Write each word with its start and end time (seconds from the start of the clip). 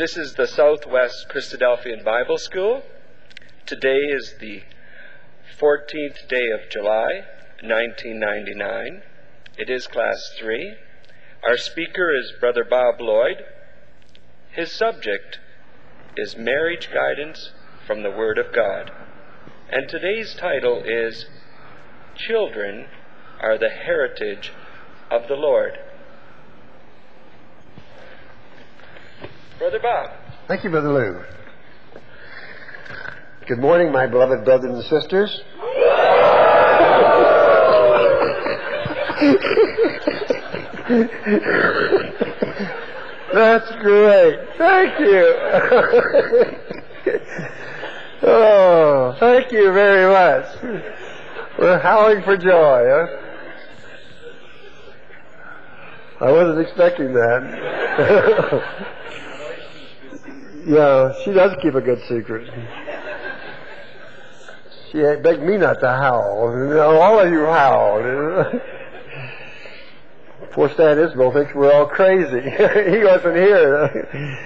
This 0.00 0.16
is 0.16 0.32
the 0.32 0.46
Southwest 0.46 1.26
Christadelphian 1.28 2.02
Bible 2.02 2.38
School. 2.38 2.82
Today 3.66 3.98
is 3.98 4.32
the 4.40 4.62
14th 5.60 6.26
day 6.26 6.46
of 6.54 6.70
July, 6.70 7.26
1999. 7.62 9.02
It 9.58 9.68
is 9.68 9.86
Class 9.86 10.16
3. 10.38 10.74
Our 11.46 11.58
speaker 11.58 12.16
is 12.16 12.32
Brother 12.40 12.64
Bob 12.64 12.98
Lloyd. 12.98 13.44
His 14.52 14.72
subject 14.72 15.38
is 16.16 16.34
Marriage 16.34 16.88
Guidance 16.90 17.50
from 17.86 18.02
the 18.02 18.10
Word 18.10 18.38
of 18.38 18.54
God. 18.54 18.90
And 19.70 19.86
today's 19.86 20.34
title 20.34 20.82
is 20.82 21.26
Children 22.16 22.86
are 23.38 23.58
the 23.58 23.68
Heritage 23.68 24.50
of 25.10 25.28
the 25.28 25.36
Lord. 25.36 25.78
Brother 29.60 29.78
Bob. 29.78 30.10
Thank 30.48 30.64
you, 30.64 30.70
Brother 30.70 30.90
Lou. 30.90 31.22
Good 33.46 33.58
morning, 33.58 33.92
my 33.92 34.06
beloved 34.06 34.42
brothers 34.42 34.70
and 34.74 34.82
sisters. 34.84 35.42
That's 43.34 43.70
great. 43.82 44.38
Thank 44.56 44.98
you. 44.98 45.34
oh, 48.22 49.14
thank 49.20 49.52
you 49.52 49.72
very 49.74 50.10
much. 50.10 50.46
We're 51.58 51.78
howling 51.80 52.22
for 52.22 52.38
joy, 52.38 52.86
huh? 52.88 53.06
I 56.22 56.32
wasn't 56.32 56.60
expecting 56.66 57.12
that. 57.12 58.86
yeah, 60.66 61.12
she 61.24 61.32
does 61.32 61.56
keep 61.62 61.74
a 61.74 61.80
good 61.80 62.00
secret. 62.08 62.50
She 64.90 64.98
begged 64.98 65.42
me 65.42 65.56
not 65.56 65.80
to 65.80 65.88
howl. 65.88 66.48
All 66.80 67.20
of 67.20 67.30
you 67.30 67.46
howled. 67.46 68.60
Poor 70.50 70.68
Stan 70.70 70.96
Isbell 70.96 71.32
thinks 71.32 71.54
we're 71.54 71.72
all 71.72 71.86
crazy. 71.86 72.40
he 72.90 73.04
wasn't 73.04 73.36
here. 73.36 74.40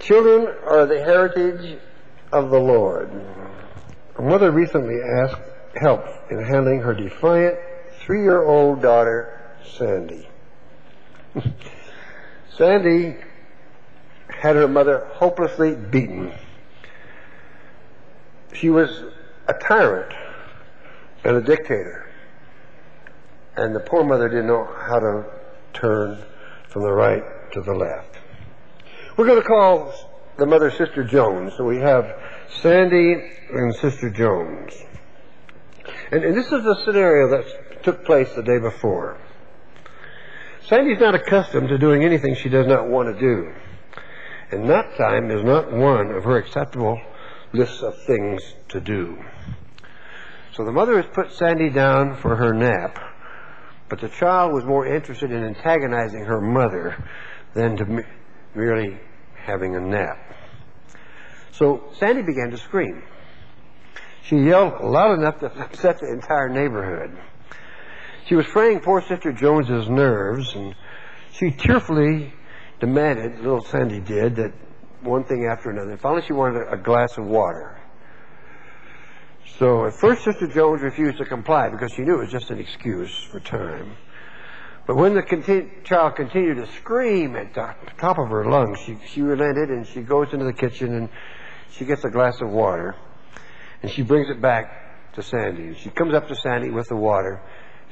Children 0.00 0.54
are 0.66 0.84
the 0.84 0.98
heritage 1.02 1.78
of 2.30 2.50
the 2.50 2.58
Lord. 2.58 3.10
A 4.18 4.22
mother 4.22 4.50
recently 4.50 5.00
asked 5.00 5.40
help 5.76 6.04
in 6.30 6.44
handling 6.44 6.80
her 6.80 6.92
defiant 6.92 7.56
three-year-old 8.00 8.82
daughter, 8.82 9.56
Sandy. 9.64 10.28
Sandy 12.56 13.16
had 14.28 14.56
her 14.56 14.68
mother 14.68 15.06
hopelessly 15.14 15.74
beaten. 15.74 16.32
She 18.52 18.70
was 18.70 18.90
a 19.48 19.54
tyrant 19.54 20.12
and 21.24 21.36
a 21.36 21.40
dictator. 21.40 22.10
And 23.56 23.74
the 23.74 23.80
poor 23.80 24.04
mother 24.04 24.28
didn't 24.28 24.46
know 24.46 24.64
how 24.64 24.98
to 24.98 25.24
turn 25.72 26.24
from 26.68 26.82
the 26.82 26.92
right 26.92 27.22
to 27.52 27.60
the 27.60 27.74
left. 27.74 28.16
We're 29.16 29.26
going 29.26 29.42
to 29.42 29.46
call 29.46 29.92
the 30.38 30.46
mother 30.46 30.70
Sister 30.70 31.04
Jones. 31.04 31.52
So 31.56 31.64
we 31.64 31.78
have 31.78 32.18
Sandy 32.60 33.30
and 33.52 33.74
Sister 33.74 34.10
Jones. 34.10 34.72
And, 36.10 36.24
and 36.24 36.36
this 36.36 36.46
is 36.46 36.64
the 36.64 36.82
scenario 36.84 37.28
that 37.28 37.82
took 37.82 38.04
place 38.04 38.32
the 38.34 38.42
day 38.42 38.58
before. 38.58 39.18
Sandy's 40.66 41.00
not 41.00 41.14
accustomed 41.14 41.68
to 41.68 41.78
doing 41.78 42.04
anything 42.04 42.34
she 42.34 42.48
does 42.48 42.66
not 42.66 42.88
want 42.88 43.14
to 43.14 43.20
do. 43.20 43.52
And 44.50 44.68
that 44.68 44.96
time 44.96 45.30
is 45.30 45.42
not 45.44 45.72
one 45.72 46.10
of 46.10 46.24
her 46.24 46.36
acceptable 46.36 47.00
lists 47.52 47.82
of 47.82 48.00
things 48.04 48.42
to 48.68 48.80
do. 48.80 49.18
So 50.54 50.64
the 50.64 50.72
mother 50.72 51.00
has 51.00 51.06
put 51.12 51.32
Sandy 51.32 51.70
down 51.70 52.16
for 52.16 52.36
her 52.36 52.52
nap 52.52 53.12
but 53.92 54.00
the 54.00 54.08
child 54.08 54.54
was 54.54 54.64
more 54.64 54.86
interested 54.86 55.30
in 55.30 55.44
antagonizing 55.44 56.24
her 56.24 56.40
mother 56.40 56.96
than 57.52 57.76
to 57.76 57.84
me- 57.84 58.02
merely 58.54 58.98
having 59.34 59.76
a 59.76 59.80
nap. 59.80 60.16
So 61.50 61.90
Sandy 61.98 62.22
began 62.22 62.50
to 62.52 62.56
scream. 62.56 63.02
She 64.24 64.38
yelled 64.38 64.82
loud 64.82 65.18
enough 65.18 65.40
to 65.40 65.52
upset 65.62 65.98
the 65.98 66.10
entire 66.10 66.48
neighborhood. 66.48 67.18
She 68.26 68.36
was 68.36 68.46
fraying 68.46 68.80
poor 68.80 69.02
Sister 69.02 69.32
Jones's 69.32 69.88
nerves, 69.88 70.54
and 70.54 70.74
she 71.32 71.50
tearfully 71.50 72.32
demanded, 72.80 73.40
little 73.40 73.64
Sandy 73.64 74.00
did, 74.00 74.36
that 74.36 74.52
one 75.02 75.24
thing 75.24 75.48
after 75.50 75.70
another. 75.70 75.96
Finally, 75.96 76.22
she 76.26 76.32
wanted 76.32 76.62
a, 76.70 76.76
glass 76.76 77.18
of 77.18 77.26
water. 77.26 77.78
So 79.58 79.86
at 79.86 79.94
first, 79.94 80.24
Sister 80.24 80.46
Jones 80.46 80.82
refused 80.82 81.18
to 81.18 81.24
comply 81.24 81.68
because 81.68 81.92
she 81.92 82.02
knew 82.02 82.14
it 82.14 82.20
was 82.20 82.30
just 82.30 82.50
an 82.50 82.58
excuse 82.58 83.12
for 83.30 83.40
time. 83.40 83.96
But 84.86 84.96
when 84.96 85.14
the 85.14 85.22
conti- 85.22 85.68
child 85.84 86.16
continued 86.16 86.56
to 86.56 86.66
scream 86.74 87.36
at 87.36 87.54
the 87.54 87.74
top 87.98 88.18
of 88.18 88.28
her 88.28 88.44
lungs, 88.48 88.80
she, 88.80 88.98
she 89.06 89.22
relented 89.22 89.68
and 89.68 89.86
she 89.86 90.02
goes 90.02 90.32
into 90.32 90.44
the 90.44 90.52
kitchen 90.52 90.94
and 90.94 91.08
she 91.70 91.84
gets 91.84 92.04
a 92.04 92.10
glass 92.10 92.40
of 92.40 92.50
water 92.50 92.96
and 93.82 93.90
she 93.90 94.02
brings 94.02 94.28
it 94.30 94.40
back 94.40 95.14
to 95.14 95.22
Sandy. 95.22 95.74
She 95.78 95.90
comes 95.90 96.14
up 96.14 96.28
to 96.28 96.34
Sandy 96.36 96.70
with 96.70 96.88
the 96.88 96.96
water. 96.96 97.42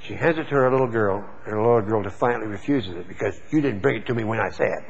She 0.02 0.14
hands 0.14 0.38
it 0.38 0.44
to 0.44 0.54
her 0.54 0.70
little 0.70 0.88
girl, 0.88 1.18
and 1.44 1.52
her 1.52 1.60
little 1.60 1.82
girl 1.82 2.02
defiantly 2.02 2.48
refuses 2.48 2.96
it 2.96 3.06
because 3.06 3.38
you 3.50 3.60
didn't 3.60 3.80
bring 3.80 3.96
it 3.96 4.06
to 4.06 4.14
me 4.14 4.24
when 4.24 4.40
I 4.40 4.50
said. 4.50 4.84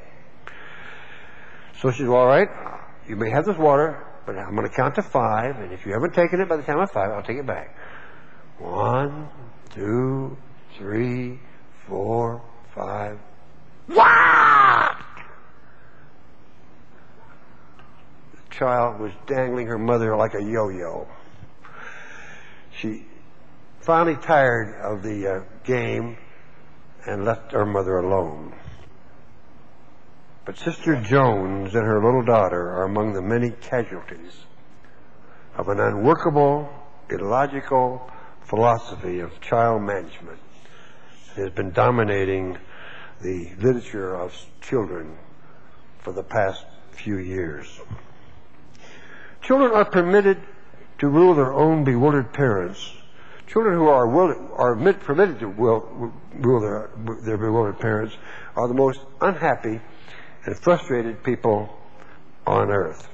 So 1.81 1.91
she's 1.91 2.07
all 2.07 2.27
right. 2.27 2.49
You 3.09 3.17
may 3.17 3.31
have 3.31 3.45
this 3.45 3.57
water, 3.57 4.07
but 4.25 4.39
I'm 4.39 4.55
going 4.55 4.69
to 4.69 4.75
count 4.75 4.95
to 4.97 5.03
five, 5.03 5.57
and 5.59 5.73
if 5.73 5.85
you 5.85 5.93
haven't 5.93 6.15
taken 6.15 6.41
it 6.41 6.49
by 6.49 6.57
the 6.57 6.63
time 6.63 6.79
of 6.79 6.91
five, 6.91 7.11
I'll 7.11 7.23
take 7.23 7.39
it 7.39 7.47
back. 7.47 7.77
One, 8.59 9.29
two, 9.75 10.37
three, 10.77 11.41
four, 11.89 12.43
five. 12.75 13.19
Wah! 13.89 14.95
The 18.33 18.55
child 18.55 19.01
was 19.01 19.13
dangling 19.27 19.67
her 19.67 19.79
mother 19.79 20.17
like 20.17 20.35
a 20.35 20.43
yo-yo. 20.43 21.09
She 22.79 23.07
finally 23.81 24.17
tired 24.17 24.81
of 24.83 25.03
the 25.03 25.27
uh, 25.27 25.41
game 25.65 26.17
and 27.07 27.25
left 27.25 27.53
her 27.53 27.65
mother 27.65 27.99
alone. 27.99 28.55
But 30.45 30.59
Sister 30.59 31.01
Jones 31.01 31.75
and 31.75 31.87
her 31.87 32.03
little 32.05 32.25
daughter 32.25 32.71
are 32.71 32.85
among 32.85 33.13
the 33.13 33.23
many 33.23 33.51
casualties 33.51 34.45
of 35.57 35.69
an 35.69 35.81
unworkable, 35.81 36.69
illogical 37.09 38.11
philosophy 38.45 39.21
of 39.21 39.41
child 39.41 39.83
management 39.83 40.39
that 41.29 41.43
has 41.45 41.53
been 41.53 41.71
dominating 41.71 42.59
the 43.23 43.51
literature 43.59 44.15
of 44.15 44.35
children 44.61 45.17
for 45.99 46.13
the 46.13 46.23
past 46.23 46.65
few 46.93 47.19
years. 47.19 47.81
Children 49.43 49.73
are 49.73 49.85
permitted 49.85 50.41
to 50.99 51.09
rule 51.09 51.35
their 51.35 51.53
own 51.53 51.85
bewildered 51.85 52.33
parents. 52.33 52.93
Children 53.51 53.79
who 53.79 53.89
are, 53.89 54.07
will, 54.07 54.49
are 54.55 54.77
permitted 54.95 55.41
to 55.41 55.49
will, 55.49 56.13
rule 56.39 56.61
their, 56.61 56.91
their 57.25 57.37
bewildered 57.37 57.81
parents 57.81 58.17
are 58.55 58.69
the 58.69 58.75
most 58.75 59.01
unhappy 59.21 59.81
and 60.45 60.57
frustrated 60.57 61.25
people 61.25 61.77
on 62.47 62.71
earth. 62.71 63.09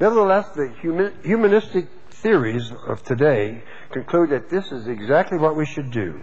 Nevertheless, 0.00 0.48
the 0.56 0.74
humanistic 1.22 1.86
theories 2.10 2.72
of 2.88 3.04
today 3.04 3.62
conclude 3.92 4.30
that 4.30 4.50
this 4.50 4.72
is 4.72 4.88
exactly 4.88 5.38
what 5.38 5.54
we 5.54 5.66
should 5.66 5.92
do. 5.92 6.20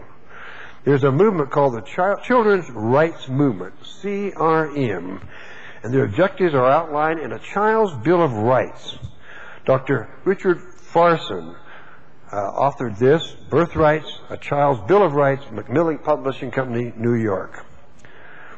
There's 0.84 1.06
a 1.06 1.12
movement 1.12 1.52
called 1.52 1.76
the 1.76 2.18
Children's 2.26 2.70
Rights 2.70 3.30
Movement, 3.30 3.76
CRM, 3.82 5.22
and 5.84 5.94
their 5.94 6.04
objectives 6.04 6.54
are 6.54 6.70
outlined 6.70 7.22
in 7.22 7.32
a 7.32 7.40
Child's 7.40 7.94
Bill 8.04 8.22
of 8.22 8.34
Rights. 8.34 8.98
Dr. 9.66 10.10
Richard 10.26 10.60
Farson 10.92 11.56
Uh, 12.34 12.52
authored 12.52 12.98
this, 12.98 13.36
Birthrights, 13.52 14.08
A 14.32 14.38
Child's 14.38 14.82
Bill 14.88 15.04
of 15.04 15.14
Rights, 15.14 15.44
Macmillan 15.52 16.00
Publishing 16.00 16.50
Company, 16.50 16.92
New 16.98 17.14
York. 17.14 17.64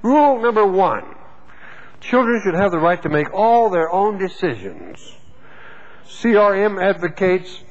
Rule 0.02 0.42
number 0.42 0.66
one. 0.66 1.04
Children 2.00 2.40
should 2.42 2.54
have 2.54 2.72
the 2.72 2.80
right 2.80 3.02
to 3.02 3.10
make 3.10 3.34
all 3.34 3.70
their 3.70 3.92
own 3.92 4.18
decisions. 4.18 5.18
CRM 6.08 6.82
advocates 6.82 7.64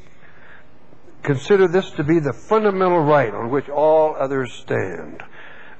consider 1.22 1.68
this 1.68 1.90
to 1.92 2.04
be 2.04 2.18
the 2.18 2.34
fundamental 2.34 3.00
right 3.00 3.32
on 3.32 3.48
which 3.48 3.70
all 3.70 4.14
others 4.14 4.52
stand. 4.52 5.22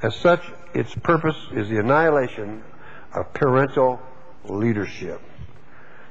As 0.03 0.17
such, 0.17 0.41
its 0.73 0.94
purpose 0.94 1.37
is 1.53 1.69
the 1.69 1.81
annihilation 1.81 2.65
of 3.12 3.35
parental 3.35 4.00
leadership. 4.49 5.21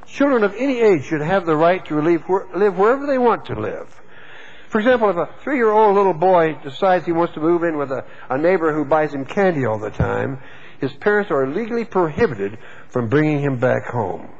Children 0.06 0.44
of 0.44 0.54
any 0.54 0.82
age 0.82 1.06
should 1.06 1.22
have 1.22 1.48
the 1.48 1.56
right 1.56 1.84
to 1.86 2.00
live, 2.00 2.30
wherever 2.30 3.08
they 3.08 3.18
want 3.18 3.46
to 3.48 3.60
live. 3.60 4.02
For 4.74 4.80
example, 4.80 5.12
if 5.12 5.18
a 5.18 5.30
three-year-old 5.44 5.96
little 5.96 6.16
boy 6.16 6.56
decides 6.64 7.06
he 7.06 7.12
wants 7.12 7.36
to 7.36 7.40
move 7.40 7.62
in 7.62 7.78
with 7.78 7.92
a, 7.92 8.06
a 8.28 8.40
neighbor 8.40 8.74
who 8.74 8.86
buys 8.86 9.14
him 9.14 9.24
candy 9.24 9.68
all 9.68 9.78
the 9.78 9.92
time, 9.92 10.40
his 10.82 10.92
parents 10.94 11.30
are 11.30 11.46
legally 11.46 11.86
prohibited 11.86 12.58
from 12.90 13.08
bringing 13.08 13.40
him 13.40 13.60
back 13.60 13.86
home. 13.86 14.32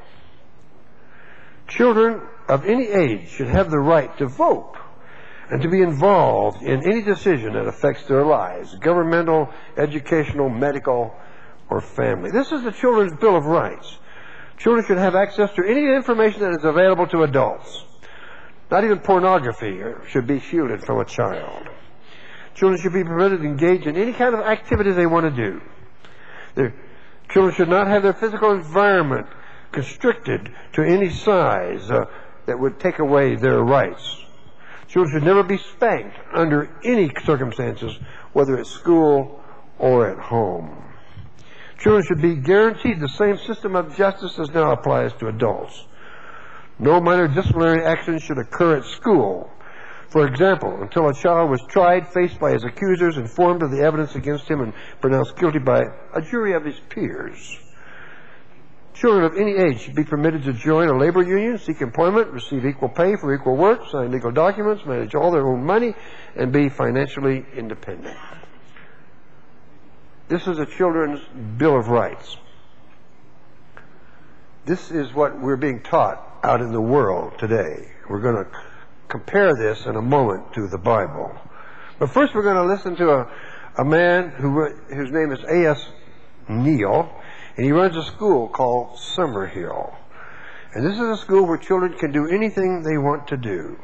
Children 1.68 2.20
of 2.50 2.66
any 2.66 2.88
age 2.88 3.30
should 3.30 3.48
have 3.48 3.70
the 3.70 3.78
right 3.78 4.18
to 4.18 4.26
vote 4.26 4.76
and 5.52 5.62
to 5.62 5.70
be 5.70 5.84
involved 5.84 6.64
in 6.64 6.84
any 6.84 7.04
decision 7.04 7.54
that 7.54 7.68
affects 7.68 8.08
their 8.08 8.26
lives, 8.26 8.74
governmental, 8.80 9.54
educational, 9.78 10.50
medical, 10.50 11.16
or 11.70 11.80
family. 11.80 12.32
This 12.32 12.52
is 12.52 12.64
the 12.64 12.72
Children's 12.72 13.14
Bill 13.20 13.36
of 13.38 13.46
Rights. 13.46 14.00
Children 14.58 14.84
should 14.88 14.98
have 14.98 15.14
access 15.14 15.54
to 15.54 15.64
any 15.64 15.94
information 15.94 16.40
that 16.40 16.58
is 16.58 16.66
available 16.66 17.06
to 17.10 17.22
adults. 17.22 17.86
Not 18.72 18.84
even 18.84 19.00
pornography 19.00 19.82
should 20.10 20.28
be 20.28 20.40
shielded 20.40 20.84
from 20.84 21.00
a 21.00 21.06
child. 21.06 21.68
Children 22.56 22.82
should 22.82 22.94
be 22.94 23.04
permitted 23.04 23.42
to 23.42 23.46
engage 23.46 23.86
in 23.88 23.98
any 23.98 24.14
kind 24.14 24.34
of 24.34 24.42
activity 24.42 24.92
they 24.92 25.06
want 25.06 25.26
to 25.26 25.32
do. 25.32 25.62
Their 26.56 26.74
children 27.30 27.56
should 27.56 27.70
not 27.70 27.88
have 27.88 28.04
their 28.04 28.14
physical 28.14 28.52
environment 28.52 29.28
constricted 29.72 30.54
to 30.74 30.84
any 30.84 31.10
size 31.10 31.90
uh, 31.90 32.06
that 32.46 32.60
would 32.60 32.80
take 32.80 33.00
away 33.00 33.36
their 33.36 33.64
rights. 33.64 34.18
Children 34.88 35.16
should 35.16 35.26
never 35.26 35.44
be 35.44 35.58
spanked 35.58 36.16
under 36.34 36.70
any 36.84 37.12
circumstances, 37.26 37.98
whether 38.34 38.58
at 38.58 38.68
school 38.68 39.42
or 39.80 40.08
at 40.10 40.20
home. 40.20 40.84
Children 41.80 42.06
should 42.06 42.22
be 42.22 42.36
guaranteed 42.36 43.00
the 43.00 43.10
same 43.10 43.38
system 43.38 43.76
of 43.76 43.96
justice 43.98 44.38
as 44.38 44.52
now 44.52 44.72
applies 44.72 45.12
to 45.14 45.28
adults. 45.28 45.86
No 46.80 47.00
minor 47.00 47.28
disciplinary 47.28 47.86
action 47.86 48.20
should 48.20 48.38
occur 48.38 48.78
at 48.78 48.86
school. 48.86 49.50
For 50.10 50.28
example, 50.28 50.82
until 50.82 51.08
a 51.10 51.14
child 51.14 51.50
was 51.50 51.62
tried, 51.68 52.08
faced 52.08 52.40
by 52.40 52.52
his 52.52 52.64
accusers, 52.64 53.18
informed 53.18 53.64
of 53.64 53.72
the 53.72 53.82
evidence 53.82 54.16
against 54.16 54.48
him, 54.48 54.62
and 54.62 54.74
pronounced 55.02 55.36
guilty 55.38 55.60
by 55.60 55.84
a 56.14 56.22
jury 56.22 56.54
of 56.54 56.64
his 56.64 56.80
peers. 56.90 57.60
Children 58.94 59.24
of 59.26 59.38
any 59.38 59.54
age 59.54 59.82
should 59.82 59.96
be 59.96 60.04
permitted 60.04 60.44
to 60.44 60.54
join 60.54 60.88
a 60.88 60.98
labor 60.98 61.24
union, 61.24 61.58
seek 61.58 61.82
employment, 61.82 62.32
receive 62.32 62.64
equal 62.64 62.90
pay 62.90 63.16
for 63.16 63.34
equal 63.34 63.56
work, 63.56 63.82
sign 63.90 64.12
legal 64.12 64.32
documents, 64.32 64.86
manage 64.86 65.16
all 65.16 65.32
their 65.32 65.48
own 65.48 65.64
money, 65.64 65.96
and 66.36 66.52
be 66.52 66.70
financially 66.70 67.44
independent. 67.56 68.18
This 70.28 70.48
is 70.48 70.60
a 70.60 70.66
children's 70.66 71.22
Bill 71.58 71.78
of 71.78 71.88
Rights. 71.88 72.38
This 74.66 74.92
is 74.92 75.12
what 75.14 75.40
we're 75.42 75.58
being 75.58 75.82
taught 75.82 76.33
out 76.44 76.60
in 76.60 76.74
the 76.74 76.82
world 76.82 77.34
today. 77.40 77.90
We're 78.10 78.22
going 78.22 78.44
to 78.44 78.52
compare 79.08 79.56
this 79.56 79.86
in 79.86 79.96
a 79.96 80.02
moment 80.02 80.54
to 80.54 80.68
the 80.68 80.78
Bible. 80.78 81.32
But 82.00 82.10
first, 82.10 82.36
we're 82.36 82.44
going 82.44 82.56
to 82.56 82.66
listen 82.66 82.98
to 82.98 83.10
a, 83.10 83.32
a 83.78 83.86
man 83.86 84.30
who, 84.30 84.68
whose 84.94 85.12
name 85.12 85.32
is 85.32 85.40
A.S. 85.50 85.88
Neill, 86.50 87.10
and 87.56 87.66
he 87.66 87.72
runs 87.72 87.96
a 87.96 88.04
school 88.04 88.50
called 88.50 88.98
Summerhill. 88.98 89.96
And 90.74 90.86
this 90.86 90.96
is 90.96 91.00
a 91.00 91.18
school 91.18 91.48
where 91.48 91.58
children 91.58 91.94
can 91.98 92.12
do 92.12 92.28
anything 92.28 92.82
they 92.82 92.98
want 92.98 93.28
to 93.28 93.38
do. 93.38 93.80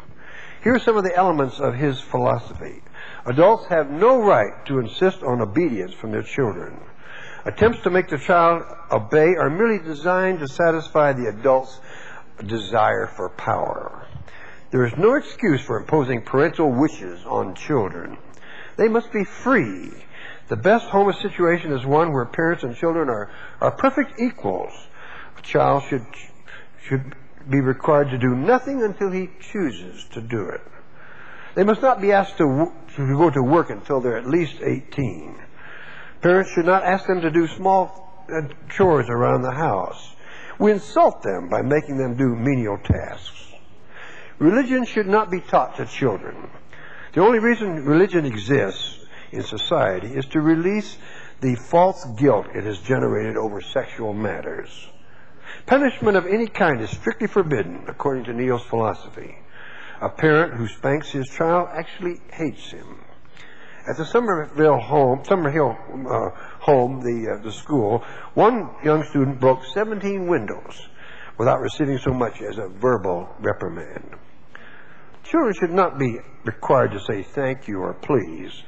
Here 0.62 0.76
are 0.76 0.80
some 0.80 0.98
of 0.98 1.06
the 1.06 1.16
elements 1.16 1.62
of 1.62 1.76
his 1.76 2.02
philosophy. 2.02 2.82
Adults 3.26 3.68
have 3.68 3.90
no 3.90 4.22
right 4.22 4.66
to 4.66 4.80
insist 4.80 5.24
on 5.24 5.42
obedience 5.42 5.94
from 5.94 6.12
their 6.12 6.24
children. 6.24 6.78
Attempts 7.46 7.82
to 7.84 7.90
make 7.90 8.10
the 8.10 8.18
child 8.18 8.64
obey 8.92 9.36
are 9.36 9.50
merely 9.50 9.82
designed 9.82 10.40
to 10.40 10.48
satisfy 10.48 11.14
the 11.14 11.30
adult's 11.30 11.80
desire 12.46 13.08
for 13.08 13.30
power. 13.30 14.08
There 14.72 14.86
is 14.86 14.96
no 14.98 15.16
excuse 15.16 15.62
for 15.62 15.80
imposing 15.80 16.22
parental 16.22 16.72
wishes 16.72 17.26
on 17.26 17.56
children. 17.56 18.18
They 18.78 18.88
must 18.88 19.12
be 19.12 19.24
free. 19.24 19.92
The 20.48 20.56
best 20.56 20.86
home 20.86 21.12
situation 21.14 21.72
is 21.72 21.86
one 21.86 22.12
where 22.14 22.26
parents 22.26 22.64
and 22.64 22.76
children 22.76 23.10
are, 23.10 23.30
are 23.62 23.72
perfect 23.72 24.20
equals. 24.20 24.74
A 25.38 25.42
child 25.42 25.84
should, 25.90 26.06
should 26.84 27.16
be 27.50 27.62
required 27.62 28.12
to 28.12 28.18
do 28.18 28.36
nothing 28.36 28.84
until 28.84 29.12
he 29.12 29.30
chooses 29.40 30.06
to 30.14 30.22
do 30.22 30.50
it. 30.50 30.62
They 31.56 31.64
must 31.64 31.82
not 31.82 32.00
be 32.00 32.12
asked 32.12 32.38
to, 32.38 32.72
to 32.96 33.18
go 33.18 33.30
to 33.30 33.42
work 33.42 33.70
until 33.70 34.02
they're 34.02 34.18
at 34.18 34.28
least 34.28 34.62
18. 34.62 35.36
Parents 36.22 36.52
should 36.52 36.66
not 36.66 36.84
ask 36.84 37.08
them 37.08 37.22
to 37.22 37.32
do 37.32 37.48
small 37.48 38.26
uh, 38.30 38.54
chores 38.70 39.08
around 39.10 39.42
the 39.42 39.52
house. 39.52 40.16
We 40.60 40.74
insult 40.74 41.24
them 41.24 41.48
by 41.48 41.62
making 41.62 41.98
them 41.98 42.16
do 42.16 42.36
menial 42.36 42.78
tasks. 42.78 43.54
Religion 44.40 44.86
should 44.86 45.08
not 45.08 45.32
be 45.32 45.40
taught 45.40 45.78
to 45.78 45.86
children. 45.86 46.50
The 47.14 47.22
only 47.22 47.40
reason 47.40 47.86
religion 47.86 48.26
exists 48.26 49.00
in 49.32 49.42
society 49.42 50.08
is 50.08 50.26
to 50.28 50.42
release 50.42 50.98
the 51.42 51.56
false 51.56 52.06
guilt 52.18 52.48
it 52.54 52.66
has 52.66 52.80
generated 52.80 53.38
over 53.38 53.62
sexual 53.62 54.14
matters. 54.14 54.90
Punishment 55.66 56.18
of 56.18 56.26
any 56.26 56.48
kind 56.48 56.82
is 56.82 56.90
strictly 56.90 57.28
forbidden, 57.28 57.86
according 57.88 58.26
to 58.26 58.34
Neill's 58.34 58.64
philosophy. 58.64 59.38
A 60.02 60.10
parent 60.10 60.54
who 60.56 60.68
spanks 60.68 61.10
his 61.12 61.28
child 61.30 61.70
actually 61.72 62.20
hates 62.32 62.72
him. 62.72 62.99
At 63.90 63.98
the 63.98 64.06
Summerville 64.06 64.80
home, 64.80 65.24
Summerhill 65.24 65.72
uh, 65.74 66.30
home, 66.60 67.02
the 67.02 67.32
uh, 67.32 67.44
the 67.44 67.52
school, 67.52 68.04
one 68.36 68.70
young 68.84 69.04
student 69.04 69.40
broke 69.40 69.66
17 69.66 70.28
windows 70.28 70.88
without 71.40 71.60
receiving 71.60 71.98
so 71.98 72.14
much 72.14 72.40
as 72.40 72.60
a 72.60 72.68
verbal 72.68 73.28
reprimand. 73.40 74.14
Children 75.24 75.54
should 75.60 75.72
not 75.72 75.98
be 75.98 76.20
required 76.44 76.92
to 76.92 77.00
say 77.00 77.24
thank 77.24 77.68
you 77.68 77.80
or 77.80 77.96
please. 77.96 78.62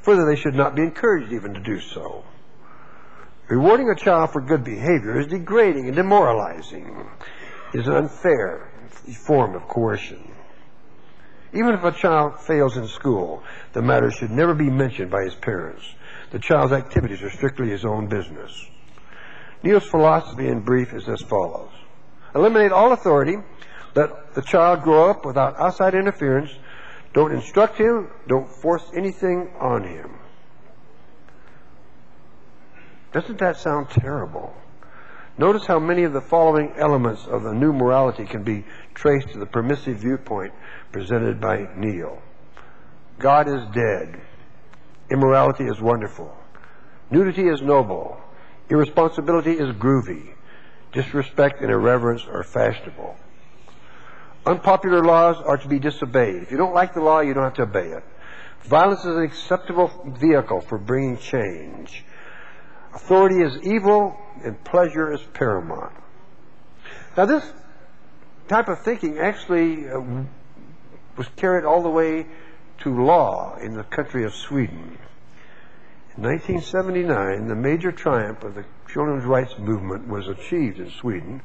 Further, 0.00 0.24
they 0.24 0.40
should 0.40 0.54
not 0.54 0.74
be 0.74 0.80
encouraged 0.80 1.30
even 1.30 1.52
to 1.52 1.60
do 1.60 1.78
so. 1.78 2.24
Rewarding 3.48 3.90
a 3.90 3.94
child 3.94 4.32
for 4.32 4.40
good 4.40 4.64
behavior 4.64 5.20
is 5.20 5.26
degrading 5.26 5.88
and 5.88 5.96
demoralizing. 5.96 7.06
It 7.74 7.80
is 7.80 7.86
an 7.86 7.96
unfair 7.96 8.72
form 9.26 9.54
of 9.56 9.68
coercion. 9.68 10.33
Even 11.54 11.72
if 11.72 11.84
a 11.84 11.92
child 11.92 12.40
fails 12.40 12.76
in 12.76 12.88
school, 12.88 13.44
the 13.72 13.80
matter 13.80 14.10
should 14.10 14.32
never 14.32 14.54
be 14.54 14.68
mentioned 14.68 15.10
by 15.10 15.22
his 15.22 15.36
parents. 15.36 15.84
The 16.32 16.40
child's 16.40 16.72
activities 16.72 17.22
are 17.22 17.30
strictly 17.30 17.70
his 17.70 17.84
own 17.84 18.08
business. 18.08 18.68
Neill's 19.62 19.86
philosophy 19.86 20.48
in 20.48 20.60
brief 20.60 20.92
is 20.92 21.08
as 21.08 21.22
follows. 21.22 21.70
Eliminate 22.34 22.72
all 22.72 22.92
authority. 22.92 23.36
Let 23.94 24.34
the 24.34 24.42
child 24.42 24.82
grow 24.82 25.08
up 25.08 25.24
without 25.24 25.58
outside 25.58 25.94
interference. 25.94 26.50
Don't 27.12 27.30
instruct 27.30 27.78
him. 27.78 28.10
Don't 28.26 28.48
force 28.48 28.90
anything 28.92 29.52
on 29.60 29.84
him. 29.84 30.10
Doesn't 33.12 33.38
that 33.38 33.58
sound 33.58 33.90
terrible? 33.90 34.52
Notice 35.38 35.66
how 35.66 35.78
many 35.78 36.02
of 36.02 36.12
the 36.12 36.20
following 36.20 36.72
elements 36.76 37.26
of 37.26 37.44
the 37.44 37.52
new 37.52 37.72
morality 37.72 38.24
can 38.24 38.42
be 38.42 38.64
traced 38.94 39.28
to 39.30 39.38
the 39.38 39.46
permissive 39.46 39.98
viewpoint 39.98 40.52
presented 40.92 41.40
by 41.40 41.68
Neill. 41.76 42.22
God 43.18 43.48
is 43.48 43.62
dead. 43.74 44.20
Immorality 45.10 45.64
is 45.64 45.80
wonderful. 45.80 46.34
Nudity 47.10 47.48
is 47.48 47.60
noble. 47.60 48.20
Irresponsibility 48.70 49.52
is 49.52 49.74
groovy. 49.76 50.34
Disrespect 50.92 51.60
and 51.60 51.70
irreverence 51.70 52.24
are 52.26 52.42
fashionable. 52.42 53.16
Unpopular 54.46 55.02
laws 55.02 55.36
are 55.44 55.56
to 55.56 55.68
be 55.68 55.78
disobeyed. 55.78 56.42
If 56.42 56.50
you 56.50 56.56
don't 56.56 56.74
like 56.74 56.94
the 56.94 57.00
law, 57.00 57.20
you 57.20 57.34
don't 57.34 57.44
have 57.44 57.54
to 57.54 57.62
obey 57.62 57.88
it. 57.88 58.04
Violence 58.62 59.00
is 59.00 59.16
an 59.16 59.22
acceptable 59.22 59.90
vehicle 60.18 60.60
for 60.60 60.78
bringing 60.78 61.18
change. 61.18 62.04
Authority 62.94 63.42
is 63.42 63.58
evil 63.62 64.16
and 64.44 64.62
pleasure 64.64 65.12
is 65.12 65.20
paramount. 65.34 65.92
Now, 67.16 67.26
this 67.26 67.44
type 68.48 68.68
of 68.68 68.82
thinking 68.82 69.18
actually 69.18 69.88
uh, 69.88 70.00
was 71.16 71.28
carried 71.36 71.64
all 71.64 71.82
the 71.82 71.90
way 71.90 72.26
to 72.78 73.04
law 73.04 73.56
in 73.56 73.74
the 73.74 73.84
country 73.84 74.24
of 74.24 74.34
Sweden. 74.34 74.98
In 76.16 76.22
1979, 76.22 77.48
the 77.48 77.54
major 77.54 77.90
triumph 77.90 78.44
of 78.44 78.54
the 78.54 78.64
children's 78.88 79.24
rights 79.24 79.58
movement 79.58 80.06
was 80.08 80.28
achieved 80.28 80.78
in 80.78 80.90
Sweden 80.90 81.42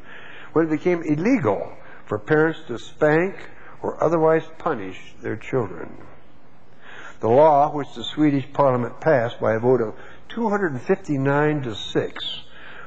when 0.54 0.66
it 0.66 0.70
became 0.70 1.02
illegal 1.04 1.74
for 2.06 2.20
parents 2.20 2.60
to 2.68 2.78
spank 2.78 3.36
or 3.82 4.04
otherwise 4.04 4.44
punish 4.58 5.16
their 5.22 5.38
children. 5.38 5.98
The 7.20 7.30
law, 7.30 7.72
which 7.74 7.94
the 7.96 8.04
Swedish 8.04 8.46
parliament 8.54 9.02
passed 9.02 9.40
by 9.40 9.54
a 9.54 9.60
vote 9.60 9.82
of 9.82 9.96
259 10.30 11.62
to 11.64 11.76
6, 11.76 12.44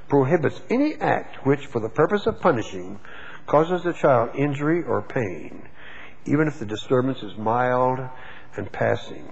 prohibits 0.09 0.61
any 0.71 0.95
act 0.97 1.45
which, 1.45 1.67
for 1.67 1.81
the 1.81 1.89
purpose 1.89 2.27
of 2.27 2.41
punishing, 2.41 2.99
causes 3.47 3.83
the 3.83 3.93
child 3.93 4.31
injury 4.35 4.83
or 4.83 5.03
pain, 5.03 5.69
even 6.25 6.49
if 6.49 6.59
the 6.59 6.67
disturbance 6.67 7.23
is 7.23 7.37
mild 7.37 8.01
and 8.57 8.71
passing. 8.73 9.29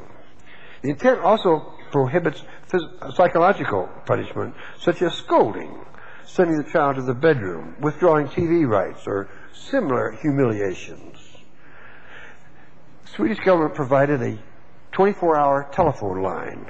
The 0.82 0.90
intent 0.90 1.20
also 1.20 1.74
prohibits 1.90 2.42
phys- 2.68 3.14
psychological 3.14 3.88
punishment, 4.06 4.54
such 4.78 5.02
as 5.02 5.14
scolding, 5.14 5.84
sending 6.24 6.56
the 6.56 6.70
child 6.70 6.96
to 6.96 7.02
the 7.02 7.14
bedroom, 7.14 7.76
withdrawing 7.80 8.28
TV 8.28 8.66
rights, 8.66 9.06
or 9.06 9.28
similar 9.52 10.12
humiliations. 10.22 11.18
The 13.04 13.08
Swedish 13.08 13.40
government 13.40 13.74
provided 13.74 14.22
a 14.22 14.38
24-hour 14.92 15.70
telephone 15.72 16.22
line 16.22 16.66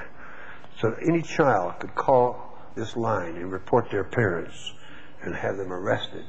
so 0.80 0.90
that 0.90 1.06
any 1.06 1.22
child 1.22 1.78
could 1.78 1.94
call 1.94 2.58
this 2.74 2.96
line 2.96 3.36
and 3.36 3.52
report 3.52 3.90
their 3.90 4.04
parents 4.04 4.72
and 5.22 5.34
have 5.34 5.56
them 5.56 5.72
arrested. 5.72 6.24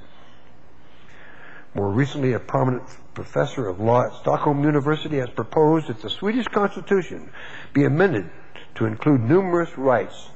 More 1.73 1.89
recently, 1.89 2.33
a 2.33 2.39
prominent 2.39 2.83
professor 3.13 3.69
of 3.69 3.79
law 3.79 4.05
at 4.05 4.13
Stockholm 4.15 4.63
University 4.63 5.17
has 5.17 5.29
proposed 5.29 5.87
that 5.87 6.01
the 6.01 6.09
Swedish 6.09 6.47
constitution 6.47 7.31
be 7.73 7.85
amended 7.85 8.29
to 8.75 8.85
include 8.85 9.21
numerous 9.21 9.77
rights 9.77 10.29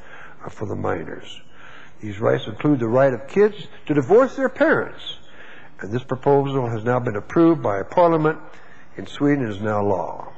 for 0.50 0.66
the 0.66 0.76
minors. 0.76 1.42
These 2.00 2.20
rights 2.20 2.48
include 2.48 2.80
the 2.80 2.88
right 2.88 3.14
of 3.14 3.28
kids 3.28 3.68
to 3.88 3.94
divorce 3.94 4.36
their 4.36 4.50
parents. 4.50 5.18
And 5.82 5.92
this 5.92 6.04
proposal 6.04 6.70
has 6.70 6.86
now 6.86 7.00
been 7.00 7.18
approved 7.18 7.62
by 7.62 7.84
parliament 7.84 8.40
in 8.96 9.06
Sweden 9.06 9.44
and 9.44 9.54
is 9.54 9.62
now 9.62 9.84
law. 9.84 10.32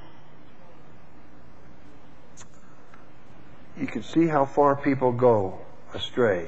You 3.79 3.85
can 3.85 4.01
see 4.01 4.25
how 4.27 4.45
far 4.45 4.75
people 4.75 5.11
go 5.11 5.59
astray 5.93 6.47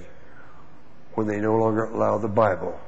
when 1.13 1.27
they 1.27 1.39
no 1.39 1.55
longer 1.55 1.85
allow 1.85 2.17
the 2.17 2.27
Bible 2.27 2.79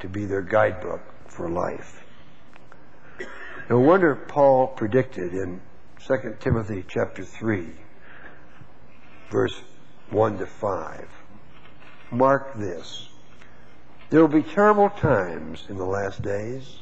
to 0.00 0.08
be 0.08 0.24
their 0.24 0.42
guidebook 0.42 1.00
for 1.26 1.48
life. 1.48 2.02
No 3.68 3.80
wonder 3.80 4.14
Paul 4.14 4.68
predicted 4.68 5.32
in 5.34 5.60
2 6.06 6.36
Timothy 6.40 6.84
chapter 6.88 7.24
3 7.24 7.66
verse 9.30 9.60
1 10.10 10.38
to 10.38 10.46
5. 10.46 11.08
Mark 12.10 12.54
this. 12.56 13.08
There 14.10 14.20
will 14.20 14.28
be 14.28 14.42
terrible 14.42 14.88
times 14.88 15.66
in 15.68 15.76
the 15.76 15.84
last 15.84 16.22
days. 16.22 16.78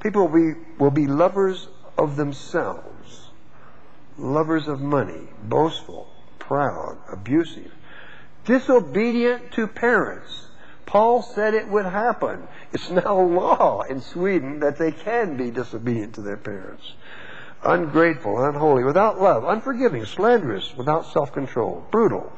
People 0.00 0.26
will 0.26 0.52
be, 0.52 0.60
will 0.78 0.90
be 0.90 1.06
lovers 1.06 1.68
of 1.96 2.16
themselves, 2.16 3.30
lovers 4.18 4.66
of 4.66 4.80
money, 4.80 5.28
boastful, 5.44 6.12
proud, 6.40 6.98
abusive, 7.10 7.72
disobedient 8.44 9.52
to 9.52 9.68
parents. 9.68 10.48
Paul 10.86 11.22
said 11.22 11.54
it 11.54 11.68
would 11.68 11.86
happen. 11.86 12.46
It's 12.72 12.90
now 12.90 13.20
law 13.20 13.82
in 13.82 14.00
Sweden 14.00 14.60
that 14.60 14.78
they 14.78 14.92
can 14.92 15.36
be 15.36 15.50
disobedient 15.50 16.14
to 16.16 16.22
their 16.22 16.36
parents. 16.36 16.92
Ungrateful, 17.62 18.44
unholy, 18.44 18.84
without 18.84 19.20
love, 19.20 19.44
unforgiving, 19.44 20.04
slanderous, 20.04 20.74
without 20.76 21.06
self-control, 21.12 21.86
brutal, 21.90 22.32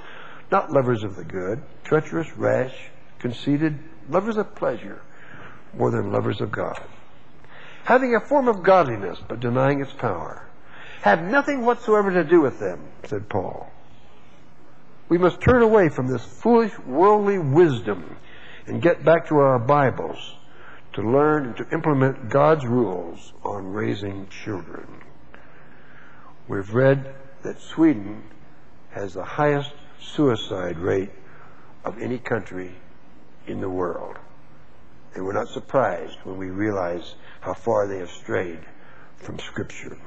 not 0.50 0.70
lovers 0.70 1.02
of 1.02 1.16
the 1.16 1.24
good, 1.24 1.62
treacherous, 1.82 2.36
rash, 2.36 2.74
conceited, 3.18 3.78
lovers 4.08 4.36
of 4.36 4.54
pleasure 4.54 5.00
more 5.76 5.90
than 5.90 6.12
lovers 6.12 6.40
of 6.40 6.52
God. 6.52 6.80
Having 7.84 8.14
a 8.14 8.20
form 8.20 8.48
of 8.48 8.62
godliness 8.62 9.18
but 9.28 9.40
denying 9.40 9.80
its 9.80 9.92
power. 9.92 10.46
Have 11.02 11.22
nothing 11.22 11.64
whatsoever 11.64 12.10
to 12.12 12.24
do 12.24 12.40
with 12.40 12.58
them, 12.58 12.80
said 13.04 13.28
Paul. 13.28 13.70
We 15.08 15.18
must 15.18 15.40
turn 15.40 15.62
away 15.62 15.90
from 15.90 16.08
this 16.08 16.24
foolish 16.24 16.78
worldly 16.80 17.38
wisdom 17.38 18.16
and 18.66 18.80
get 18.80 19.04
back 19.04 19.28
to 19.28 19.37
our 19.37 19.59
Bibles 19.59 20.35
to 20.94 21.02
learn 21.02 21.47
and 21.47 21.56
to 21.56 21.68
implement 21.71 22.28
God's 22.30 22.64
rules 22.64 23.33
on 23.42 23.73
raising 23.73 24.28
children. 24.28 25.02
We've 26.49 26.73
read 26.73 27.14
that 27.42 27.61
Sweden 27.61 28.23
has 28.90 29.14
the 29.14 29.25
highest 29.25 29.73
suicide 30.00 30.78
rate 30.78 31.11
of 31.85 32.00
any 32.00 32.18
country 32.18 32.75
in 33.47 33.61
the 33.61 33.68
world. 33.68 34.16
And 35.14 35.25
we're 35.25 35.33
not 35.33 35.49
surprised 35.49 36.16
when 36.25 36.37
we 36.37 36.50
realize 36.50 37.14
how 37.40 37.54
far 37.54 37.87
they 37.87 37.99
have 37.99 38.11
strayed 38.11 38.61
from 39.16 39.38
Scripture. 39.38 39.99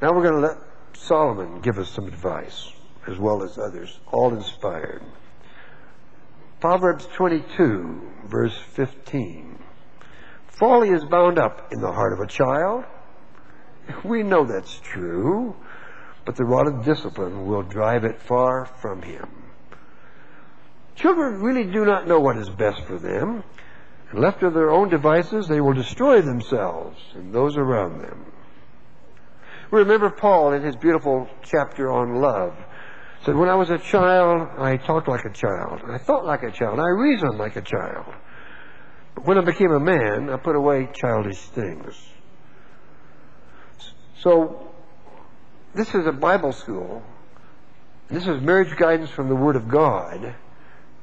Now 0.00 0.12
we're 0.12 0.22
going 0.22 0.40
to 0.42 0.48
let 0.48 0.58
Solomon 0.94 1.60
give 1.60 1.78
us 1.78 1.88
some 1.88 2.06
advice, 2.06 2.70
as 3.06 3.18
well 3.18 3.42
as 3.42 3.58
others, 3.58 4.00
all 4.12 4.34
inspired. 4.34 5.02
Proverbs 6.60 7.06
22, 7.14 8.00
verse 8.26 8.56
15. 8.72 9.58
Folly 10.48 10.90
is 10.90 11.04
bound 11.04 11.38
up 11.38 11.72
in 11.72 11.80
the 11.80 11.92
heart 11.92 12.12
of 12.12 12.20
a 12.20 12.26
child. 12.26 12.84
We 14.04 14.22
know 14.22 14.44
that's 14.44 14.80
true, 14.80 15.56
but 16.24 16.36
the 16.36 16.44
rod 16.44 16.66
of 16.66 16.84
discipline 16.84 17.46
will 17.46 17.62
drive 17.62 18.04
it 18.04 18.20
far 18.22 18.66
from 18.80 19.02
him. 19.02 19.28
Children 20.94 21.42
really 21.42 21.64
do 21.64 21.84
not 21.84 22.06
know 22.06 22.20
what 22.20 22.38
is 22.38 22.48
best 22.48 22.82
for 22.84 22.98
them. 22.98 23.42
And 24.10 24.20
left 24.20 24.40
to 24.40 24.50
their 24.50 24.70
own 24.70 24.88
devices, 24.88 25.48
they 25.48 25.60
will 25.60 25.74
destroy 25.74 26.22
themselves 26.22 26.98
and 27.14 27.34
those 27.34 27.56
around 27.56 28.00
them. 28.00 28.26
We 29.70 29.80
remember 29.80 30.08
Paul 30.08 30.52
in 30.52 30.62
his 30.62 30.76
beautiful 30.76 31.28
chapter 31.42 31.90
on 31.90 32.20
love 32.20 32.54
said, 33.24 33.36
When 33.36 33.48
I 33.48 33.54
was 33.54 33.70
a 33.70 33.78
child, 33.78 34.48
I 34.58 34.76
talked 34.76 35.08
like 35.08 35.24
a 35.24 35.32
child. 35.32 35.80
I 35.88 35.98
thought 35.98 36.24
like 36.24 36.42
a 36.42 36.50
child. 36.50 36.78
I 36.78 36.88
reasoned 36.88 37.38
like 37.38 37.56
a 37.56 37.62
child. 37.62 38.06
But 39.14 39.26
when 39.26 39.38
I 39.38 39.42
became 39.42 39.72
a 39.72 39.80
man, 39.80 40.30
I 40.30 40.36
put 40.36 40.56
away 40.56 40.88
childish 40.94 41.38
things. 41.38 42.00
So, 44.20 44.72
this 45.74 45.94
is 45.94 46.06
a 46.06 46.12
Bible 46.12 46.52
school. 46.52 47.02
This 48.08 48.26
is 48.26 48.40
marriage 48.40 48.76
guidance 48.76 49.10
from 49.10 49.28
the 49.28 49.34
Word 49.34 49.56
of 49.56 49.68
God. 49.68 50.22
And 50.22 50.34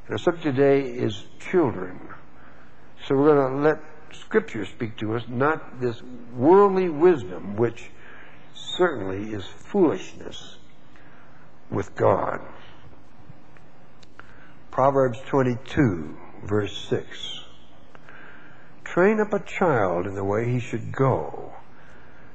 our 0.10 0.18
subject 0.18 0.44
today 0.44 0.82
is 0.82 1.24
children. 1.52 2.00
So 3.08 3.16
we're 3.16 3.36
going 3.36 3.52
to 3.52 3.58
let 3.62 3.80
Scripture 4.14 4.66
speak 4.66 4.98
to 4.98 5.16
us, 5.16 5.24
not 5.28 5.80
this 5.80 6.02
worldly 6.36 6.90
wisdom, 6.90 7.56
which 7.56 7.90
certainly 8.54 9.34
is 9.34 9.46
foolishness 9.46 10.58
with 11.72 11.96
God. 11.96 12.42
Proverbs 14.70 15.20
22, 15.28 16.18
verse 16.44 16.78
6. 16.90 17.40
Train 18.84 19.20
up 19.20 19.34
a 19.34 19.40
child 19.40 20.06
in 20.06 20.16
the 20.16 20.24
way 20.24 20.52
he 20.52 20.60
should 20.60 20.92
go, 20.92 21.54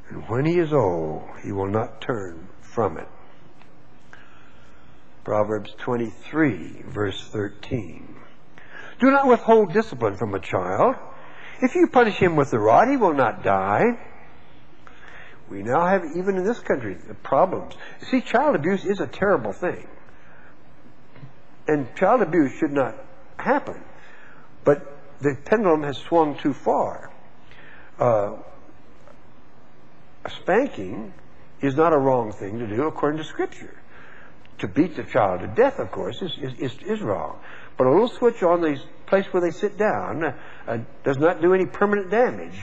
and 0.09 0.29
when 0.29 0.47
he 0.47 0.59
is 0.59 0.73
old, 0.73 1.23
he 1.43 1.53
will 1.53 1.69
not 1.69 2.01
turn 2.01 2.49
from 2.61 2.97
it. 2.97 3.09
Proverbs 5.25 5.75
23, 5.79 6.85
verse 6.87 7.29
13. 7.29 8.17
Do 8.99 9.11
not 9.11 9.27
withhold 9.27 9.73
discipline 9.73 10.17
from 10.17 10.35
a 10.35 10.41
child. 10.41 10.97
If 11.61 11.75
you 11.75 11.89
punish 11.89 12.17
him 12.17 12.37
with 12.37 12.51
the 12.51 12.59
rod, 12.59 12.89
he 12.89 12.97
will 12.97 13.15
not 13.15 13.43
die. 13.43 13.83
We 15.51 15.63
now 15.63 15.87
have, 15.87 16.05
even 16.17 16.37
in 16.37 16.45
this 16.45 16.59
country, 16.59 16.97
problems. 17.23 17.75
See, 18.11 18.21
child 18.21 18.57
abuse 18.57 18.85
is 18.85 19.01
a 19.01 19.07
terrible 19.07 19.53
thing. 19.53 19.87
And 21.69 21.95
child 21.97 22.23
abuse 22.23 22.53
should 22.59 22.73
not 22.73 22.97
happen. 23.39 23.81
But 24.65 24.93
the 25.21 25.37
pendulum 25.45 25.83
has 25.85 25.99
swung 25.99 26.37
too 26.39 26.53
far. 26.53 27.11
Uh, 27.99 28.37
spanking 30.29 31.15
is 31.61 31.77
not 31.77 31.93
a 31.93 31.99
wrong 31.99 32.33
thing 32.33 32.59
to 32.59 32.67
do 32.67 32.85
according 32.85 33.19
to 33.19 33.25
Scripture. 33.25 33.75
To 34.59 34.69
beat 34.69 34.97
the 34.97 35.05
child 35.05 35.41
to 35.41 35.49
death, 35.49 35.79
of 35.79 35.91
course, 35.93 36.23
is, 36.23 36.33
is, 36.59 36.79
is 36.83 37.01
wrong. 37.03 37.39
But 37.77 37.87
a 37.87 37.91
little 37.91 38.09
switch 38.09 38.43
on 38.43 38.63
the 38.63 38.81
place 39.07 39.27
where 39.27 39.43
they 39.43 39.51
sit 39.51 39.77
down 39.77 40.25
uh, 40.25 40.79
does 41.05 41.19
not 41.19 41.43
do 41.43 41.53
any 41.53 41.67
permanent 41.67 42.11
damage, 42.11 42.59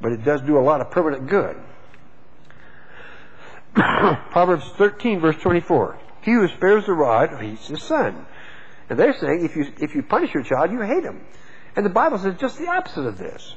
but 0.00 0.12
it 0.12 0.24
does 0.24 0.40
do 0.42 0.58
a 0.58 0.60
lot 0.60 0.80
of 0.80 0.90
permanent 0.90 1.28
good. 1.28 1.56
Proverbs 4.30 4.68
13, 4.76 5.20
verse 5.20 5.36
24. 5.36 5.98
He 6.22 6.32
who 6.32 6.48
spares 6.48 6.86
the 6.86 6.92
rod 6.92 7.40
hates 7.40 7.68
his 7.68 7.82
son. 7.82 8.26
And 8.88 8.98
they're 8.98 9.16
saying 9.18 9.44
if 9.44 9.54
you, 9.56 9.72
if 9.80 9.94
you 9.94 10.02
punish 10.02 10.34
your 10.34 10.42
child, 10.42 10.72
you 10.72 10.80
hate 10.80 11.04
him. 11.04 11.24
And 11.76 11.84
the 11.84 11.90
Bible 11.90 12.18
says 12.18 12.34
just 12.40 12.58
the 12.58 12.68
opposite 12.68 13.06
of 13.06 13.18
this. 13.18 13.54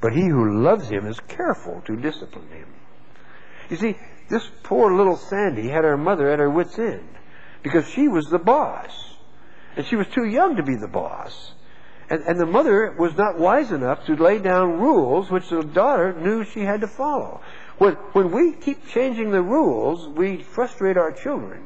But 0.00 0.12
he 0.12 0.22
who 0.22 0.62
loves 0.62 0.88
him 0.88 1.06
is 1.06 1.18
careful 1.20 1.82
to 1.86 1.96
discipline 1.96 2.48
him. 2.48 2.68
You 3.68 3.76
see, 3.76 3.96
this 4.30 4.48
poor 4.62 4.94
little 4.94 5.16
Sandy 5.16 5.68
had 5.68 5.84
her 5.84 5.96
mother 5.96 6.30
at 6.30 6.38
her 6.38 6.50
wits' 6.50 6.78
end 6.78 7.08
because 7.62 7.88
she 7.88 8.08
was 8.08 8.26
the 8.26 8.38
boss. 8.38 9.14
And 9.76 9.84
she 9.86 9.96
was 9.96 10.06
too 10.08 10.24
young 10.24 10.56
to 10.56 10.62
be 10.62 10.76
the 10.76 10.88
boss. 10.88 11.52
And, 12.08 12.22
and 12.22 12.38
the 12.38 12.46
mother 12.46 12.94
was 12.98 13.16
not 13.16 13.38
wise 13.38 13.72
enough 13.72 14.06
to 14.06 14.14
lay 14.14 14.38
down 14.38 14.78
rules 14.78 15.30
which 15.30 15.48
the 15.48 15.62
daughter 15.62 16.14
knew 16.14 16.44
she 16.44 16.60
had 16.60 16.82
to 16.82 16.86
follow. 16.86 17.40
When, 17.78 18.30
we 18.32 18.52
keep 18.52 18.88
changing 18.88 19.30
the 19.30 19.42
rules, 19.42 20.08
we 20.08 20.42
frustrate 20.42 20.96
our 20.96 21.12
children. 21.12 21.64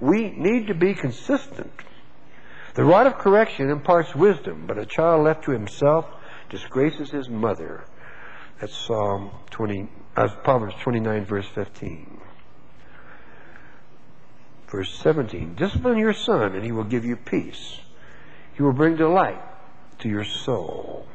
We 0.00 0.30
need 0.30 0.68
to 0.68 0.74
be 0.74 0.94
consistent. 0.94 1.72
The 2.74 2.84
rod 2.84 3.06
of 3.06 3.18
correction 3.18 3.68
imparts 3.68 4.14
wisdom, 4.14 4.64
but 4.66 4.78
a 4.78 4.86
child 4.86 5.24
left 5.24 5.44
to 5.44 5.52
himself 5.52 6.06
disgraces 6.48 7.10
his 7.10 7.28
mother. 7.28 7.84
That's 8.60 8.74
Psalm 8.86 9.30
20, 9.50 9.88
uh, 10.16 10.28
Proverbs 10.42 10.74
29, 10.82 11.24
verse 11.26 11.46
15. 11.54 12.20
Verse 14.68 14.94
17. 15.00 15.54
Discipline 15.54 15.98
your 15.98 16.14
son, 16.14 16.54
and 16.54 16.64
he 16.64 16.72
will 16.72 16.84
give 16.84 17.04
you 17.04 17.16
peace. 17.16 17.78
He 18.54 18.62
will 18.62 18.72
bring 18.72 18.96
delight 18.96 19.42
to 19.98 20.08
your 20.08 20.24
soul. 20.24 21.06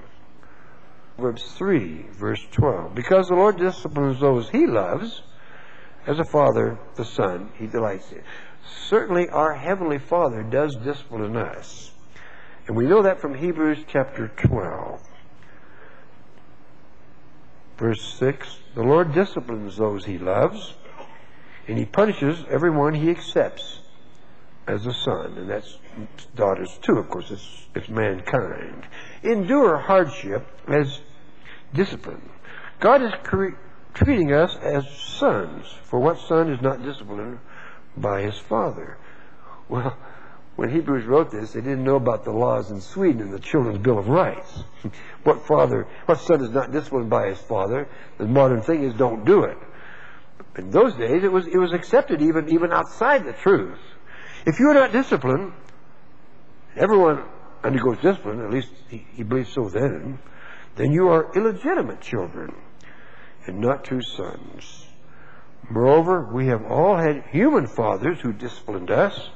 Proverbs 1.17 1.51
3, 1.53 2.05
verse 2.11 2.45
12. 2.51 2.93
Because 2.93 3.27
the 3.27 3.33
Lord 3.33 3.57
disciplines 3.57 4.19
those 4.19 4.49
he 4.51 4.67
loves, 4.67 5.23
as 6.05 6.19
a 6.19 6.23
father, 6.23 6.77
the 6.93 7.05
son, 7.05 7.49
he 7.55 7.65
delights 7.65 8.11
in. 8.11 8.21
Certainly, 8.87 9.27
our 9.29 9.55
Heavenly 9.55 9.97
Father 9.97 10.43
does 10.43 10.75
discipline 10.75 11.35
us. 11.35 11.91
And 12.67 12.77
we 12.77 12.85
know 12.85 13.01
that 13.01 13.19
from 13.19 13.33
Hebrews 13.33 13.79
chapter 13.87 14.27
12. 14.27 15.01
Verse 17.79 18.13
6 18.19 18.59
The 18.75 18.83
Lord 18.83 19.11
disciplines 19.15 19.75
those 19.77 20.05
he 20.05 20.19
loves, 20.19 20.75
and 21.67 21.79
he 21.79 21.85
punishes 21.85 22.45
everyone 22.47 22.93
he 22.93 23.09
accepts 23.09 23.79
as 24.67 24.85
a 24.85 24.93
son. 24.93 25.35
And 25.35 25.49
that's 25.49 25.79
daughters 26.35 26.77
too, 26.83 26.99
of 26.99 27.09
course, 27.09 27.31
it's, 27.31 27.65
it's 27.73 27.89
mankind. 27.89 28.85
Endure 29.23 29.77
hardship 29.77 30.45
as 30.67 31.01
discipline. 31.77 32.21
God 32.81 33.01
is 33.01 33.13
cre- 33.23 33.55
treating 33.93 34.33
us 34.33 34.55
as 34.61 34.85
sons, 34.89 35.65
for 35.83 35.99
what 35.99 36.19
son 36.27 36.51
is 36.51 36.61
not 36.61 36.83
disciplined 36.83 37.39
by 37.95 38.21
his 38.21 38.37
father? 38.37 38.97
Well, 39.69 39.97
when 40.57 40.69
Hebrews 40.69 41.05
wrote 41.05 41.31
this, 41.31 41.53
they 41.53 41.61
didn't 41.61 41.83
know 41.83 41.95
about 41.95 42.25
the 42.25 42.31
laws 42.31 42.71
in 42.71 42.81
Sweden 42.81 43.21
and 43.21 43.33
the 43.33 43.39
Children's 43.39 43.77
Bill 43.77 43.99
of 43.99 44.07
Rights. 44.07 44.63
what 45.23 45.45
father, 45.45 45.87
what 46.07 46.19
son 46.19 46.43
is 46.43 46.49
not 46.49 46.71
disciplined 46.71 47.09
by 47.09 47.27
his 47.27 47.37
father? 47.37 47.87
The 48.17 48.25
modern 48.25 48.61
thing 48.61 48.83
is 48.83 48.93
don't 48.95 49.23
do 49.23 49.43
it. 49.43 49.57
In 50.57 50.71
those 50.71 50.95
days, 50.95 51.23
it 51.23 51.31
was 51.31 51.45
it 51.45 51.57
was 51.57 51.73
accepted 51.73 52.21
even 52.21 52.49
even 52.49 52.71
outside 52.73 53.25
the 53.25 53.33
truth. 53.33 53.77
If 54.47 54.59
you're 54.59 54.73
not 54.73 54.91
disciplined, 54.91 55.53
everyone 56.75 57.23
undergoes 57.63 57.97
discipline. 58.01 58.41
At 58.43 58.49
least 58.49 58.69
he, 58.89 59.05
he 59.13 59.21
believes 59.21 59.53
so 59.53 59.69
then. 59.69 60.17
Then 60.77 60.91
you 60.91 61.09
are 61.09 61.31
illegitimate 61.35 62.01
children 62.01 62.55
and 63.47 63.59
not 63.59 63.83
true 63.83 64.01
sons. 64.01 64.85
Moreover, 65.69 66.29
we 66.31 66.47
have 66.47 66.63
all 66.65 66.95
had 66.95 67.25
human 67.31 67.65
fathers 67.65 68.19
who 68.21 68.31
disciplined 68.31 68.91
us 68.91 69.29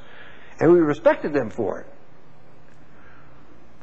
and 0.60 0.72
we 0.72 0.80
respected 0.80 1.34
them 1.34 1.50
for 1.50 1.80
it. 1.80 1.88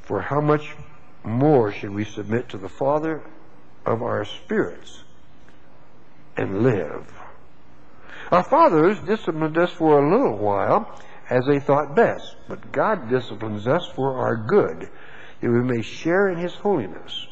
For 0.02 0.20
how 0.20 0.40
much 0.40 0.76
more 1.24 1.72
should 1.72 1.90
we 1.90 2.04
submit 2.04 2.48
to 2.50 2.58
the 2.58 2.68
Father 2.68 3.22
of 3.84 4.02
our 4.02 4.24
spirits 4.24 5.02
and 6.36 6.62
live? 6.62 7.12
Our 8.30 8.44
fathers 8.44 9.00
disciplined 9.00 9.58
us 9.58 9.72
for 9.72 9.98
a 9.98 10.10
little 10.10 10.38
while 10.38 11.00
as 11.28 11.44
they 11.46 11.58
thought 11.58 11.96
best, 11.96 12.36
but 12.48 12.70
God 12.70 13.10
disciplines 13.10 13.66
us 13.66 13.84
for 13.96 14.16
our 14.16 14.36
good, 14.36 14.88
that 15.40 15.50
we 15.50 15.60
may 15.60 15.82
share 15.82 16.28
in 16.28 16.38
His 16.38 16.54
holiness. 16.54 17.26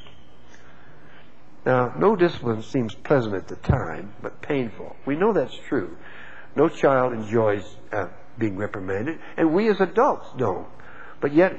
Now, 1.67 1.93
no 1.99 2.15
discipline 2.15 2.63
seems 2.63 2.95
pleasant 2.95 3.35
at 3.35 3.49
the 3.49 3.57
time, 3.57 4.15
but 4.23 4.41
painful. 4.41 4.95
We 5.05 5.17
know 5.17 5.33
that's 5.33 5.59
true. 5.69 5.97
No 6.55 6.69
child 6.69 7.13
enjoys 7.13 7.77
uh, 7.93 8.07
being 8.39 8.57
reprimanded, 8.57 9.19
and 9.37 9.53
we 9.53 9.69
as 9.69 9.81
adults 9.81 10.29
don't. 10.37 10.69
But 11.21 11.35
yet, 11.35 11.55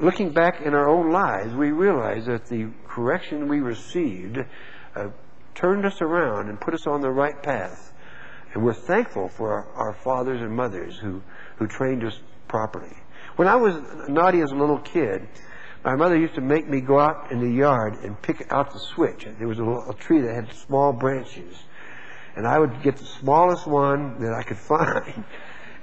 looking 0.00 0.32
back 0.32 0.60
in 0.60 0.74
our 0.74 0.88
own 0.88 1.12
lives, 1.12 1.54
we 1.54 1.70
realize 1.70 2.26
that 2.26 2.46
the 2.46 2.70
correction 2.88 3.46
we 3.46 3.60
received 3.60 4.44
uh, 4.96 5.08
turned 5.54 5.86
us 5.86 6.02
around 6.02 6.48
and 6.48 6.60
put 6.60 6.74
us 6.74 6.84
on 6.88 7.00
the 7.00 7.10
right 7.10 7.40
path. 7.40 7.92
And 8.54 8.64
we're 8.64 8.74
thankful 8.74 9.28
for 9.28 9.52
our, 9.52 9.66
our 9.74 9.92
fathers 9.92 10.42
and 10.42 10.50
mothers 10.50 10.98
who, 10.98 11.22
who 11.58 11.68
trained 11.68 12.02
us 12.02 12.18
properly. 12.48 12.96
When 13.36 13.46
I 13.46 13.54
was 13.54 13.76
naughty 14.08 14.40
as 14.40 14.50
a 14.50 14.56
little 14.56 14.80
kid, 14.80 15.28
my 15.84 15.96
mother 15.96 16.18
used 16.18 16.34
to 16.34 16.40
make 16.40 16.68
me 16.68 16.80
go 16.80 16.98
out 16.98 17.30
in 17.30 17.40
the 17.40 17.50
yard 17.50 17.98
and 18.02 18.20
pick 18.20 18.46
out 18.50 18.72
the 18.72 18.78
switch. 18.78 19.26
There 19.38 19.48
was 19.48 19.58
a, 19.58 19.64
little, 19.64 19.90
a 19.90 19.94
tree 19.94 20.20
that 20.20 20.34
had 20.34 20.52
small 20.52 20.92
branches 20.92 21.56
and 22.38 22.46
I 22.46 22.56
would 22.58 22.82
get 22.82 22.96
the 22.96 23.04
smallest 23.04 23.66
one 23.66 24.20
that 24.20 24.32
I 24.32 24.44
could 24.44 24.56
find, 24.74 25.24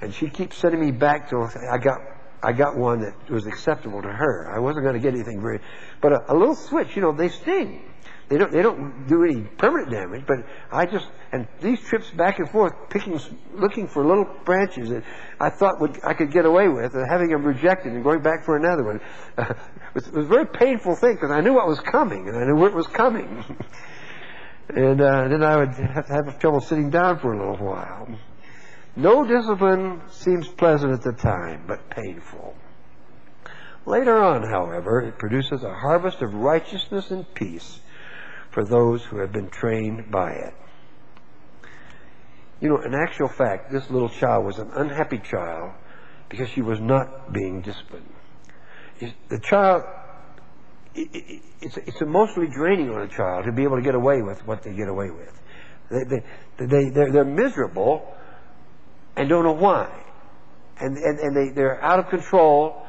and 0.00 0.12
she'd 0.12 0.32
keep 0.32 0.52
sending 0.52 0.80
me 0.80 0.90
back 0.90 1.28
till 1.28 1.48
I 1.70 1.78
got 1.78 2.00
I 2.42 2.52
got 2.52 2.76
one 2.76 3.00
that 3.00 3.30
was 3.30 3.46
acceptable 3.46 4.02
to 4.02 4.08
her. 4.08 4.54
I 4.54 4.58
wasn't 4.58 4.84
going 4.84 4.94
to 4.94 5.00
get 5.00 5.14
anything 5.14 5.40
very, 5.40 5.60
but 6.00 6.12
a, 6.12 6.32
a 6.32 6.34
little 6.34 6.54
switch, 6.54 6.94
you 6.94 7.02
know, 7.02 7.12
they 7.12 7.28
sting. 7.28 7.82
They 8.28 8.38
don't 8.38 8.50
they 8.50 8.62
don't 8.62 9.06
do 9.06 9.22
any 9.22 9.42
permanent 9.42 9.90
damage, 9.90 10.24
but 10.26 10.38
I 10.72 10.86
just 10.86 11.06
and 11.30 11.46
these 11.60 11.80
trips 11.80 12.10
back 12.10 12.40
and 12.40 12.50
forth, 12.50 12.72
picking, 12.90 13.20
looking 13.54 13.86
for 13.86 14.04
little 14.04 14.26
branches 14.44 14.90
that 14.90 15.04
I 15.38 15.50
thought 15.50 15.80
would 15.80 16.00
I 16.04 16.14
could 16.14 16.32
get 16.32 16.44
away 16.44 16.66
with, 16.68 16.94
and 16.94 17.08
having 17.08 17.28
them 17.28 17.44
rejected 17.44 17.92
and 17.92 18.02
going 18.02 18.22
back 18.22 18.44
for 18.44 18.56
another 18.56 18.82
one, 18.82 19.00
uh, 19.38 19.42
it, 19.50 19.94
was, 19.94 20.06
it 20.08 20.14
was 20.14 20.26
a 20.26 20.28
very 20.28 20.46
painful 20.46 20.96
thing 20.96 21.14
because 21.14 21.30
I 21.30 21.40
knew 21.40 21.54
what 21.54 21.68
was 21.68 21.78
coming 21.78 22.28
and 22.28 22.36
I 22.36 22.44
knew 22.44 22.66
it 22.66 22.74
was 22.74 22.86
coming. 22.88 23.44
And 24.68 25.00
uh, 25.00 25.28
then 25.28 25.44
I 25.44 25.58
would 25.58 25.74
have, 25.74 26.08
have 26.08 26.38
trouble 26.40 26.60
sitting 26.60 26.90
down 26.90 27.20
for 27.20 27.32
a 27.32 27.38
little 27.38 27.64
while. 27.64 28.08
No 28.96 29.24
discipline 29.24 30.02
seems 30.10 30.48
pleasant 30.48 30.92
at 30.92 31.02
the 31.02 31.12
time, 31.12 31.62
but 31.68 31.88
painful. 31.88 32.56
Later 33.84 34.18
on, 34.18 34.42
however, 34.42 35.02
it 35.02 35.18
produces 35.18 35.62
a 35.62 35.72
harvest 35.72 36.20
of 36.20 36.34
righteousness 36.34 37.12
and 37.12 37.32
peace 37.34 37.78
for 38.56 38.64
those 38.64 39.04
who 39.04 39.18
have 39.18 39.32
been 39.32 39.50
trained 39.50 40.10
by 40.10 40.30
it. 40.30 40.54
You 42.58 42.70
know, 42.70 42.80
in 42.80 42.94
actual 42.94 43.28
fact, 43.28 43.70
this 43.70 43.90
little 43.90 44.08
child 44.08 44.46
was 44.46 44.58
an 44.58 44.70
unhappy 44.74 45.18
child 45.18 45.72
because 46.30 46.48
she 46.48 46.62
was 46.62 46.80
not 46.80 47.34
being 47.34 47.60
disciplined. 47.60 48.08
The 49.28 49.40
child, 49.40 49.84
it's, 50.94 52.00
emotionally 52.00 52.48
draining 52.48 52.88
on 52.88 53.02
a 53.02 53.08
child 53.08 53.44
to 53.44 53.52
be 53.52 53.62
able 53.62 53.76
to 53.76 53.82
get 53.82 53.94
away 53.94 54.22
with 54.22 54.46
what 54.46 54.62
they 54.62 54.72
get 54.72 54.88
away 54.88 55.10
with. 55.10 55.38
They, 55.90 56.04
they, 56.04 56.66
they, 56.66 56.88
they're, 56.88 57.12
they're 57.12 57.24
miserable 57.26 58.10
and 59.16 59.28
don't 59.28 59.44
know 59.44 59.52
why. 59.52 59.92
And, 60.80 60.96
and, 60.96 61.18
and 61.18 61.36
they, 61.36 61.54
they're 61.54 61.84
out 61.84 61.98
of 61.98 62.08
control 62.08 62.86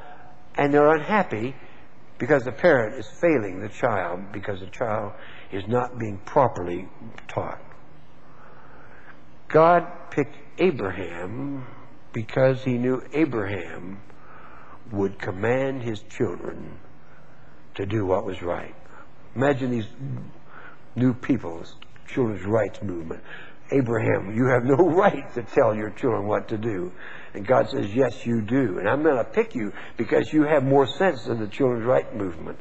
and 0.56 0.73
they're 0.73 0.95
unhappy 0.95 1.58
because 2.19 2.45
the 2.45 2.53
parent 2.53 2.97
is 2.97 3.06
failing 3.19 3.60
the 3.60 3.67
child 3.67 4.32
because 4.32 4.62
the 4.62 4.67
child 4.67 5.12
is 5.51 5.67
not 5.67 5.97
being 5.97 6.17
properly 6.19 6.88
taught. 7.27 7.62
God 9.47 9.88
picked 10.12 10.36
Abraham 10.57 11.65
because 12.12 12.63
he 12.63 12.77
knew 12.77 13.01
Abraham 13.13 14.01
would 14.91 15.19
command 15.19 15.83
his 15.83 16.01
children 16.10 16.79
to 17.75 17.86
do 17.86 18.05
what 18.05 18.25
was 18.25 18.41
right. 18.41 18.75
Imagine 19.36 19.71
these 19.71 19.88
new 20.95 21.13
people, 21.13 21.63
children's 22.07 22.45
rights 22.45 22.81
movement. 22.81 23.21
Abraham, 23.71 24.36
you 24.36 24.47
have 24.47 24.63
no 24.63 24.75
right 24.89 25.31
to 25.36 25.43
tell 25.43 25.75
your 25.75 25.91
children 25.91 26.25
what 26.25 26.47
to 26.49 26.57
do. 26.57 26.91
And 27.33 27.45
God 27.45 27.69
says, 27.69 27.93
yes, 27.93 28.25
you 28.25 28.41
do. 28.41 28.79
And 28.79 28.89
I'm 28.89 29.03
going 29.03 29.17
to 29.17 29.23
pick 29.23 29.53
you 29.53 29.73
because 29.97 30.33
you 30.33 30.43
have 30.43 30.63
more 30.63 30.88
sense 30.88 31.25
than 31.25 31.39
the 31.39 31.47
children's 31.47 31.86
rights 31.86 32.13
movement. 32.15 32.57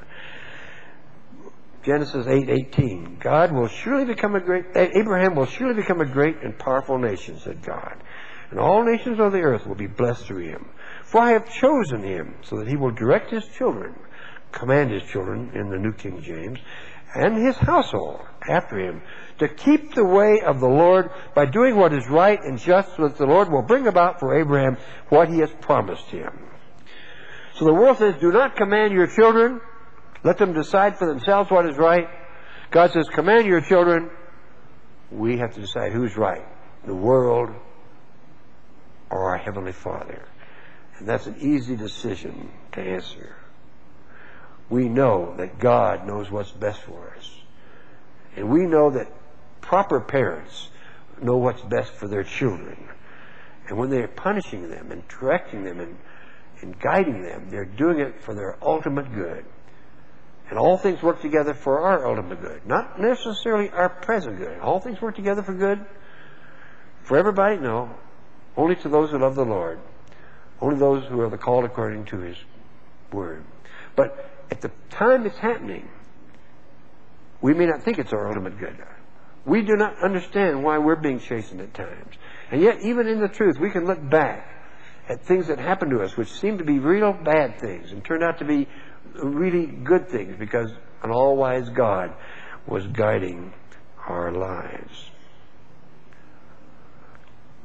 Genesis 1.87 2.27
8:18. 2.27 3.19
God 3.21 3.53
will 3.53 3.69
surely 3.69 4.05
become 4.05 4.35
a 4.35 4.41
great 4.41 4.67
Abraham 4.75 5.35
will 5.35 5.47
surely 5.47 5.75
become 5.75 6.01
a 6.01 6.05
great 6.07 6.37
and 6.43 6.59
powerful 6.59 6.99
nation, 6.99 7.39
said 7.39 7.63
God. 7.63 8.03
And 8.51 8.61
all 8.61 8.85
nations 8.85 9.19
of 9.19 9.33
the 9.33 9.41
earth 9.41 9.67
will 9.67 9.77
be 9.77 9.87
blessed 9.87 10.27
through 10.27 10.45
him. 10.45 10.67
For 11.05 11.21
I 11.21 11.31
have 11.31 11.49
chosen 11.49 12.03
him 12.03 12.35
so 12.43 12.59
that 12.59 12.69
he 12.69 12.77
will 12.77 12.91
direct 12.91 13.31
his 13.31 13.47
children 13.57 13.95
command 14.57 14.91
his 14.91 15.03
children 15.05 15.51
in 15.55 15.69
the 15.69 15.79
New 15.79 15.93
King 15.93 16.23
James, 16.23 16.59
and 17.15 17.37
his 17.37 17.57
household 17.57 18.21
after 18.49 18.79
him 18.79 19.03
to 19.39 19.49
keep 19.49 19.95
the 19.95 20.05
way 20.05 20.41
of 20.45 20.61
the 20.61 20.69
Lord 20.69 21.11
by 21.35 21.47
doing 21.47 21.77
what 21.77 21.93
is 21.93 22.07
right 22.09 22.39
and 22.43 22.59
just 22.59 22.97
so 22.97 23.09
that 23.09 23.17
the 23.17 23.27
Lord 23.27 23.51
will 23.51 23.63
bring 23.63 23.87
about 23.87 24.21
for 24.21 24.39
Abraham 24.39 24.77
what 25.09 25.29
he 25.29 25.39
has 25.39 25.51
promised 25.61 26.07
him. 26.07 26.31
So 27.55 27.65
the 27.65 27.75
world 27.75 27.99
says, 27.99 28.17
do 28.21 28.33
not 28.33 28.57
command 28.57 28.93
your 28.93 29.07
children. 29.07 29.61
Let 30.25 30.39
them 30.39 30.53
decide 30.53 30.99
for 30.99 31.07
themselves 31.07 31.51
what 31.51 31.69
is 31.69 31.77
right. 31.77 32.09
God 32.71 32.93
says, 32.93 33.09
command 33.09 33.47
your 33.47 33.61
children. 33.61 34.11
We 35.11 35.39
have 35.39 35.55
to 35.55 35.61
decide 35.61 35.93
who's 35.93 36.17
right. 36.17 36.45
The 36.85 36.95
world 36.95 37.51
or 39.11 39.31
our 39.31 39.39
Heavenly 39.39 39.73
Father. 39.73 40.25
And 40.99 41.09
that's 41.09 41.27
an 41.27 41.37
easy 41.41 41.77
decision 41.77 42.51
to 42.73 42.81
answer 42.81 43.37
we 44.69 44.89
know 44.89 45.35
that 45.37 45.59
God 45.59 46.07
knows 46.07 46.31
what's 46.31 46.51
best 46.51 46.81
for 46.83 47.15
us. 47.17 47.31
And 48.35 48.51
we 48.51 48.67
know 48.67 48.91
that 48.91 49.09
proper 49.61 50.01
parents 50.01 50.69
know 51.21 51.37
what's 51.37 51.63
best 51.63 51.93
for 51.93 52.09
their 52.09 52.25
children. 52.25 52.89
And 53.69 53.79
when 53.79 53.91
they're 53.91 54.09
punishing 54.09 54.69
them 54.69 54.93
and 54.93 55.07
correcting 55.09 55.65
them 55.65 55.81
and, 55.81 55.97
and 56.61 56.79
guiding 56.79 57.23
them, 57.23 57.49
they're 57.51 57.65
doing 57.65 58.01
it 58.01 58.21
for 58.21 58.35
their 58.35 58.57
ultimate 58.63 59.13
good. 59.15 59.45
And 60.49 60.59
all 60.59 60.79
things 60.79 61.03
work 61.03 61.21
together 61.21 61.55
for 61.55 61.81
our 61.81 62.07
ultimate 62.07 62.41
good, 62.41 62.67
not 62.67 63.01
necessarily 63.01 63.71
our 63.71 63.89
present 63.89 64.39
good. 64.39 64.61
All 64.61 64.81
things 64.81 65.01
work 65.01 65.17
together 65.17 65.43
for 65.43 65.55
good. 65.55 65.85
For 67.03 67.17
everybody? 67.19 67.57
No. 67.59 67.95
Only 68.57 68.77
to 68.77 68.89
those 68.89 69.11
who 69.11 69.19
love 69.19 69.35
the 69.35 69.45
Lord. 69.45 69.81
Only 70.61 70.79
those 70.79 71.05
who 71.05 71.21
are 71.21 71.29
the 71.29 71.39
called 71.39 71.65
according 71.65 72.07
to 72.07 72.19
His 72.19 72.37
word. 73.13 73.45
But 73.97 74.31
at 74.51 74.61
the 74.61 74.71
time 74.91 75.27
it's 75.27 75.39
happening, 75.39 75.89
We 77.41 77.55
may 77.55 77.67
not 77.67 77.83
think 77.83 77.99
it's 77.99 78.13
our 78.13 78.29
ultimate 78.29 78.59
good. 78.59 78.77
We 79.45 79.63
do 79.63 79.77
not 79.77 80.03
understand 80.03 80.65
why 80.65 80.79
we're 80.79 80.97
being 80.97 81.21
chastened 81.21 81.61
at 81.61 81.75
times. 81.75 82.15
And 82.51 82.61
yet, 82.61 82.81
even 82.83 83.07
in 83.07 83.21
the 83.21 83.29
truth, 83.29 83.59
we 83.61 83.71
can 83.71 83.85
look 83.85 84.01
back 84.09 84.49
at 85.09 85.23
things 85.23 85.47
that 85.49 85.59
happened 85.59 85.93
to 85.93 86.03
us 86.03 86.17
which 86.17 86.33
seemed 86.33 86.59
to 86.59 86.65
be 86.65 86.79
real 86.79 87.13
bad 87.13 87.61
things 87.61 87.93
and 87.93 88.05
turned 88.05 88.25
out 88.25 88.39
to 88.39 88.45
be 88.45 88.67
really 89.15 89.67
good 89.67 90.09
things 90.09 90.37
because 90.39 90.71
an 91.03 91.11
all 91.11 91.37
wise 91.37 91.69
God 91.69 92.15
was 92.67 92.87
guiding 92.87 93.53
our 94.07 94.33
lives. 94.33 95.11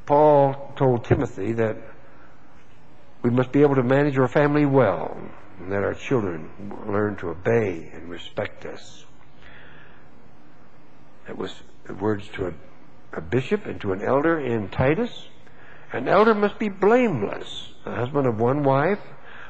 Paul 0.06 0.74
told 0.76 1.06
Timothy 1.06 1.54
that 1.54 1.78
we 3.22 3.30
must 3.30 3.52
be 3.52 3.62
able 3.62 3.76
to 3.76 3.84
manage 3.84 4.18
our 4.18 4.28
family 4.28 4.66
well 4.66 5.18
and 5.60 5.72
that 5.72 5.84
our 5.84 5.94
children 5.94 6.50
learn 6.88 7.16
to 7.18 7.30
obey 7.30 7.92
and 7.94 8.10
respect 8.10 8.66
us. 8.66 9.06
That 11.28 11.38
was 11.38 11.54
words 12.00 12.28
to 12.30 12.48
a, 12.48 12.54
a 13.14 13.22
bishop 13.22 13.66
and 13.66 13.80
to 13.82 13.94
an 13.94 14.02
elder 14.02 14.40
in 14.40 14.70
Titus. 14.70 15.28
An 15.94 16.08
elder 16.08 16.34
must 16.34 16.58
be 16.58 16.70
blameless, 16.70 17.74
a 17.86 17.96
husband 17.96 18.28
of 18.28 18.40
one 18.40 18.64
wife, 18.64 19.00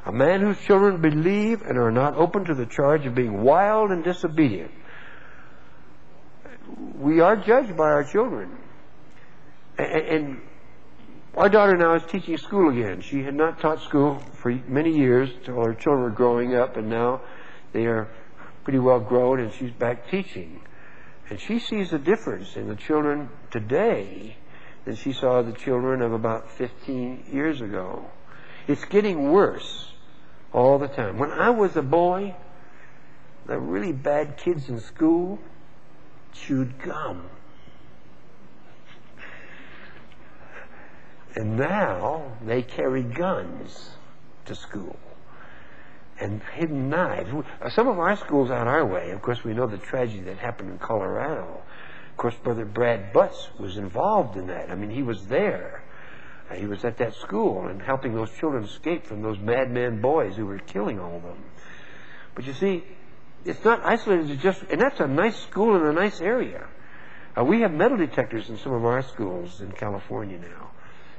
a 0.05 0.11
man 0.11 0.41
whose 0.41 0.59
children 0.61 1.01
believe 1.01 1.61
and 1.61 1.77
are 1.77 1.91
not 1.91 2.15
open 2.15 2.45
to 2.45 2.55
the 2.55 2.65
charge 2.65 3.05
of 3.05 3.13
being 3.13 3.41
wild 3.43 3.91
and 3.91 4.03
disobedient. 4.03 4.71
We 6.95 7.19
are 7.19 7.35
judged 7.35 7.77
by 7.77 7.85
our 7.85 8.03
children. 8.03 8.57
And 9.77 10.41
our 11.35 11.49
daughter 11.49 11.77
now 11.77 11.95
is 11.95 12.03
teaching 12.09 12.37
school 12.37 12.69
again. 12.69 13.01
She 13.01 13.23
had 13.23 13.35
not 13.35 13.59
taught 13.59 13.81
school 13.81 14.19
for 14.33 14.51
many 14.67 14.97
years 14.97 15.29
until 15.29 15.63
her 15.63 15.73
children 15.73 16.03
were 16.03 16.09
growing 16.09 16.55
up, 16.55 16.77
and 16.77 16.89
now 16.89 17.21
they 17.71 17.85
are 17.85 18.09
pretty 18.63 18.79
well 18.79 18.99
grown, 18.99 19.39
and 19.39 19.53
she's 19.53 19.71
back 19.71 20.09
teaching. 20.09 20.61
And 21.29 21.39
she 21.39 21.59
sees 21.59 21.93
a 21.93 21.99
difference 21.99 22.55
in 22.55 22.67
the 22.67 22.75
children 22.75 23.29
today 23.51 24.35
than 24.85 24.95
she 24.95 25.13
saw 25.13 25.41
the 25.41 25.53
children 25.53 26.01
of 26.01 26.11
about 26.11 26.49
15 26.51 27.25
years 27.31 27.61
ago. 27.61 28.05
It's 28.67 28.83
getting 28.85 29.31
worse 29.31 29.90
all 30.53 30.79
the 30.79 30.87
time. 30.87 31.17
When 31.17 31.31
I 31.31 31.49
was 31.49 31.75
a 31.75 31.81
boy, 31.81 32.35
the 33.45 33.57
really 33.59 33.93
bad 33.93 34.37
kids 34.37 34.69
in 34.69 34.79
school 34.79 35.39
chewed 36.33 36.79
gum. 36.79 37.29
And 41.35 41.57
now 41.57 42.33
they 42.45 42.61
carry 42.61 43.03
guns 43.03 43.91
to 44.45 44.55
school 44.55 44.97
and 46.19 46.41
hidden 46.53 46.89
knives. 46.89 47.29
Some 47.73 47.87
of 47.87 47.97
our 47.97 48.17
schools 48.17 48.51
out 48.51 48.67
our 48.67 48.85
way, 48.85 49.11
of 49.11 49.21
course, 49.21 49.43
we 49.43 49.53
know 49.53 49.65
the 49.65 49.77
tragedy 49.77 50.21
that 50.23 50.37
happened 50.37 50.69
in 50.69 50.77
Colorado. 50.77 51.61
Of 52.11 52.17
course, 52.17 52.35
Brother 52.35 52.65
Brad 52.65 53.13
Butts 53.13 53.47
was 53.57 53.77
involved 53.77 54.37
in 54.37 54.47
that. 54.47 54.69
I 54.69 54.75
mean, 54.75 54.91
he 54.91 55.01
was 55.01 55.27
there. 55.27 55.83
He 56.55 56.65
was 56.65 56.83
at 56.85 56.97
that 56.97 57.15
school 57.15 57.67
and 57.67 57.81
helping 57.81 58.13
those 58.13 58.31
children 58.31 58.63
escape 58.63 59.05
from 59.05 59.21
those 59.21 59.39
madman 59.39 60.01
boys 60.01 60.35
who 60.35 60.45
were 60.45 60.59
killing 60.59 60.99
all 60.99 61.17
of 61.17 61.23
them. 61.23 61.43
But 62.35 62.45
you 62.45 62.53
see, 62.53 62.83
it's 63.45 63.63
not 63.63 63.85
isolated 63.85 64.27
to 64.27 64.35
just, 64.35 64.61
and 64.63 64.79
that's 64.79 64.99
a 64.99 65.07
nice 65.07 65.37
school 65.37 65.75
in 65.75 65.85
a 65.85 65.93
nice 65.93 66.21
area. 66.21 66.67
Uh, 67.37 67.43
we 67.43 67.61
have 67.61 67.71
metal 67.71 67.97
detectors 67.97 68.49
in 68.49 68.57
some 68.57 68.73
of 68.73 68.85
our 68.85 69.01
schools 69.03 69.61
in 69.61 69.71
California 69.71 70.37
now. 70.37 70.71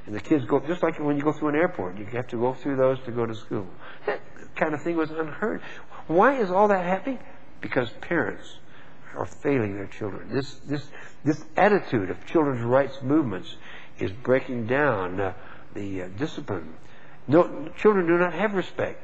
And 0.05 0.13
the 0.13 0.19
kids 0.19 0.45
go, 0.45 0.59
just 0.59 0.83
like 0.83 0.99
when 0.99 1.17
you 1.17 1.23
go 1.23 1.31
through 1.31 1.49
an 1.49 1.55
airport, 1.55 1.97
you 1.97 2.05
have 2.05 2.27
to 2.27 2.37
go 2.37 2.53
through 2.53 2.75
those 2.75 2.99
to 3.05 3.11
go 3.11 3.25
to 3.25 3.35
school. 3.35 3.67
That 4.05 4.19
kind 4.55 4.73
of 4.73 4.81
thing 4.83 4.97
was 4.97 5.11
unheard. 5.11 5.61
Why 6.07 6.39
is 6.39 6.51
all 6.51 6.67
that 6.67 6.85
happening? 6.85 7.19
Because 7.61 7.89
parents 8.01 8.57
are 9.15 9.25
failing 9.25 9.75
their 9.75 9.87
children. 9.87 10.29
This, 10.33 10.55
this, 10.67 10.89
this 11.23 11.43
attitude 11.55 12.09
of 12.09 12.25
children's 12.25 12.63
rights 12.63 13.01
movements 13.01 13.55
is 13.99 14.11
breaking 14.11 14.67
down 14.67 15.19
uh, 15.19 15.33
the 15.73 16.03
uh, 16.03 16.07
discipline. 16.17 16.73
No, 17.27 17.69
children 17.77 18.07
do 18.07 18.17
not 18.17 18.33
have 18.33 18.53
respect 18.53 19.01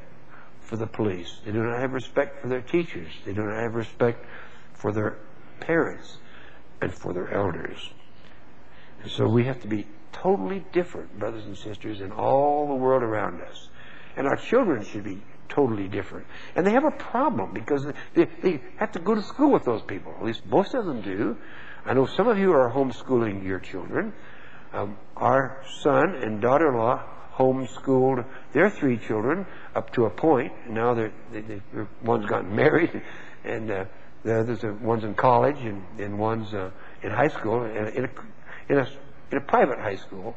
for 0.61 0.75
the 0.75 0.87
police. 0.87 1.39
They 1.45 1.51
do 1.51 1.63
not 1.63 1.79
have 1.79 1.93
respect 1.93 2.41
for 2.41 2.47
their 2.47 2.61
teachers. 2.61 3.09
They 3.25 3.33
do 3.33 3.43
not 3.43 3.55
have 3.59 3.75
respect 3.75 4.25
for 4.73 4.91
their 4.91 5.17
parents 5.59 6.17
and 6.81 6.93
for 6.93 7.13
their 7.13 7.31
elders. 7.33 7.91
And 9.01 9.11
so 9.11 9.27
we 9.27 9.45
have 9.45 9.61
to 9.61 9.67
be 9.67 9.87
totally 10.11 10.63
different, 10.71 11.17
brothers 11.17 11.45
and 11.45 11.57
sisters, 11.57 12.01
in 12.01 12.11
all 12.11 12.67
the 12.67 12.75
world 12.75 13.03
around 13.03 13.41
us. 13.41 13.69
And 14.15 14.27
our 14.27 14.35
children 14.35 14.83
should 14.83 15.03
be 15.03 15.21
totally 15.47 15.87
different. 15.87 16.27
And 16.55 16.65
they 16.65 16.71
have 16.71 16.85
a 16.85 16.91
problem 16.91 17.53
because 17.53 17.85
they, 18.13 18.25
they 18.41 18.61
have 18.77 18.91
to 18.93 18.99
go 18.99 19.15
to 19.15 19.21
school 19.21 19.51
with 19.51 19.65
those 19.65 19.81
people. 19.81 20.13
At 20.17 20.25
least 20.25 20.45
most 20.45 20.73
of 20.73 20.85
them 20.85 21.01
do. 21.01 21.37
I 21.85 21.93
know 21.93 22.05
some 22.05 22.27
of 22.27 22.37
you 22.37 22.53
are 22.53 22.71
homeschooling 22.71 23.43
your 23.43 23.59
children. 23.59 24.13
Um, 24.73 24.97
our 25.17 25.63
son 25.81 26.15
and 26.15 26.41
daughter-in-law 26.41 27.03
homeschooled 27.35 28.25
their 28.53 28.69
three 28.69 28.97
children 28.97 29.45
up 29.75 29.91
to 29.93 30.05
a 30.05 30.09
point. 30.09 30.51
Now 30.69 30.93
they're, 30.93 31.13
they, 31.31 31.41
they, 31.41 31.61
one's 32.03 32.25
gotten 32.25 32.55
married, 32.55 33.01
and 33.43 33.71
uh, 33.71 33.85
the 34.23 34.39
others 34.39 34.63
are, 34.63 34.73
one's 34.73 35.03
in 35.03 35.15
college, 35.15 35.57
and, 35.59 35.83
and 35.97 36.19
one's 36.19 36.53
uh, 36.53 36.71
in 37.01 37.11
high 37.11 37.29
school, 37.29 37.63
in 37.63 37.77
a, 37.77 37.89
in 37.89 38.05
a, 38.05 38.09
in 38.69 38.77
a 38.79 38.87
in 39.31 39.37
a 39.37 39.41
private 39.41 39.79
high 39.79 39.95
school 39.95 40.35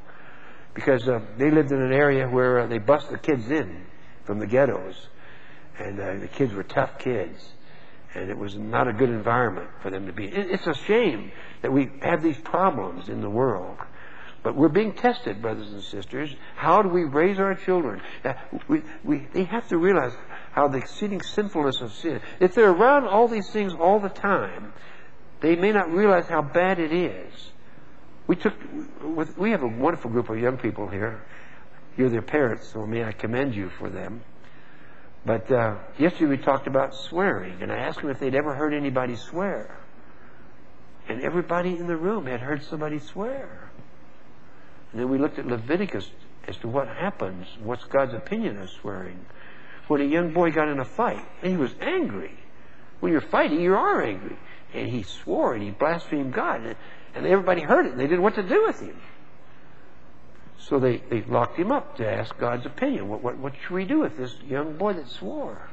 because 0.74 1.06
uh, 1.08 1.20
they 1.36 1.50
lived 1.50 1.72
in 1.72 1.80
an 1.80 1.92
area 1.92 2.28
where 2.28 2.60
uh, 2.60 2.66
they 2.66 2.78
bust 2.78 3.10
the 3.10 3.18
kids 3.18 3.50
in 3.50 3.84
from 4.24 4.38
the 4.38 4.46
ghettos, 4.46 5.08
and 5.78 6.00
uh, 6.00 6.14
the 6.18 6.28
kids 6.28 6.52
were 6.54 6.62
tough 6.62 6.98
kids, 6.98 7.52
and 8.14 8.30
it 8.30 8.38
was 8.38 8.56
not 8.56 8.88
a 8.88 8.92
good 8.92 9.10
environment 9.10 9.68
for 9.82 9.90
them 9.90 10.06
to 10.06 10.12
be. 10.12 10.26
It, 10.26 10.50
it's 10.50 10.66
a 10.66 10.74
shame 10.74 11.32
that 11.60 11.72
we 11.72 11.90
have 12.02 12.22
these 12.22 12.38
problems 12.38 13.08
in 13.08 13.20
the 13.20 13.30
world. 13.30 13.78
But 14.42 14.56
we're 14.56 14.68
being 14.68 14.94
tested, 14.94 15.40
brothers 15.40 15.72
and 15.72 15.82
sisters. 15.82 16.34
How 16.56 16.82
do 16.82 16.88
we 16.88 17.04
raise 17.04 17.38
our 17.38 17.54
children? 17.54 18.00
we, 18.68 18.82
we, 19.04 19.18
they 19.32 19.44
have 19.44 19.68
to 19.68 19.78
realize 19.78 20.12
how 20.50 20.68
the 20.68 20.78
exceeding 20.78 21.22
sinfulness 21.22 21.80
of 21.80 21.92
sin. 21.92 22.20
If 22.40 22.54
they're 22.54 22.70
around 22.70 23.06
all 23.06 23.28
these 23.28 23.50
things 23.50 23.72
all 23.72 24.00
the 24.00 24.08
time, 24.08 24.72
they 25.40 25.54
may 25.56 25.72
not 25.72 25.90
realize 25.90 26.26
how 26.26 26.42
bad 26.42 26.78
it 26.78 26.92
is 26.92 27.52
we 28.26 28.36
took, 28.36 28.54
we 29.36 29.50
have 29.50 29.62
a 29.62 29.68
wonderful 29.68 30.10
group 30.10 30.30
of 30.30 30.38
young 30.38 30.56
people 30.56 30.88
here. 30.88 31.24
You're 31.96 32.08
their 32.08 32.22
parents, 32.22 32.68
so 32.68 32.86
may 32.86 33.04
I 33.04 33.12
commend 33.12 33.54
you 33.54 33.68
for 33.78 33.90
them. 33.90 34.22
But 35.26 35.50
uh, 35.50 35.76
yesterday 35.98 36.30
we 36.30 36.38
talked 36.38 36.66
about 36.66 36.94
swearing, 36.94 37.62
and 37.62 37.70
I 37.70 37.76
asked 37.76 38.00
them 38.00 38.10
if 38.10 38.18
they'd 38.18 38.34
ever 38.34 38.54
heard 38.54 38.74
anybody 38.74 39.16
swear. 39.16 39.78
And 41.08 41.20
everybody 41.20 41.76
in 41.76 41.86
the 41.86 41.96
room 41.96 42.26
had 42.26 42.40
heard 42.40 42.62
somebody 42.62 43.00
swear. 43.00 43.70
Then 44.94 45.08
we 45.08 45.18
looked 45.18 45.38
at 45.38 45.46
Leviticus 45.46 46.10
as 46.46 46.56
to 46.58 46.68
what 46.68 46.88
happens, 46.88 47.46
what's 47.62 47.84
God's 47.84 48.14
opinion 48.14 48.58
of 48.58 48.70
swearing. 48.70 49.24
When 49.88 50.00
a 50.00 50.04
young 50.04 50.32
boy 50.32 50.50
got 50.52 50.68
in 50.68 50.78
a 50.78 50.84
fight, 50.84 51.24
and 51.42 51.50
he 51.50 51.56
was 51.56 51.74
angry. 51.80 52.36
When 53.00 53.12
you're 53.12 53.20
fighting, 53.20 53.60
you 53.60 53.74
are 53.74 54.02
angry. 54.02 54.36
And 54.74 54.88
he 54.88 55.02
swore 55.02 55.54
and 55.54 55.62
he 55.62 55.70
blasphemed 55.70 56.32
God. 56.32 56.76
And 57.14 57.26
everybody 57.26 57.62
heard 57.62 57.86
it, 57.86 57.92
and 57.92 58.00
they 58.00 58.04
didn't 58.04 58.18
know 58.18 58.24
what 58.24 58.36
to 58.36 58.42
do 58.42 58.64
with 58.66 58.80
him. 58.80 58.96
So 60.58 60.78
they, 60.78 60.98
they 61.10 61.22
locked 61.22 61.58
him 61.58 61.72
up 61.72 61.96
to 61.96 62.08
ask 62.08 62.36
God's 62.38 62.64
opinion. 62.66 63.08
What, 63.08 63.22
what, 63.22 63.36
what 63.38 63.52
should 63.62 63.74
we 63.74 63.84
do 63.84 64.00
with 64.00 64.16
this 64.16 64.34
young 64.46 64.76
boy 64.76 64.94
that 64.94 65.08
swore? 65.08 65.68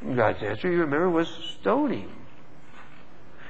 And 0.00 0.16
God's 0.16 0.42
answer, 0.42 0.70
you 0.70 0.80
remember, 0.80 1.10
was 1.10 1.28
stoning. 1.60 2.10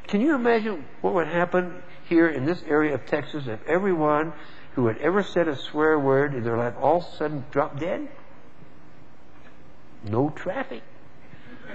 Can 0.07 0.21
you 0.21 0.35
imagine 0.35 0.85
what 1.01 1.15
would 1.15 1.29
happen 1.29 1.83
here 2.13 2.29
in 2.29 2.45
this 2.45 2.63
area 2.69 2.95
of 2.95 3.07
Texas 3.07 3.47
if 3.47 3.67
everyone 3.67 4.35
who 4.75 4.87
had 4.87 4.99
ever 4.99 5.23
said 5.23 5.49
a 5.49 5.57
swear 5.57 5.99
word 5.99 6.35
in 6.35 6.45
their 6.45 6.59
life 6.59 6.75
all 6.79 6.99
of 6.99 7.05
a 7.05 7.17
sudden 7.17 7.45
dropped 7.51 7.81
dead? 7.81 8.07
No 10.05 10.31
traffic. 10.31 10.83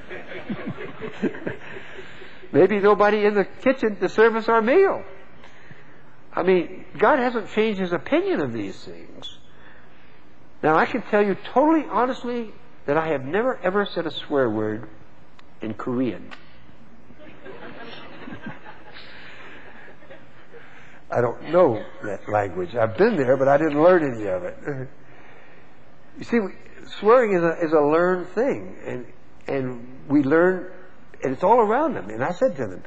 Maybe 2.52 2.80
nobody 2.80 3.26
in 3.26 3.34
the 3.34 3.46
kitchen 3.46 4.00
to 4.00 4.10
serve 4.10 4.36
us 4.36 4.48
our 4.48 4.62
meal. 4.62 5.04
I 6.32 6.44
mean, 6.44 6.86
God 6.98 7.18
hasn't 7.18 7.50
changed 7.52 7.80
his 7.80 7.92
opinion 7.92 8.40
of 8.40 8.54
these 8.54 8.78
things. 8.84 9.40
Now, 10.62 10.76
I 10.76 10.86
can 10.86 11.02
tell 11.02 11.26
you 11.26 11.36
totally 11.54 11.86
honestly 11.90 12.54
that 12.86 12.96
I 12.96 13.08
have 13.08 13.26
never 13.26 13.60
ever 13.64 13.88
said 13.88 14.06
a 14.06 14.12
swear 14.12 14.50
word 14.50 14.88
in 15.62 15.74
Korean. 15.74 16.32
I 21.10 21.22
don't 21.22 21.52
know 21.52 21.84
that 22.04 22.28
language. 22.28 22.76
I've 22.76 22.98
been 22.98 23.16
there, 23.16 23.38
but 23.38 23.48
I 23.48 23.58
didn't 23.58 23.82
learn 23.82 24.04
any 24.04 24.28
of 24.28 24.44
it. 24.44 24.90
You 26.18 26.24
see, 26.24 26.40
swearing 27.00 27.34
is 27.34 27.44
a, 27.44 27.66
is 27.66 27.72
a 27.72 27.80
learned 27.80 28.28
thing, 28.30 28.76
and 28.86 29.06
and 29.48 29.88
we 30.10 30.24
learn 30.24 30.72
and 31.24 31.34
it's 31.34 31.44
all 31.44 31.60
around 31.60 31.94
them. 31.96 32.10
And 32.10 32.24
I 32.24 32.32
said 32.32 32.56
to 32.58 32.68
them, 32.68 32.84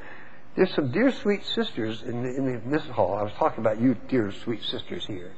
there's 0.56 0.74
some 0.74 0.90
dear 0.90 1.12
sweet 1.12 1.44
sisters 1.44 2.02
in, 2.02 2.22
the, 2.22 2.37
in 2.37 2.70
this 2.70 2.85
hall. 2.87 3.14
I 3.14 3.22
was 3.22 3.33
talking 3.35 3.61
about 3.61 3.80
you, 3.80 3.96
dear 4.09 4.33
sweet 4.33 4.62
sisters 4.62 5.06
here. 5.06 5.33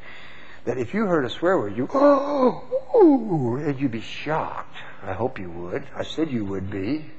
That 0.64 0.78
if 0.78 0.94
you 0.94 1.06
heard 1.06 1.24
a 1.24 1.30
swear 1.30 1.58
word, 1.58 1.76
you 1.76 1.88
oh, 1.92 2.64
oh, 2.94 3.56
and 3.56 3.78
you'd 3.80 3.90
be 3.90 4.00
shocked. 4.00 4.76
I 5.02 5.12
hope 5.12 5.38
you 5.38 5.50
would. 5.50 5.84
I 5.94 6.04
said 6.04 6.30
you 6.30 6.44
would 6.44 6.70
be. 6.70 7.10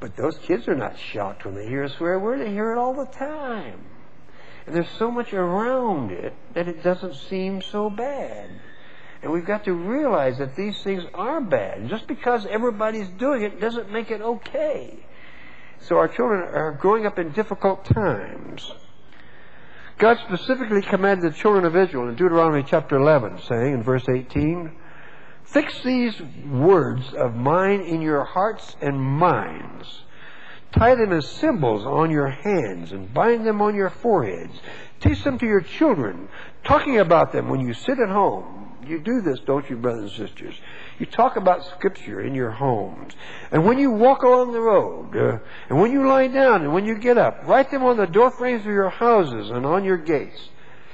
But 0.00 0.16
those 0.16 0.38
kids 0.38 0.66
are 0.68 0.74
not 0.74 0.98
shocked 0.98 1.44
when 1.44 1.54
they 1.54 1.66
hear 1.66 1.84
a 1.84 1.90
swear 1.90 2.18
word. 2.18 2.40
They 2.40 2.50
hear 2.50 2.72
it 2.72 2.78
all 2.78 2.94
the 2.94 3.06
time. 3.06 3.84
And 4.66 4.74
there's 4.74 4.90
so 4.98 5.10
much 5.10 5.32
around 5.32 6.10
it 6.10 6.34
that 6.54 6.68
it 6.68 6.82
doesn't 6.82 7.14
seem 7.14 7.60
so 7.60 7.90
bad. 7.90 8.50
And 9.22 9.32
we've 9.32 9.44
got 9.44 9.64
to 9.64 9.72
realize 9.72 10.38
that 10.38 10.56
these 10.56 10.82
things 10.82 11.04
are 11.14 11.40
bad. 11.40 11.88
Just 11.88 12.06
because 12.06 12.46
everybody's 12.46 13.08
doing 13.08 13.42
it 13.42 13.60
doesn't 13.60 13.90
make 13.90 14.10
it 14.10 14.20
okay. 14.20 14.98
So 15.80 15.96
our 15.96 16.08
children 16.08 16.42
are 16.42 16.72
growing 16.72 17.06
up 17.06 17.18
in 17.18 17.32
difficult 17.32 17.84
times. 17.84 18.72
God 19.98 20.18
specifically 20.26 20.82
commanded 20.82 21.32
the 21.32 21.36
children 21.36 21.64
of 21.64 21.76
Israel 21.76 22.08
in 22.08 22.16
Deuteronomy 22.16 22.64
chapter 22.66 22.96
11, 22.96 23.40
saying 23.42 23.74
in 23.74 23.82
verse 23.82 24.08
18, 24.08 24.72
Fix 25.44 25.82
these 25.82 26.20
words 26.50 27.12
of 27.14 27.34
mine 27.34 27.80
in 27.82 28.00
your 28.00 28.24
hearts 28.24 28.76
and 28.80 29.00
minds. 29.00 30.02
Tie 30.74 30.94
them 30.94 31.12
as 31.12 31.28
symbols 31.28 31.84
on 31.84 32.10
your 32.10 32.28
hands 32.28 32.92
and 32.92 33.12
bind 33.12 33.46
them 33.46 33.62
on 33.62 33.74
your 33.74 33.90
foreheads. 33.90 34.52
Teach 35.00 35.22
them 35.24 35.38
to 35.38 35.46
your 35.46 35.60
children, 35.60 36.28
talking 36.64 36.98
about 36.98 37.32
them 37.32 37.48
when 37.48 37.60
you 37.60 37.74
sit 37.74 37.98
at 37.98 38.08
home 38.08 38.64
you 38.88 39.00
do 39.00 39.20
this, 39.20 39.38
don't 39.40 39.68
you, 39.68 39.76
brothers 39.76 40.18
and 40.18 40.28
sisters? 40.28 40.54
You 40.98 41.06
talk 41.06 41.36
about 41.36 41.64
Scripture 41.66 42.20
in 42.20 42.34
your 42.34 42.50
homes. 42.50 43.14
And 43.50 43.64
when 43.64 43.78
you 43.78 43.90
walk 43.90 44.22
along 44.22 44.52
the 44.52 44.60
road, 44.60 45.16
uh, 45.16 45.38
and 45.68 45.80
when 45.80 45.92
you 45.92 46.06
lie 46.06 46.28
down, 46.28 46.62
and 46.62 46.72
when 46.72 46.84
you 46.84 46.98
get 46.98 47.18
up, 47.18 47.46
write 47.46 47.70
them 47.70 47.82
on 47.82 47.96
the 47.96 48.06
door 48.06 48.30
frames 48.30 48.60
of 48.60 48.66
your 48.66 48.90
houses 48.90 49.50
and 49.50 49.64
on 49.66 49.84
your 49.84 49.96
gates. 49.96 50.48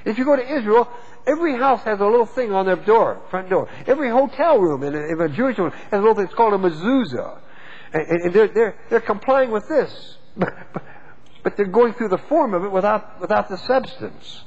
If 0.04 0.18
you 0.18 0.24
go 0.24 0.36
to 0.36 0.54
Israel, 0.54 0.88
every 1.26 1.56
house 1.56 1.82
has 1.84 2.00
a 2.00 2.06
little 2.06 2.26
thing 2.26 2.52
on 2.52 2.66
their 2.66 2.76
door, 2.76 3.20
front 3.30 3.50
door. 3.50 3.68
Every 3.86 4.10
hotel 4.10 4.58
room 4.58 4.82
in 4.82 4.94
a, 4.94 5.00
in 5.00 5.20
a 5.20 5.28
Jewish 5.28 5.58
one 5.58 5.70
has 5.70 5.92
a 5.92 5.96
little 5.96 6.14
thing. 6.14 6.24
It's 6.24 6.34
called 6.34 6.54
a 6.54 6.58
mezuzah. 6.58 7.38
And, 7.92 8.32
they're, 8.32 8.48
they're, 8.48 8.76
they're 8.88 9.00
complying 9.00 9.50
with 9.50 9.68
this. 9.68 10.16
but 10.36 11.56
they're 11.56 11.66
going 11.66 11.94
through 11.94 12.08
the 12.08 12.18
form 12.18 12.54
of 12.54 12.64
it 12.64 12.70
without, 12.70 13.20
without 13.20 13.48
the 13.48 13.56
substance. 13.56 14.44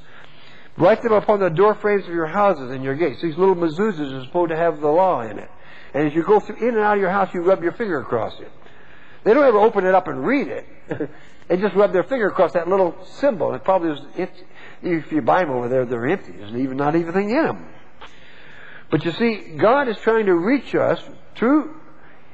Write 0.77 1.03
them 1.03 1.11
upon 1.11 1.39
the 1.39 1.49
door 1.49 1.75
frames 1.75 2.05
of 2.05 2.13
your 2.13 2.25
houses 2.25 2.71
and 2.71 2.83
your 2.83 2.95
gates. 2.95 3.21
These 3.21 3.37
little 3.37 3.55
mezuzahs 3.55 4.21
are 4.21 4.25
supposed 4.25 4.49
to 4.51 4.57
have 4.57 4.79
the 4.79 4.87
law 4.87 5.21
in 5.21 5.37
it. 5.37 5.49
And 5.93 6.07
as 6.07 6.15
you 6.15 6.23
go 6.23 6.39
through, 6.39 6.55
in 6.57 6.75
and 6.75 6.79
out 6.79 6.95
of 6.95 7.01
your 7.01 7.11
house, 7.11 7.33
you 7.33 7.41
rub 7.41 7.61
your 7.61 7.73
finger 7.73 7.99
across 7.99 8.39
it. 8.39 8.51
They 9.23 9.33
don't 9.33 9.45
ever 9.45 9.59
open 9.59 9.85
it 9.85 9.93
up 9.93 10.07
and 10.07 10.25
read 10.25 10.47
it. 10.47 10.65
they 11.47 11.57
just 11.57 11.75
rub 11.75 11.93
their 11.93 12.03
finger 12.03 12.27
across 12.27 12.53
that 12.53 12.67
little 12.67 12.95
symbol. 13.05 13.53
It 13.53 13.63
probably 13.63 13.91
is, 13.91 14.29
if 14.81 15.11
you 15.11 15.21
buy 15.21 15.43
them 15.43 15.51
over 15.51 15.69
there, 15.69 15.85
they're 15.85 16.07
empty. 16.07 16.31
There's 16.31 16.55
even 16.55 16.77
not 16.77 16.95
even 16.95 17.13
anything 17.13 17.29
in 17.29 17.45
them. 17.45 17.67
But 18.89 19.05
you 19.05 19.11
see, 19.11 19.55
God 19.57 19.87
is 19.87 19.97
trying 19.97 20.25
to 20.25 20.35
reach 20.35 20.75
us 20.75 21.01
through 21.35 21.79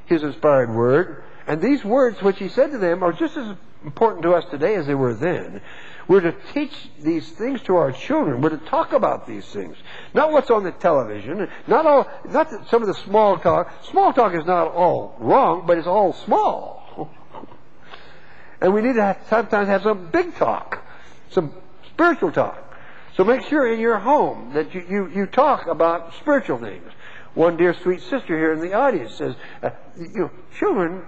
His 0.10 0.24
inspired 0.24 0.74
Word, 0.74 1.24
and 1.48 1.62
these 1.62 1.86
words 1.86 2.22
which 2.22 2.39
He 2.39 2.50
said 2.50 2.72
to 2.72 2.78
them 2.78 3.04
are 3.04 3.13
just 3.13 3.38
as 3.38 3.56
important 3.86 4.24
to 4.24 4.34
us 4.34 4.43
today 4.52 4.76
as 4.76 4.88
they 4.88 4.95
were 4.95 5.13
then. 5.13 5.62
We're 6.08 6.22
to 6.22 6.36
teach 6.54 6.74
these 7.00 7.30
things 7.30 7.62
to 7.63 7.76
our 7.76 7.91
children. 7.91 8.41
We're 8.41 8.50
to 8.50 8.58
talk 8.58 8.93
about 8.93 9.28
these 9.28 9.45
things. 9.45 9.78
Not 10.15 10.32
what's 10.32 10.50
on 10.50 10.63
the 10.63 10.72
television. 10.72 11.48
Not 11.67 11.86
all, 11.86 12.10
not 12.26 12.50
some 12.67 12.82
of 12.82 12.88
the 12.88 12.95
small 12.95 13.38
talk. 13.38 13.72
Small 13.86 14.12
talk 14.12 14.34
is 14.34 14.43
not 14.45 14.74
all 14.74 15.15
wrong, 15.19 15.65
but 15.67 15.78
it's 15.78 15.86
all 15.86 16.13
small. 16.13 17.12
and 18.60 18.74
we 18.74 18.82
need 18.82 18.95
to 18.95 19.04
have, 19.04 19.19
sometimes 19.30 19.67
have 19.67 19.84
some 19.84 20.08
big 20.08 20.36
talk. 20.36 20.84
Some 21.30 21.54
spiritual 21.93 22.32
talk. 22.32 22.65
So 23.15 23.24
make 23.24 23.43
sure 23.43 23.72
in 23.72 23.80
your 23.80 24.00
home 24.00 24.54
that 24.54 24.74
you, 24.74 24.84
you, 24.89 25.12
you 25.13 25.26
talk 25.28 25.67
about 25.67 26.15
spiritual 26.15 26.58
things. 26.58 26.91
One 27.36 27.58
dear 27.58 27.76
sweet 27.82 28.02
sister 28.02 28.38
here 28.38 28.54
in 28.54 28.60
the 28.60 28.74
audience 28.74 29.15
says, 29.15 29.36
uh, 29.63 29.70
you 29.98 30.22
know, 30.22 30.32
children 30.60 31.06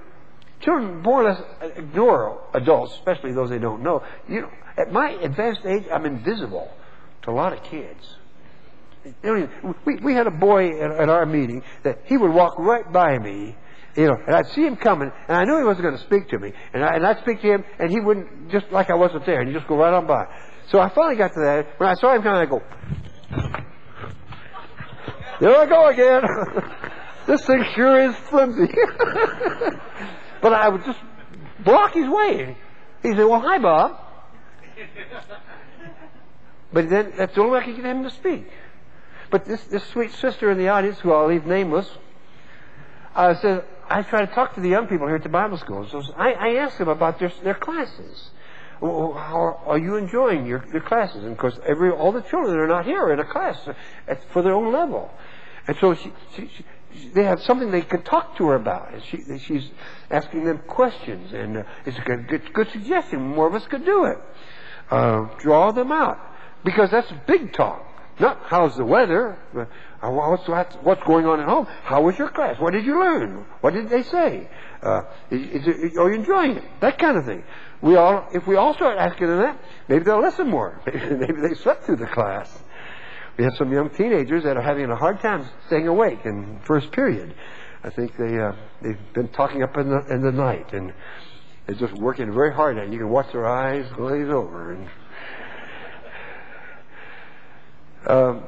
Children 0.62 1.02
more 1.02 1.24
or 1.24 1.32
less 1.32 1.42
ignore 1.76 2.40
adults, 2.54 2.94
especially 2.94 3.34
those 3.34 3.50
they 3.50 3.58
don't 3.58 3.82
know. 3.82 4.04
You 4.30 4.42
know, 4.42 4.52
at 4.78 4.92
my 4.92 5.10
advanced 5.10 5.62
age, 5.66 5.86
I'm 5.92 6.06
invisible 6.06 6.72
to 7.24 7.32
a 7.32 7.34
lot 7.34 7.54
of 7.54 7.64
kids. 7.64 8.16
we, 9.24 9.96
we 9.98 10.14
had 10.14 10.28
a 10.28 10.32
boy 10.32 10.80
at, 10.80 10.92
at 10.92 11.10
our 11.10 11.26
meeting 11.26 11.64
that 11.84 12.02
he 12.06 12.16
would 12.16 12.32
walk 12.32 12.60
right 12.60 12.92
by 12.92 13.18
me, 13.18 13.56
you 13.98 14.06
know, 14.06 14.16
and 14.28 14.36
I'd 14.36 14.48
see 14.50 14.62
him 14.62 14.76
coming, 14.76 15.12
and 15.28 15.38
I 15.38 15.44
knew 15.46 15.58
he 15.58 15.64
wasn't 15.64 15.84
going 15.84 15.98
to 15.98 16.04
speak 16.04 16.30
to 16.30 16.38
me. 16.38 16.54
And, 16.74 16.84
I, 16.84 16.96
and 16.96 17.08
I'd 17.08 17.20
speak 17.22 17.42
to 17.42 17.48
him, 17.48 17.66
and 17.80 17.90
he 17.90 18.00
wouldn't, 18.00 18.52
just 18.52 18.72
like 18.72 18.92
I 18.92 18.96
wasn't 18.96 19.26
there, 19.26 19.40
and 19.40 19.50
he'd 19.50 19.56
just 19.56 19.68
go 19.68 19.78
right 19.78 19.94
on 19.94 20.06
by. 20.06 20.26
So 20.70 20.80
I 20.80 20.90
finally 20.90 21.16
got 21.16 21.30
to 21.30 21.40
that. 21.40 21.80
When 21.80 21.90
I 21.90 21.96
saw 21.96 22.14
him 22.14 22.22
coming, 22.22 22.40
I 22.40 22.46
go, 22.46 22.62
there 25.42 25.58
I 25.58 25.66
go 25.66 25.88
again. 25.88 26.24
this 27.28 27.46
thing 27.46 27.66
sure 27.76 28.02
is 28.02 28.16
flimsy. 28.16 28.74
But 30.42 30.54
I 30.54 30.70
would 30.70 30.84
just 30.84 31.00
block 31.64 31.94
his 31.94 32.10
way. 32.10 32.58
He 33.04 33.10
said, 33.10 33.26
Well, 33.26 33.40
hi, 33.40 33.60
Bob. 33.60 33.98
but 36.74 36.90
then 36.90 37.14
that's 37.16 37.36
the 37.36 37.42
only 37.42 37.54
way 37.54 37.60
I 37.60 37.66
could 37.66 37.76
get 37.76 37.86
him 37.86 38.04
to 38.04 38.10
speak. 38.10 38.48
But 39.30 39.46
this, 39.46 39.64
this 39.66 39.86
sweet 39.86 40.12
sister 40.12 40.52
in 40.52 40.58
the 40.58 40.70
audience, 40.70 41.00
who 41.00 41.14
I'll 41.14 41.28
leave 41.28 41.46
nameless, 41.46 41.90
uh, 43.16 43.36
said, 43.36 43.64
I 43.90 44.02
try 44.04 44.26
to 44.26 44.34
talk 44.34 44.56
to 44.56 44.62
the 44.62 44.70
young 44.70 44.88
people 44.88 45.08
here 45.08 45.18
at 45.18 45.24
the 45.24 45.30
Bible 45.30 45.58
school. 45.58 45.88
So 45.88 46.02
I, 46.18 46.32
I 46.34 46.56
asked 46.56 46.80
them 46.80 46.90
about 46.90 47.20
their, 47.20 47.32
their 47.44 47.54
classes. 47.54 48.32
How 48.82 49.62
are 49.68 49.78
you 49.78 49.96
enjoying 49.96 50.48
your, 50.48 50.66
your 50.74 50.82
classes? 50.82 51.24
And 51.24 51.34
of 51.34 51.38
course, 51.38 51.60
every 51.66 51.92
all 51.92 52.12
the 52.12 52.22
children 52.22 52.58
are 52.58 52.68
not 52.68 52.86
here 52.86 53.12
in 53.14 53.20
a 53.20 53.26
class 53.26 53.60
for 54.32 54.42
their 54.42 54.54
own 54.54 54.74
level. 54.74 55.12
And 55.68 55.78
so 55.78 55.94
she, 55.96 56.12
she, 56.36 56.50
she 56.56 56.64
they 57.14 57.24
have 57.24 57.42
something 57.42 57.72
they 57.72 57.82
can 57.82 58.04
talk 58.04 58.38
to 58.38 58.48
her 58.48 58.56
about. 58.56 58.94
And 58.94 59.04
she, 59.04 59.40
she's 59.40 59.70
asking 60.10 60.46
them 60.46 60.60
questions, 60.68 61.34
and 61.34 61.58
uh, 61.58 61.64
it's 61.86 61.98
a 61.98 62.02
good, 62.02 62.28
good, 62.28 62.54
good, 62.54 62.70
suggestion. 62.72 63.22
More 63.22 63.48
of 63.48 63.56
us 63.56 63.66
could 63.68 63.86
do 63.86 64.06
it. 64.06 64.18
Uh, 64.90 65.28
draw 65.40 65.72
them 65.72 65.92
out 65.92 66.20
because 66.64 66.92
that's 66.92 67.12
big 67.28 67.54
talk. 67.54 67.88
Not 68.20 68.40
how's 68.46 68.76
the 68.76 68.86
weather, 68.86 69.38
uh, 69.56 70.10
what's, 70.10 70.76
what's 70.76 71.04
going 71.04 71.26
on 71.26 71.40
at 71.40 71.48
home. 71.48 71.66
How 71.84 72.02
was 72.02 72.18
your 72.18 72.30
class? 72.30 72.60
What 72.60 72.74
did 72.74 72.86
you 72.86 73.00
learn? 73.00 73.46
What 73.62 73.74
did 73.74 73.90
they 73.90 74.04
say? 74.04 74.50
Uh, 74.84 75.04
is, 75.32 75.64
is 75.64 75.68
it, 75.68 75.98
are 75.98 76.12
you 76.12 76.20
enjoying 76.20 76.58
it? 76.58 76.64
That 76.82 77.00
kind 77.00 77.18
of 77.18 77.26
thing. 77.26 77.44
We 77.82 77.96
all, 77.96 78.28
if 78.34 78.46
we 78.46 78.58
all 78.58 78.74
start 78.76 78.98
asking 78.98 79.28
them 79.28 79.40
that, 79.40 79.58
maybe 79.88 80.04
they'll 80.04 80.22
listen 80.22 80.50
more. 80.50 80.82
maybe 80.86 81.42
they 81.42 81.56
slept 81.56 81.86
through 81.86 81.96
the 81.96 82.08
class. 82.08 82.62
We 83.38 83.44
have 83.44 83.56
some 83.58 83.72
young 83.72 83.90
teenagers 83.90 84.44
that 84.44 84.58
are 84.58 84.62
having 84.62 84.90
a 84.92 84.96
hard 84.96 85.20
time 85.22 85.48
staying 85.68 85.88
awake 85.88 86.26
in 86.26 86.60
first 86.64 86.92
period. 86.92 87.34
I 87.84 87.90
think 87.90 88.16
they 88.18 88.40
uh, 88.40 88.54
they've 88.82 89.14
been 89.14 89.30
talking 89.30 89.64
up 89.64 89.78
in 89.78 89.90
the 89.90 90.06
in 90.14 90.22
the 90.22 90.32
night 90.32 90.74
and 90.74 90.94
they're 91.66 91.76
just 91.76 91.94
working 91.94 92.32
very 92.32 92.54
hard 92.54 92.78
and 92.78 92.94
you 92.94 93.00
can 93.00 93.10
watch 93.10 93.32
their 93.32 93.48
eyes 93.48 93.86
glaze 93.96 94.30
over 94.30 94.74
and 94.74 94.90
um, 98.08 98.44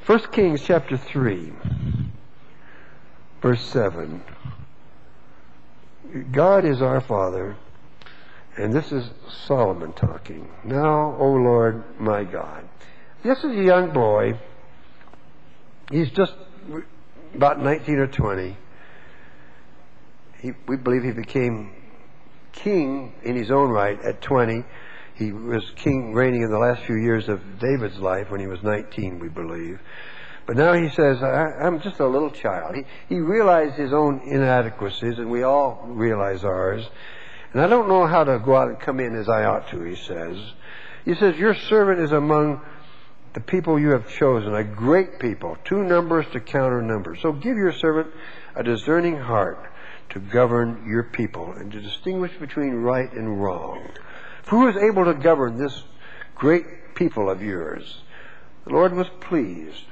First 0.00 0.32
Kings 0.32 0.62
chapter 0.62 0.96
three, 0.96 1.52
verse 3.42 3.62
seven. 3.62 4.22
God 6.32 6.64
is 6.64 6.80
our 6.80 7.02
Father, 7.02 7.56
and 8.56 8.72
this 8.72 8.90
is 8.90 9.10
Solomon 9.44 9.92
talking. 9.92 10.48
Now, 10.64 11.14
O 11.18 11.32
Lord 11.32 11.84
my 12.00 12.24
God. 12.24 12.66
This 13.22 13.38
is 13.38 13.50
a 13.50 13.64
young 13.64 13.92
boy. 13.92 14.38
He's 15.90 16.10
just 16.10 16.34
about 17.34 17.60
19 17.60 17.98
or 17.98 18.06
20. 18.06 18.56
He, 20.40 20.52
we 20.68 20.76
believe 20.76 21.02
he 21.02 21.10
became 21.10 21.72
king 22.52 23.12
in 23.24 23.34
his 23.34 23.50
own 23.50 23.70
right 23.70 24.00
at 24.02 24.22
20. 24.22 24.62
He 25.16 25.32
was 25.32 25.64
king 25.74 26.14
reigning 26.14 26.42
in 26.42 26.50
the 26.50 26.58
last 26.58 26.82
few 26.84 26.94
years 26.94 27.28
of 27.28 27.40
David's 27.58 27.98
life 27.98 28.30
when 28.30 28.38
he 28.38 28.46
was 28.46 28.62
19, 28.62 29.18
we 29.18 29.28
believe. 29.28 29.80
But 30.46 30.56
now 30.56 30.74
he 30.74 30.88
says, 30.90 31.20
I, 31.20 31.66
am 31.66 31.80
just 31.80 31.98
a 31.98 32.06
little 32.06 32.30
child. 32.30 32.76
He, 32.76 32.84
he 33.08 33.20
realized 33.20 33.74
his 33.74 33.92
own 33.92 34.20
inadequacies, 34.24 35.18
and 35.18 35.28
we 35.28 35.42
all 35.42 35.82
realize 35.88 36.44
ours. 36.44 36.88
And 37.52 37.60
I 37.60 37.66
don't 37.66 37.88
know 37.88 38.06
how 38.06 38.22
to 38.22 38.38
go 38.38 38.54
out 38.54 38.68
and 38.68 38.78
come 38.78 39.00
in 39.00 39.16
as 39.16 39.28
I 39.28 39.44
ought 39.44 39.68
to, 39.70 39.82
he 39.82 39.96
says. 39.96 40.38
He 41.04 41.16
says, 41.16 41.36
Your 41.36 41.54
servant 41.54 41.98
is 41.98 42.12
among 42.12 42.60
the 43.38 43.44
people 43.44 43.78
you 43.78 43.90
have 43.90 44.08
chosen, 44.08 44.52
a 44.52 44.64
great 44.64 45.20
people, 45.20 45.56
two 45.64 45.84
numbers 45.84 46.26
to 46.32 46.40
counter 46.40 46.82
numbers. 46.82 47.20
So 47.22 47.30
give 47.30 47.56
your 47.56 47.72
servant 47.72 48.08
a 48.56 48.64
discerning 48.64 49.16
heart 49.16 49.70
to 50.08 50.18
govern 50.18 50.84
your 50.88 51.04
people 51.04 51.52
and 51.52 51.70
to 51.70 51.80
distinguish 51.80 52.32
between 52.40 52.74
right 52.74 53.12
and 53.12 53.40
wrong. 53.40 53.90
For 54.42 54.58
who 54.58 54.68
is 54.68 54.76
able 54.76 55.04
to 55.04 55.14
govern 55.14 55.56
this 55.56 55.84
great 56.34 56.96
people 56.96 57.30
of 57.30 57.40
yours? 57.40 58.02
The 58.64 58.72
Lord 58.72 58.92
was 58.92 59.06
pleased 59.20 59.84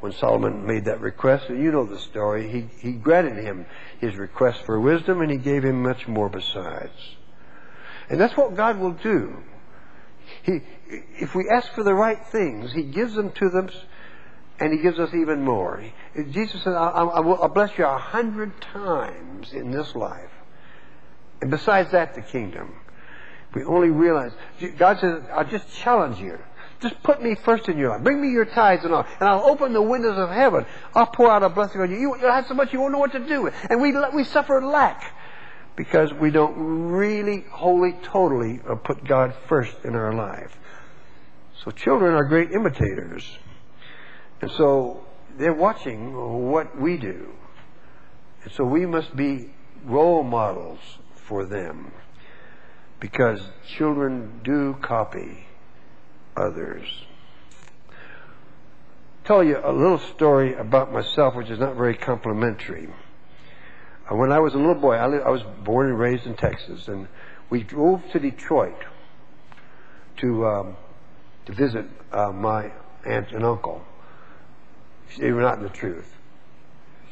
when 0.00 0.12
Solomon 0.12 0.66
made 0.66 0.86
that 0.86 1.02
request, 1.02 1.50
and 1.50 1.62
you 1.62 1.70
know 1.70 1.84
the 1.84 1.98
story. 1.98 2.48
He, 2.48 2.68
he 2.80 2.92
granted 2.92 3.36
him 3.36 3.66
his 3.98 4.16
request 4.16 4.62
for 4.62 4.80
wisdom, 4.80 5.20
and 5.20 5.30
he 5.30 5.36
gave 5.36 5.62
him 5.62 5.82
much 5.82 6.08
more 6.08 6.30
besides. 6.30 7.16
And 8.08 8.18
that's 8.18 8.34
what 8.34 8.56
God 8.56 8.78
will 8.78 8.92
do. 8.92 9.42
He, 10.42 10.60
if 11.18 11.34
we 11.34 11.48
ask 11.50 11.72
for 11.72 11.82
the 11.82 11.94
right 11.94 12.24
things, 12.26 12.72
He 12.72 12.82
gives 12.82 13.14
them 13.14 13.32
to 13.32 13.48
them 13.48 13.70
and 14.58 14.72
He 14.72 14.80
gives 14.80 14.98
us 14.98 15.14
even 15.14 15.42
more. 15.42 15.82
Jesus 16.30 16.62
said, 16.62 16.74
I'll, 16.74 17.10
I'll, 17.10 17.42
I'll 17.42 17.48
bless 17.48 17.76
you 17.78 17.86
a 17.86 17.98
hundred 17.98 18.60
times 18.60 19.52
in 19.52 19.70
this 19.70 19.94
life. 19.94 20.30
And 21.40 21.50
besides 21.50 21.92
that, 21.92 22.14
the 22.14 22.22
kingdom. 22.22 22.74
We 23.54 23.64
only 23.64 23.90
realize, 23.90 24.32
God 24.78 25.00
says, 25.00 25.22
I'll 25.32 25.44
just 25.44 25.72
challenge 25.74 26.18
you. 26.18 26.38
Just 26.80 27.02
put 27.02 27.22
me 27.22 27.34
first 27.34 27.68
in 27.68 27.76
your 27.76 27.90
life. 27.90 28.02
Bring 28.02 28.22
me 28.22 28.30
your 28.30 28.46
tithes 28.46 28.84
and 28.84 28.94
all, 28.94 29.04
and 29.18 29.28
I'll 29.28 29.44
open 29.44 29.72
the 29.72 29.82
windows 29.82 30.16
of 30.16 30.30
heaven. 30.30 30.64
I'll 30.94 31.06
pour 31.06 31.30
out 31.30 31.42
a 31.42 31.48
blessing 31.48 31.80
on 31.80 31.90
you. 31.90 31.98
you 31.98 32.10
will 32.10 32.32
have 32.32 32.46
so 32.46 32.54
much 32.54 32.72
you 32.72 32.80
won't 32.80 32.92
know 32.92 32.98
what 32.98 33.12
to 33.12 33.18
do. 33.18 33.48
And 33.68 33.82
we, 33.82 33.94
we 34.14 34.24
suffer 34.24 34.62
lack 34.62 35.14
because 35.76 36.12
we 36.12 36.30
don't 36.30 36.56
really, 36.56 37.44
wholly, 37.50 37.92
totally 38.02 38.60
uh, 38.68 38.74
put 38.74 39.04
God 39.06 39.34
first 39.48 39.76
in 39.84 39.94
our 39.94 40.12
life. 40.12 40.56
So 41.64 41.70
children 41.70 42.14
are 42.14 42.24
great 42.24 42.50
imitators. 42.52 43.24
And 44.40 44.50
so 44.52 45.04
they're 45.38 45.54
watching 45.54 46.14
what 46.50 46.78
we 46.80 46.96
do. 46.96 47.28
And 48.42 48.52
so 48.52 48.64
we 48.64 48.86
must 48.86 49.14
be 49.14 49.50
role 49.84 50.22
models 50.22 50.78
for 51.14 51.44
them 51.46 51.92
because 52.98 53.40
children 53.76 54.40
do 54.44 54.76
copy 54.82 55.46
others. 56.36 56.86
Tell 59.24 59.44
you 59.44 59.58
a 59.62 59.72
little 59.72 60.00
story 60.14 60.54
about 60.54 60.92
myself, 60.92 61.34
which 61.34 61.50
is 61.50 61.58
not 61.58 61.76
very 61.76 61.96
complimentary. 61.96 62.88
Uh, 64.10 64.16
when 64.16 64.32
I 64.32 64.38
was 64.40 64.54
a 64.54 64.56
little 64.56 64.74
boy, 64.74 64.94
I, 64.94 65.06
I 65.18 65.30
was 65.30 65.42
born 65.64 65.88
and 65.88 65.98
raised 65.98 66.26
in 66.26 66.34
Texas, 66.34 66.88
and 66.88 67.06
we 67.48 67.62
drove 67.62 68.02
to 68.12 68.18
Detroit 68.18 68.76
to 70.18 70.46
um, 70.46 70.76
to 71.46 71.52
visit 71.52 71.86
uh, 72.12 72.32
my 72.32 72.72
aunt 73.06 73.32
and 73.32 73.44
uncle. 73.44 73.82
They 75.18 75.32
were 75.32 75.42
not 75.42 75.58
in 75.58 75.64
the 75.64 75.70
truth. 75.70 76.12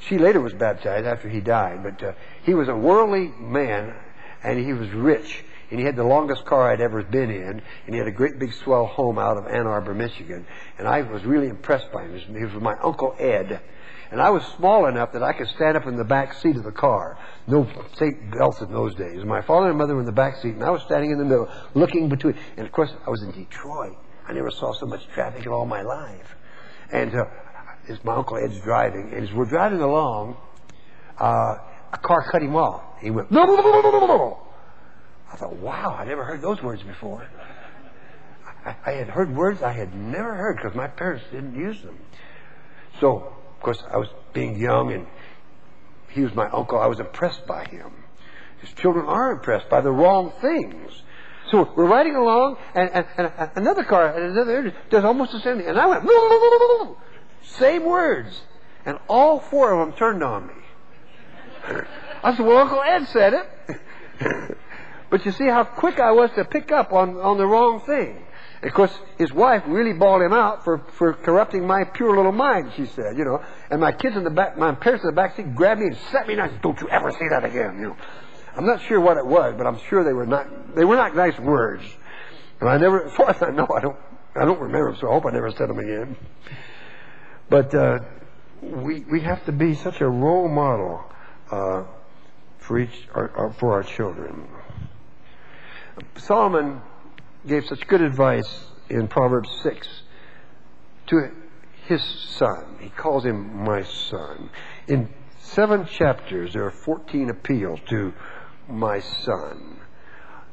She 0.00 0.18
later 0.18 0.40
was 0.40 0.52
baptized 0.52 1.06
after 1.06 1.28
he 1.28 1.40
died, 1.40 1.82
but 1.82 2.02
uh, 2.02 2.12
he 2.44 2.54
was 2.54 2.68
a 2.68 2.76
worldly 2.76 3.32
man, 3.38 3.94
and 4.42 4.58
he 4.58 4.72
was 4.72 4.88
rich 4.90 5.44
and 5.70 5.78
he 5.78 5.84
had 5.84 5.96
the 5.96 6.04
longest 6.04 6.44
car 6.46 6.72
I'd 6.72 6.80
ever 6.80 7.02
been 7.02 7.30
in, 7.30 7.62
and 7.86 7.94
he 7.94 7.98
had 7.98 8.06
a 8.06 8.12
great 8.12 8.38
big 8.38 8.52
swell 8.54 8.86
home 8.86 9.18
out 9.18 9.36
of 9.36 9.46
Ann 9.46 9.66
Arbor, 9.66 9.94
Michigan. 9.94 10.46
And 10.78 10.88
I 10.88 11.02
was 11.02 11.24
really 11.24 11.48
impressed 11.48 11.92
by 11.92 12.04
him. 12.04 12.18
He 12.34 12.44
was 12.44 12.54
my 12.54 12.74
Uncle 12.82 13.14
Ed. 13.18 13.60
And 14.10 14.22
I 14.22 14.30
was 14.30 14.42
small 14.56 14.86
enough 14.86 15.12
that 15.12 15.22
I 15.22 15.32
could 15.32 15.48
stand 15.48 15.76
up 15.76 15.86
in 15.86 15.96
the 15.96 16.04
back 16.04 16.32
seat 16.34 16.56
of 16.56 16.64
the 16.64 16.72
car. 16.72 17.18
No 17.46 17.68
seat 17.98 18.30
belts 18.30 18.60
in 18.60 18.72
those 18.72 18.94
days. 18.94 19.24
My 19.24 19.42
father 19.42 19.68
and 19.68 19.76
mother 19.76 19.94
were 19.94 20.00
in 20.00 20.06
the 20.06 20.12
back 20.12 20.36
seat, 20.36 20.54
and 20.54 20.64
I 20.64 20.70
was 20.70 20.82
standing 20.82 21.10
in 21.10 21.18
the 21.18 21.24
middle, 21.24 21.48
looking 21.74 22.08
between. 22.08 22.34
And 22.56 22.66
of 22.66 22.72
course, 22.72 22.92
I 23.06 23.10
was 23.10 23.22
in 23.22 23.32
Detroit. 23.32 23.96
I 24.26 24.32
never 24.32 24.50
saw 24.50 24.72
so 24.72 24.86
much 24.86 25.06
traffic 25.08 25.44
in 25.44 25.52
all 25.52 25.66
my 25.66 25.82
life. 25.82 26.36
And 26.90 27.14
uh, 27.14 27.24
as 27.88 28.02
my 28.04 28.14
Uncle 28.14 28.38
Ed's 28.38 28.58
driving, 28.60 29.12
and 29.14 29.24
as 29.24 29.32
we're 29.32 29.46
driving 29.46 29.80
along, 29.80 30.36
uh, 31.18 31.56
a 31.92 31.98
car 31.98 32.30
cut 32.30 32.42
him 32.42 32.56
off. 32.56 32.82
He 33.00 33.10
went, 33.10 33.30
no. 33.30 34.38
I 35.32 35.36
thought, 35.36 35.56
wow, 35.56 35.96
I 35.98 36.04
never 36.04 36.24
heard 36.24 36.40
those 36.40 36.62
words 36.62 36.82
before. 36.82 37.26
I, 38.64 38.74
I 38.84 38.90
had 38.92 39.08
heard 39.08 39.34
words 39.34 39.62
I 39.62 39.72
had 39.72 39.94
never 39.94 40.34
heard 40.34 40.56
because 40.56 40.74
my 40.74 40.88
parents 40.88 41.24
didn't 41.30 41.54
use 41.54 41.80
them. 41.82 41.98
So, 43.00 43.34
of 43.58 43.64
course, 43.64 43.82
I 43.92 43.96
was 43.96 44.08
being 44.32 44.56
young 44.56 44.92
and 44.92 45.06
he 46.10 46.20
was 46.20 46.32
my 46.32 46.48
uncle. 46.48 46.78
I 46.78 46.86
was 46.86 47.00
impressed 47.00 47.44
by 47.44 47.64
him. 47.64 47.92
His 48.60 48.72
children 48.72 49.06
are 49.06 49.32
impressed 49.32 49.68
by 49.68 49.80
the 49.80 49.90
wrong 49.90 50.32
things. 50.40 51.02
So 51.50 51.72
we're 51.76 51.86
riding 51.86 52.14
along, 52.14 52.58
and, 52.74 52.90
and, 52.90 53.06
and 53.16 53.50
another 53.56 53.82
car 53.82 54.08
at 54.08 54.22
another 54.22 54.74
does 54.90 55.04
almost 55.04 55.32
the 55.32 55.40
same 55.40 55.56
thing. 55.56 55.66
And 55.66 55.78
I 55.78 55.86
went, 55.86 56.96
same 57.42 57.84
words. 57.84 58.42
And 58.84 58.98
all 59.08 59.40
four 59.40 59.72
of 59.72 59.86
them 59.88 59.98
turned 59.98 60.22
on 60.22 60.46
me. 60.46 60.54
I 62.22 62.36
said, 62.36 62.46
well, 62.46 62.58
Uncle 62.58 62.82
Ed 62.82 63.06
said 63.08 63.34
it. 63.34 64.56
But 65.10 65.24
you 65.24 65.32
see 65.32 65.46
how 65.46 65.64
quick 65.64 66.00
I 66.00 66.10
was 66.12 66.30
to 66.36 66.44
pick 66.44 66.70
up 66.70 66.92
on, 66.92 67.16
on 67.16 67.38
the 67.38 67.46
wrong 67.46 67.80
thing. 67.80 68.24
Of 68.62 68.74
course, 68.74 68.92
his 69.18 69.32
wife 69.32 69.62
really 69.66 69.92
bawled 69.92 70.22
him 70.22 70.32
out 70.32 70.64
for, 70.64 70.78
for 70.94 71.12
corrupting 71.12 71.64
my 71.64 71.84
pure 71.84 72.16
little 72.16 72.32
mind, 72.32 72.72
she 72.76 72.86
said, 72.86 73.16
you 73.16 73.24
know. 73.24 73.40
And 73.70 73.80
my 73.80 73.92
kids 73.92 74.16
in 74.16 74.24
the 74.24 74.30
back, 74.30 74.58
my 74.58 74.74
parents 74.74 75.04
in 75.04 75.10
the 75.10 75.14
back 75.14 75.36
seat 75.36 75.54
grabbed 75.54 75.80
me 75.80 75.86
and 75.86 75.96
set 76.10 76.26
me 76.26 76.34
down. 76.34 76.58
Don't 76.60 76.80
you 76.80 76.88
ever 76.88 77.12
say 77.12 77.28
that 77.30 77.44
again, 77.44 77.76
you 77.78 77.88
know. 77.88 77.96
I'm 78.56 78.66
not 78.66 78.82
sure 78.82 79.00
what 79.00 79.16
it 79.16 79.24
was, 79.24 79.54
but 79.56 79.66
I'm 79.66 79.78
sure 79.88 80.02
they 80.02 80.12
were 80.12 80.26
not, 80.26 80.74
they 80.74 80.84
were 80.84 80.96
not 80.96 81.14
nice 81.14 81.38
words. 81.38 81.84
And 82.60 82.68
I 82.68 82.78
never, 82.78 83.04
as 83.06 83.12
far 83.12 83.30
as 83.30 83.42
I 83.42 83.50
know, 83.50 83.68
I 83.74 83.80
don't, 83.80 83.96
I 84.34 84.44
don't 84.44 84.60
remember 84.60 84.90
them, 84.90 85.00
so 85.00 85.08
I 85.08 85.12
hope 85.12 85.26
I 85.26 85.30
never 85.30 85.52
said 85.52 85.68
them 85.68 85.78
again. 85.78 86.16
But, 87.48 87.74
uh, 87.74 88.00
we, 88.60 89.00
we 89.00 89.20
have 89.20 89.44
to 89.46 89.52
be 89.52 89.76
such 89.76 90.00
a 90.00 90.08
role 90.08 90.48
model, 90.48 91.04
uh, 91.52 91.84
for 92.58 92.80
each, 92.80 93.08
our, 93.14 93.30
our, 93.36 93.52
for 93.52 93.72
our 93.74 93.84
children. 93.84 94.48
Solomon 96.16 96.82
gave 97.48 97.66
such 97.66 97.86
good 97.86 98.02
advice 98.02 98.66
in 98.88 99.08
Proverbs 99.08 99.48
6 99.62 99.88
to 101.08 101.30
his 101.86 102.04
son. 102.04 102.78
He 102.80 102.90
calls 102.90 103.24
him 103.24 103.64
my 103.64 103.82
son. 103.82 104.50
In 104.86 105.08
seven 105.40 105.86
chapters, 105.86 106.52
there 106.52 106.64
are 106.64 106.70
14 106.70 107.30
appeals 107.30 107.80
to 107.88 108.12
my 108.68 109.00
son. 109.00 109.80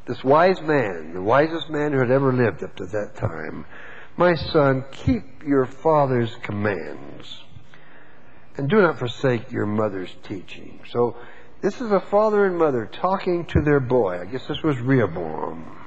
This 0.08 0.24
wise 0.24 0.62
man, 0.62 1.14
the 1.14 1.22
wisest 1.22 1.70
man 1.70 1.92
who 1.92 2.00
had 2.00 2.12
ever 2.12 2.32
lived 2.32 2.64
up 2.64 2.76
to 2.78 2.86
that 2.86 3.16
time, 3.16 3.66
my 4.18 4.36
son, 4.36 4.86
keep 4.92 5.44
your 5.46 5.66
father's 5.66 6.34
commands 6.42 7.44
and 8.58 8.70
do 8.70 8.82
not 8.82 8.98
forsake 8.98 9.52
your 9.52 9.66
mother's 9.66 10.14
teaching. 10.24 10.80
So 10.92 11.18
this 11.62 11.82
is 11.82 11.92
a 11.92 12.00
father 12.00 12.46
and 12.46 12.58
mother 12.58 12.90
talking 12.92 13.46
to 13.48 13.62
their 13.62 13.80
boy. 13.80 14.22
I 14.22 14.26
guess 14.26 14.48
this 14.48 14.62
was 14.64 14.80
Rehoboam. 14.80 15.85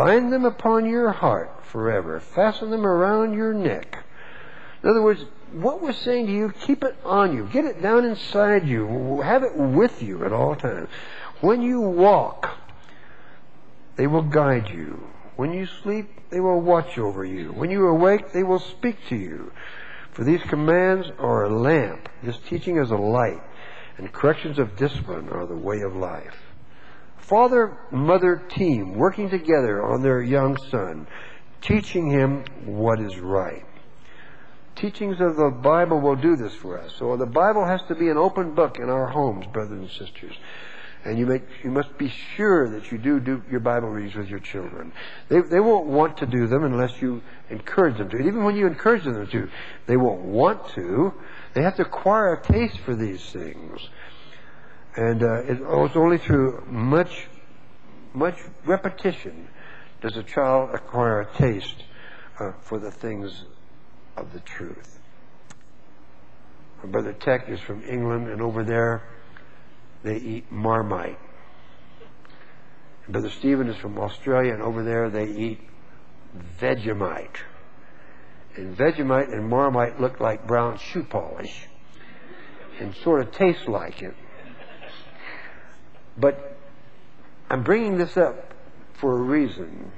Bind 0.00 0.32
them 0.32 0.46
upon 0.46 0.88
your 0.88 1.12
heart 1.12 1.62
forever. 1.66 2.20
Fasten 2.20 2.70
them 2.70 2.86
around 2.86 3.34
your 3.34 3.52
neck. 3.52 4.02
In 4.82 4.88
other 4.88 5.02
words, 5.02 5.22
what 5.52 5.82
we're 5.82 5.92
saying 5.92 6.24
to 6.28 6.32
you, 6.32 6.54
keep 6.62 6.82
it 6.82 6.96
on 7.04 7.36
you. 7.36 7.46
Get 7.52 7.66
it 7.66 7.82
down 7.82 8.06
inside 8.06 8.66
you. 8.66 9.20
Have 9.20 9.42
it 9.42 9.54
with 9.54 10.02
you 10.02 10.24
at 10.24 10.32
all 10.32 10.56
times. 10.56 10.88
When 11.42 11.60
you 11.60 11.82
walk, 11.82 12.48
they 13.96 14.06
will 14.06 14.22
guide 14.22 14.70
you. 14.70 15.06
When 15.36 15.52
you 15.52 15.66
sleep, 15.82 16.08
they 16.30 16.40
will 16.40 16.62
watch 16.62 16.96
over 16.96 17.22
you. 17.22 17.52
When 17.52 17.70
you 17.70 17.86
awake, 17.86 18.32
they 18.32 18.42
will 18.42 18.60
speak 18.60 18.96
to 19.10 19.16
you. 19.16 19.52
For 20.12 20.24
these 20.24 20.40
commands 20.48 21.08
are 21.18 21.44
a 21.44 21.54
lamp. 21.54 22.08
This 22.22 22.38
teaching 22.48 22.78
is 22.78 22.90
a 22.90 22.96
light 22.96 23.42
and 23.98 24.10
corrections 24.10 24.58
of 24.58 24.78
discipline 24.78 25.28
are 25.28 25.44
the 25.44 25.54
way 25.54 25.82
of 25.82 25.94
life. 25.94 26.49
Father 27.22 27.78
mother 27.90 28.42
team 28.48 28.94
working 28.94 29.30
together 29.30 29.82
on 29.84 30.02
their 30.02 30.22
young 30.22 30.56
son, 30.70 31.06
teaching 31.60 32.10
him 32.10 32.44
what 32.64 33.00
is 33.00 33.18
right. 33.18 33.64
Teachings 34.76 35.20
of 35.20 35.36
the 35.36 35.50
Bible 35.50 36.00
will 36.00 36.16
do 36.16 36.36
this 36.36 36.54
for 36.54 36.78
us. 36.78 36.94
So 36.98 37.16
the 37.16 37.26
Bible 37.26 37.66
has 37.66 37.82
to 37.88 37.94
be 37.94 38.08
an 38.08 38.16
open 38.16 38.54
book 38.54 38.78
in 38.78 38.88
our 38.88 39.06
homes, 39.06 39.46
brothers 39.52 39.78
and 39.78 39.90
sisters. 39.90 40.34
And 41.04 41.18
you, 41.18 41.26
make, 41.26 41.42
you 41.64 41.70
must 41.70 41.96
be 41.96 42.12
sure 42.36 42.68
that 42.70 42.92
you 42.92 42.98
do 42.98 43.20
do 43.20 43.42
your 43.50 43.60
Bible 43.60 43.88
readings 43.88 44.14
with 44.14 44.28
your 44.28 44.38
children. 44.38 44.92
They, 45.28 45.40
they 45.40 45.60
won't 45.60 45.86
want 45.86 46.18
to 46.18 46.26
do 46.26 46.46
them 46.46 46.64
unless 46.64 47.00
you 47.00 47.22
encourage 47.48 47.96
them 47.96 48.10
to. 48.10 48.16
And 48.16 48.26
even 48.26 48.44
when 48.44 48.54
you 48.54 48.66
encourage 48.66 49.04
them 49.04 49.26
to, 49.26 49.48
they 49.86 49.96
won't 49.96 50.22
want 50.22 50.68
to. 50.74 51.14
They 51.54 51.62
have 51.62 51.76
to 51.76 51.82
acquire 51.82 52.34
a 52.34 52.42
taste 52.42 52.78
for 52.80 52.94
these 52.94 53.22
things. 53.32 53.88
And 54.96 55.22
uh, 55.22 55.42
it, 55.42 55.58
oh, 55.66 55.84
it's 55.84 55.96
only 55.96 56.18
through 56.18 56.64
much, 56.66 57.28
much 58.12 58.36
repetition 58.64 59.48
does 60.00 60.16
a 60.16 60.22
child 60.22 60.70
acquire 60.74 61.20
a 61.20 61.36
taste 61.36 61.84
uh, 62.38 62.52
for 62.62 62.78
the 62.78 62.90
things 62.90 63.44
of 64.16 64.32
the 64.32 64.40
truth. 64.40 64.98
My 66.82 66.90
brother 66.90 67.12
Tech 67.12 67.48
is 67.48 67.60
from 67.60 67.84
England, 67.84 68.28
and 68.28 68.40
over 68.40 68.64
there 68.64 69.02
they 70.02 70.16
eat 70.16 70.50
marmite. 70.50 71.18
Brother 73.08 73.30
Stephen 73.38 73.68
is 73.68 73.76
from 73.76 73.98
Australia, 73.98 74.54
and 74.54 74.62
over 74.62 74.82
there 74.82 75.10
they 75.10 75.26
eat 75.26 75.60
Vegemite. 76.60 77.36
And 78.56 78.76
Vegemite 78.76 79.32
and 79.32 79.48
Marmite 79.48 80.00
look 80.00 80.20
like 80.20 80.46
brown 80.46 80.78
shoe 80.78 81.04
polish 81.04 81.66
and 82.80 82.94
sort 82.96 83.20
of 83.20 83.32
taste 83.32 83.68
like 83.68 84.02
it. 84.02 84.14
But 86.20 86.56
I'm 87.48 87.62
bringing 87.62 87.96
this 87.96 88.16
up 88.16 88.52
for 88.92 89.18
a 89.18 89.22
reason. 89.22 89.90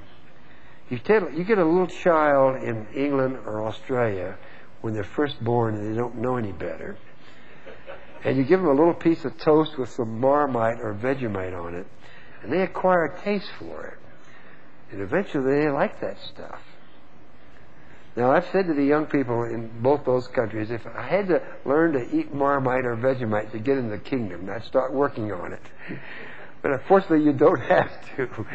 You, 0.89 0.99
tell, 0.99 1.29
you 1.31 1.43
get 1.43 1.57
a 1.57 1.65
little 1.65 1.87
child 1.87 2.63
in 2.63 2.87
England 2.95 3.39
or 3.45 3.65
Australia 3.65 4.37
when 4.81 4.93
they're 4.93 5.03
first 5.03 5.43
born 5.43 5.75
and 5.75 5.91
they 5.91 5.97
don't 5.97 6.15
know 6.17 6.37
any 6.37 6.51
better, 6.51 6.97
and 8.23 8.37
you 8.37 8.43
give 8.43 8.59
them 8.61 8.69
a 8.69 8.73
little 8.73 8.93
piece 8.93 9.25
of 9.25 9.37
toast 9.37 9.77
with 9.77 9.89
some 9.89 10.19
Marmite 10.19 10.79
or 10.81 10.93
Vegemite 10.93 11.57
on 11.57 11.75
it, 11.75 11.87
and 12.41 12.51
they 12.51 12.61
acquire 12.61 13.05
a 13.05 13.21
taste 13.21 13.49
for 13.59 13.85
it. 13.87 13.97
And 14.91 15.01
eventually 15.01 15.61
they 15.61 15.69
like 15.69 15.99
that 16.01 16.17
stuff. 16.19 16.61
Now, 18.15 18.31
I've 18.31 18.45
said 18.51 18.67
to 18.67 18.73
the 18.73 18.83
young 18.83 19.07
people 19.07 19.43
in 19.43 19.81
both 19.81 20.05
those 20.05 20.27
countries, 20.27 20.69
if 20.69 20.85
I 20.85 21.01
had 21.01 21.27
to 21.29 21.41
learn 21.65 21.93
to 21.93 22.15
eat 22.15 22.33
Marmite 22.33 22.85
or 22.85 22.95
Vegemite 22.95 23.51
to 23.53 23.59
get 23.59 23.77
in 23.77 23.89
the 23.89 23.97
kingdom, 23.97 24.47
I'd 24.49 24.63
start 24.65 24.93
working 24.93 25.31
on 25.31 25.53
it. 25.53 25.61
But 26.61 26.73
unfortunately, 26.73 27.25
you 27.25 27.33
don't 27.33 27.59
have 27.69 28.15
to. 28.15 28.45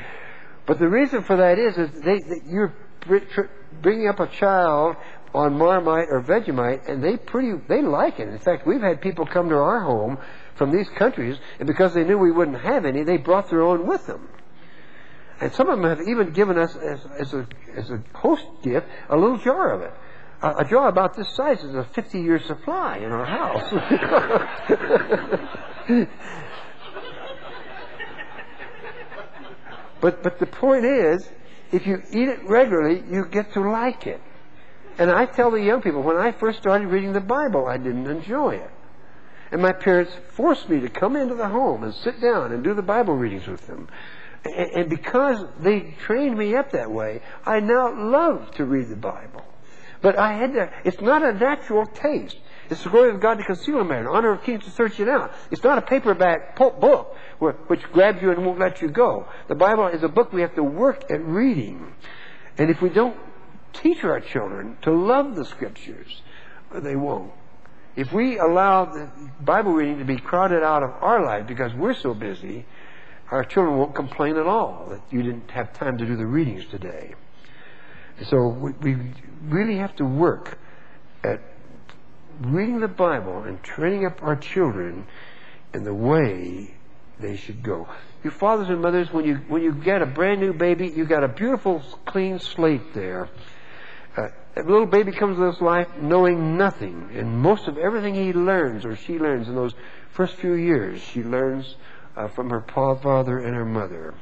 But 0.64 0.78
the 0.78 0.88
reason 0.88 1.24
for 1.24 1.36
that 1.36 1.58
is, 1.58 1.76
is 1.76 1.90
they, 2.02 2.20
you're 2.46 2.72
bringing 3.82 4.08
up 4.08 4.20
a 4.20 4.28
child 4.28 4.96
on 5.34 5.58
Marmite 5.58 6.08
or 6.10 6.22
Vegemite, 6.22 6.88
and 6.88 7.02
they 7.02 7.16
pretty 7.16 7.52
they 7.68 7.82
like 7.82 8.20
it. 8.20 8.28
In 8.28 8.38
fact, 8.38 8.66
we've 8.66 8.80
had 8.80 9.00
people 9.00 9.26
come 9.26 9.48
to 9.48 9.56
our 9.56 9.80
home 9.80 10.18
from 10.54 10.70
these 10.70 10.88
countries, 10.90 11.36
and 11.58 11.66
because 11.66 11.94
they 11.94 12.04
knew 12.04 12.16
we 12.16 12.30
wouldn't 12.30 12.60
have 12.60 12.84
any, 12.84 13.02
they 13.02 13.16
brought 13.16 13.50
their 13.50 13.62
own 13.62 13.86
with 13.86 14.06
them. 14.06 14.28
And 15.40 15.52
some 15.52 15.68
of 15.68 15.78
them 15.78 15.88
have 15.88 16.08
even 16.08 16.32
given 16.32 16.58
us, 16.58 16.74
as, 16.76 17.00
as, 17.18 17.34
a, 17.34 17.46
as 17.76 17.90
a 17.90 18.02
host 18.14 18.44
gift, 18.62 18.86
a 19.08 19.16
little 19.16 19.38
jar 19.38 19.72
of 19.72 19.82
it. 19.82 19.92
A, 20.42 20.56
a 20.58 20.64
jar 20.64 20.88
about 20.88 21.16
this 21.16 21.32
size 21.34 21.62
is 21.62 21.74
a 21.74 21.84
50 21.84 22.20
year 22.20 22.40
supply 22.40 22.98
in 22.98 23.12
our 23.12 23.24
house. 23.24 23.70
but, 30.00 30.22
but 30.22 30.38
the 30.40 30.46
point 30.46 30.84
is, 30.84 31.28
if 31.70 31.86
you 31.86 32.02
eat 32.12 32.28
it 32.28 32.42
regularly, 32.44 33.04
you 33.08 33.26
get 33.26 33.52
to 33.52 33.60
like 33.60 34.06
it. 34.06 34.20
And 34.98 35.10
I 35.10 35.26
tell 35.26 35.52
the 35.52 35.62
young 35.62 35.82
people, 35.82 36.02
when 36.02 36.16
I 36.16 36.32
first 36.32 36.58
started 36.58 36.88
reading 36.88 37.12
the 37.12 37.20
Bible, 37.20 37.66
I 37.66 37.76
didn't 37.76 38.08
enjoy 38.08 38.56
it. 38.56 38.70
And 39.52 39.62
my 39.62 39.72
parents 39.72 40.12
forced 40.32 40.68
me 40.68 40.80
to 40.80 40.88
come 40.88 41.14
into 41.14 41.36
the 41.36 41.48
home 41.48 41.84
and 41.84 41.94
sit 41.94 42.20
down 42.20 42.52
and 42.52 42.64
do 42.64 42.74
the 42.74 42.82
Bible 42.82 43.14
readings 43.14 43.46
with 43.46 43.68
them. 43.68 43.88
And 44.56 44.88
because 44.88 45.44
they 45.60 45.94
trained 46.00 46.36
me 46.36 46.54
up 46.56 46.72
that 46.72 46.90
way, 46.90 47.22
I 47.44 47.60
now 47.60 47.94
love 48.10 48.50
to 48.52 48.64
read 48.64 48.88
the 48.88 48.96
Bible. 48.96 49.44
But 50.00 50.18
I 50.18 50.32
had 50.34 50.52
to, 50.54 50.72
it's 50.84 51.00
not 51.00 51.22
a 51.22 51.32
natural 51.32 51.86
taste. 51.86 52.36
It's 52.70 52.84
the 52.84 52.90
glory 52.90 53.10
of 53.14 53.20
God 53.20 53.38
to 53.38 53.44
conceal 53.44 53.80
a 53.80 53.84
man, 53.84 54.06
honor 54.06 54.32
of 54.32 54.42
kings 54.44 54.64
to 54.64 54.70
search 54.70 55.00
it 55.00 55.08
out. 55.08 55.32
It's 55.50 55.64
not 55.64 55.78
a 55.78 55.82
paperback 55.82 56.56
book 56.56 57.16
which 57.38 57.82
grabs 57.92 58.20
you 58.22 58.30
and 58.30 58.44
won't 58.44 58.58
let 58.58 58.82
you 58.82 58.88
go. 58.88 59.26
The 59.48 59.54
Bible 59.54 59.86
is 59.88 60.02
a 60.02 60.08
book 60.08 60.32
we 60.32 60.42
have 60.42 60.54
to 60.56 60.62
work 60.62 61.10
at 61.10 61.24
reading. 61.24 61.94
And 62.58 62.70
if 62.70 62.82
we 62.82 62.90
don't 62.90 63.16
teach 63.72 64.04
our 64.04 64.20
children 64.20 64.76
to 64.82 64.92
love 64.92 65.34
the 65.34 65.44
Scriptures, 65.44 66.22
uh, 66.72 66.80
they 66.80 66.96
won't. 66.96 67.32
If 67.96 68.12
we 68.12 68.38
allow 68.38 68.84
the 68.84 69.10
Bible 69.40 69.72
reading 69.72 69.98
to 69.98 70.04
be 70.04 70.18
crowded 70.18 70.62
out 70.62 70.82
of 70.82 70.90
our 71.00 71.24
life 71.24 71.46
because 71.46 71.74
we're 71.74 71.94
so 71.94 72.14
busy, 72.14 72.66
our 73.30 73.44
children 73.44 73.76
won't 73.76 73.94
complain 73.94 74.36
at 74.36 74.46
all 74.46 74.86
that 74.90 75.00
you 75.10 75.22
didn't 75.22 75.50
have 75.50 75.72
time 75.74 75.98
to 75.98 76.06
do 76.06 76.16
the 76.16 76.26
readings 76.26 76.64
today. 76.70 77.14
So 78.26 78.48
we, 78.48 78.72
we 78.72 79.12
really 79.44 79.76
have 79.76 79.94
to 79.96 80.04
work 80.04 80.58
at 81.22 81.40
reading 82.40 82.80
the 82.80 82.88
Bible 82.88 83.42
and 83.42 83.62
training 83.62 84.06
up 84.06 84.22
our 84.22 84.36
children 84.36 85.06
in 85.74 85.84
the 85.84 85.94
way 85.94 86.74
they 87.20 87.36
should 87.36 87.62
go. 87.62 87.88
You 88.24 88.30
fathers 88.30 88.68
and 88.68 88.80
mothers, 88.80 89.12
when 89.12 89.24
you 89.24 89.36
when 89.48 89.62
you 89.62 89.72
get 89.72 90.02
a 90.02 90.06
brand 90.06 90.40
new 90.40 90.52
baby, 90.52 90.88
you 90.88 91.04
got 91.04 91.24
a 91.24 91.28
beautiful 91.28 91.82
clean 92.06 92.38
slate 92.38 92.94
there. 92.94 93.28
Uh, 94.16 94.28
that 94.54 94.66
little 94.66 94.86
baby 94.86 95.12
comes 95.12 95.36
to 95.36 95.52
this 95.52 95.60
life 95.60 95.88
knowing 96.00 96.56
nothing, 96.56 97.10
and 97.14 97.38
most 97.38 97.68
of 97.68 97.78
everything 97.78 98.14
he 98.14 98.32
learns 98.32 98.84
or 98.84 98.96
she 98.96 99.18
learns 99.18 99.48
in 99.48 99.54
those 99.54 99.74
first 100.10 100.34
few 100.34 100.54
years, 100.54 101.00
she 101.00 101.22
learns 101.22 101.76
uh, 102.18 102.28
from 102.28 102.50
her 102.50 102.60
father 102.60 103.38
and 103.38 103.54
her 103.54 103.64
mother. 103.64 104.14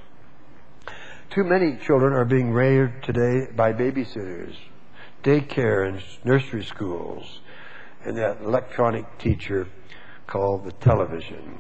Too 1.31 1.45
many 1.45 1.79
children 1.79 2.13
are 2.13 2.25
being 2.25 2.53
raised 2.53 3.03
today 3.03 3.51
by 3.55 3.73
babysitters, 3.73 4.55
daycare 5.25 5.89
and 5.89 6.03
nursery 6.25 6.65
schools, 6.65 7.41
and 8.05 8.17
that 8.19 8.41
electronic 8.43 9.19
teacher 9.19 9.67
called 10.27 10.65
the 10.65 10.73
television. 10.73 11.59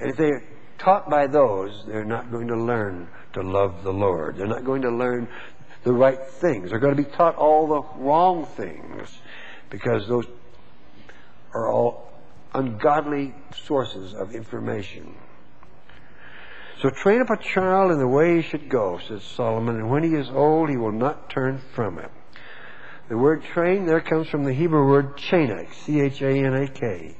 And 0.00 0.10
if 0.10 0.16
they're 0.16 0.42
taught 0.78 1.10
by 1.10 1.26
those, 1.26 1.84
they're 1.86 2.04
not 2.04 2.30
going 2.30 2.48
to 2.48 2.56
learn 2.56 3.08
to 3.34 3.42
love 3.42 3.84
the 3.84 3.92
Lord. 3.92 4.36
They're 4.36 4.46
not 4.46 4.64
going 4.64 4.82
to 4.82 4.90
learn 4.90 5.28
the 5.84 5.92
right 5.92 6.20
things. 6.26 6.70
They're 6.70 6.78
going 6.78 6.96
to 6.96 7.02
be 7.02 7.08
taught 7.08 7.36
all 7.36 7.66
the 7.66 7.82
wrong 8.02 8.46
things 8.46 9.08
because 9.68 10.08
those 10.08 10.26
are 11.52 11.70
all 11.70 12.10
ungodly 12.54 13.34
sources 13.54 14.14
of 14.14 14.34
information. 14.34 15.14
So 16.80 16.88
train 16.88 17.20
up 17.20 17.28
a 17.28 17.36
child 17.36 17.92
in 17.92 17.98
the 17.98 18.08
way 18.08 18.36
he 18.36 18.42
should 18.42 18.70
go, 18.70 18.98
says 19.06 19.22
Solomon, 19.22 19.76
and 19.76 19.90
when 19.90 20.02
he 20.02 20.14
is 20.14 20.30
old, 20.30 20.70
he 20.70 20.78
will 20.78 20.92
not 20.92 21.28
turn 21.28 21.60
from 21.74 21.98
it. 21.98 22.10
The 23.10 23.18
word 23.18 23.44
train 23.44 23.84
there 23.84 24.00
comes 24.00 24.28
from 24.28 24.44
the 24.44 24.54
Hebrew 24.54 24.88
word 24.88 25.18
chanak, 25.18 25.74
C-H-A-N-A-K. 25.74 27.16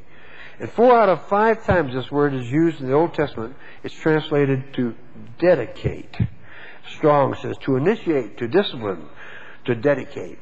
And 0.61 0.71
four 0.71 0.99
out 0.99 1.11
of 1.11 1.27
five 1.29 1.67
times 1.67 1.93
this 1.93 2.11
word 2.11 2.33
is 2.33 2.51
used 2.51 2.81
in 2.81 2.87
the 2.87 2.95
Old 2.95 3.13
Testament, 3.13 3.55
it's 3.83 3.95
translated 3.95 4.73
to 4.75 4.95
dedicate. 5.39 6.17
Strong 6.97 7.37
says 7.43 7.57
to 7.63 7.77
initiate, 7.77 8.39
to 8.39 8.49
discipline, 8.49 9.09
to 9.67 9.75
dedicate. 9.75 10.39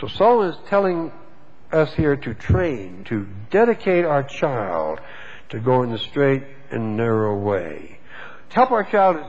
So 0.00 0.08
Solomon 0.08 0.54
is 0.54 0.58
telling 0.68 1.12
us 1.70 1.92
here 1.92 2.16
to 2.16 2.34
train, 2.34 3.04
to 3.08 3.26
dedicate 3.50 4.06
our 4.06 4.22
child 4.22 5.00
to 5.50 5.60
go 5.60 5.82
in 5.82 5.90
the 5.90 5.98
straight 5.98 6.44
and 6.70 6.96
narrow 6.96 7.36
way 7.38 7.95
help 8.56 8.70
our 8.70 8.84
child, 8.84 9.22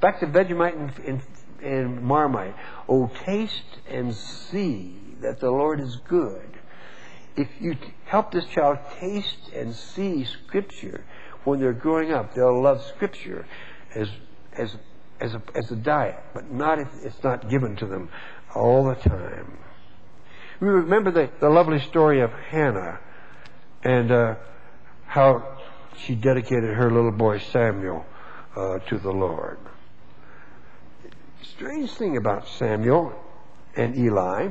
back 0.00 0.20
to 0.20 0.26
Vegemite 0.26 0.74
and, 0.74 0.90
and, 1.06 1.22
and 1.62 2.02
Marmite. 2.02 2.54
Oh, 2.88 3.10
taste 3.26 3.78
and 3.86 4.14
see 4.14 4.96
that 5.20 5.38
the 5.38 5.50
Lord 5.50 5.80
is 5.80 5.96
good. 6.08 6.48
If 7.36 7.48
you 7.60 7.76
help 8.06 8.32
this 8.32 8.46
child 8.46 8.78
taste 8.98 9.50
and 9.54 9.74
see 9.74 10.24
Scripture 10.24 11.04
when 11.44 11.60
they're 11.60 11.74
growing 11.74 12.10
up, 12.10 12.32
they'll 12.34 12.62
love 12.62 12.82
Scripture 12.86 13.44
as, 13.94 14.08
as, 14.54 14.74
as, 15.20 15.34
a, 15.34 15.42
as 15.54 15.70
a 15.70 15.76
diet, 15.76 16.18
but 16.32 16.50
not 16.50 16.78
if 16.78 16.88
it's 17.02 17.22
not 17.22 17.50
given 17.50 17.76
to 17.76 17.86
them 17.86 18.08
all 18.54 18.84
the 18.84 18.94
time. 18.94 19.58
We 20.60 20.68
remember 20.68 21.10
the, 21.10 21.28
the 21.38 21.50
lovely 21.50 21.80
story 21.80 22.22
of 22.22 22.30
Hannah 22.30 22.98
and 23.82 24.10
uh, 24.10 24.36
how 25.04 25.58
she 25.98 26.14
dedicated 26.14 26.74
her 26.76 26.90
little 26.90 27.12
boy 27.12 27.40
Samuel 27.40 28.06
Uh, 28.56 28.78
to 28.78 28.98
the 28.98 29.10
Lord. 29.10 29.58
Strange 31.42 31.90
thing 31.90 32.16
about 32.16 32.46
Samuel 32.46 33.12
and 33.74 33.96
Eli. 33.96 34.50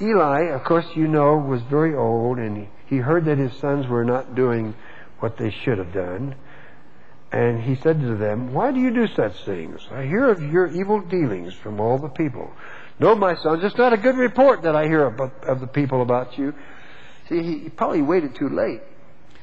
Eli, 0.00 0.40
of 0.50 0.64
course, 0.64 0.86
you 0.96 1.06
know, 1.06 1.36
was 1.36 1.62
very 1.62 1.94
old 1.94 2.38
and 2.38 2.66
he 2.86 2.96
heard 2.96 3.26
that 3.26 3.38
his 3.38 3.52
sons 3.60 3.86
were 3.86 4.04
not 4.04 4.34
doing 4.34 4.74
what 5.20 5.36
they 5.36 5.50
should 5.50 5.78
have 5.78 5.92
done. 5.92 6.34
And 7.30 7.62
he 7.62 7.76
said 7.76 8.00
to 8.00 8.16
them, 8.16 8.52
Why 8.52 8.72
do 8.72 8.80
you 8.80 8.92
do 8.92 9.06
such 9.06 9.44
things? 9.44 9.80
I 9.92 10.02
hear 10.02 10.28
of 10.28 10.42
your 10.42 10.66
evil 10.66 11.00
dealings 11.00 11.54
from 11.54 11.78
all 11.78 11.98
the 11.98 12.08
people. 12.08 12.50
No, 12.98 13.14
my 13.14 13.36
sons, 13.36 13.62
it's 13.62 13.78
not 13.78 13.92
a 13.92 13.96
good 13.96 14.16
report 14.16 14.62
that 14.62 14.74
I 14.74 14.86
hear 14.86 15.06
of, 15.06 15.20
of 15.44 15.60
the 15.60 15.68
people 15.68 16.02
about 16.02 16.36
you. 16.36 16.54
See, 17.28 17.40
he 17.40 17.68
probably 17.68 18.02
waited 18.02 18.34
too 18.34 18.48
late. 18.48 18.82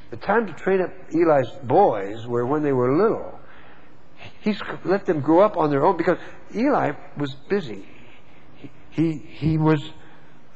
The 0.09 0.17
time 0.17 0.47
to 0.47 0.53
train 0.53 0.81
up 0.81 0.91
Eli's 1.13 1.49
boys 1.63 2.25
were 2.25 2.45
when 2.45 2.63
they 2.63 2.73
were 2.73 2.95
little. 2.95 3.39
He's 4.41 4.59
let 4.83 5.05
them 5.05 5.21
grow 5.21 5.41
up 5.41 5.55
on 5.55 5.69
their 5.69 5.85
own 5.85 5.97
because 5.97 6.17
Eli 6.55 6.93
was 7.15 7.33
busy. 7.47 7.85
He, 8.55 8.71
he, 8.89 9.17
he 9.17 9.57
was 9.57 9.81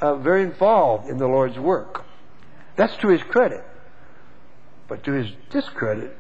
uh, 0.02 0.16
very 0.16 0.44
involved 0.44 1.10
in 1.10 1.18
the 1.18 1.28
Lord's 1.28 1.58
work. 1.60 2.04
That's 2.76 2.96
to 2.98 3.10
his 3.10 3.22
credit. 3.24 3.64
But 4.88 5.04
to 5.06 5.12
his 5.12 5.32
discredit, 5.50 6.18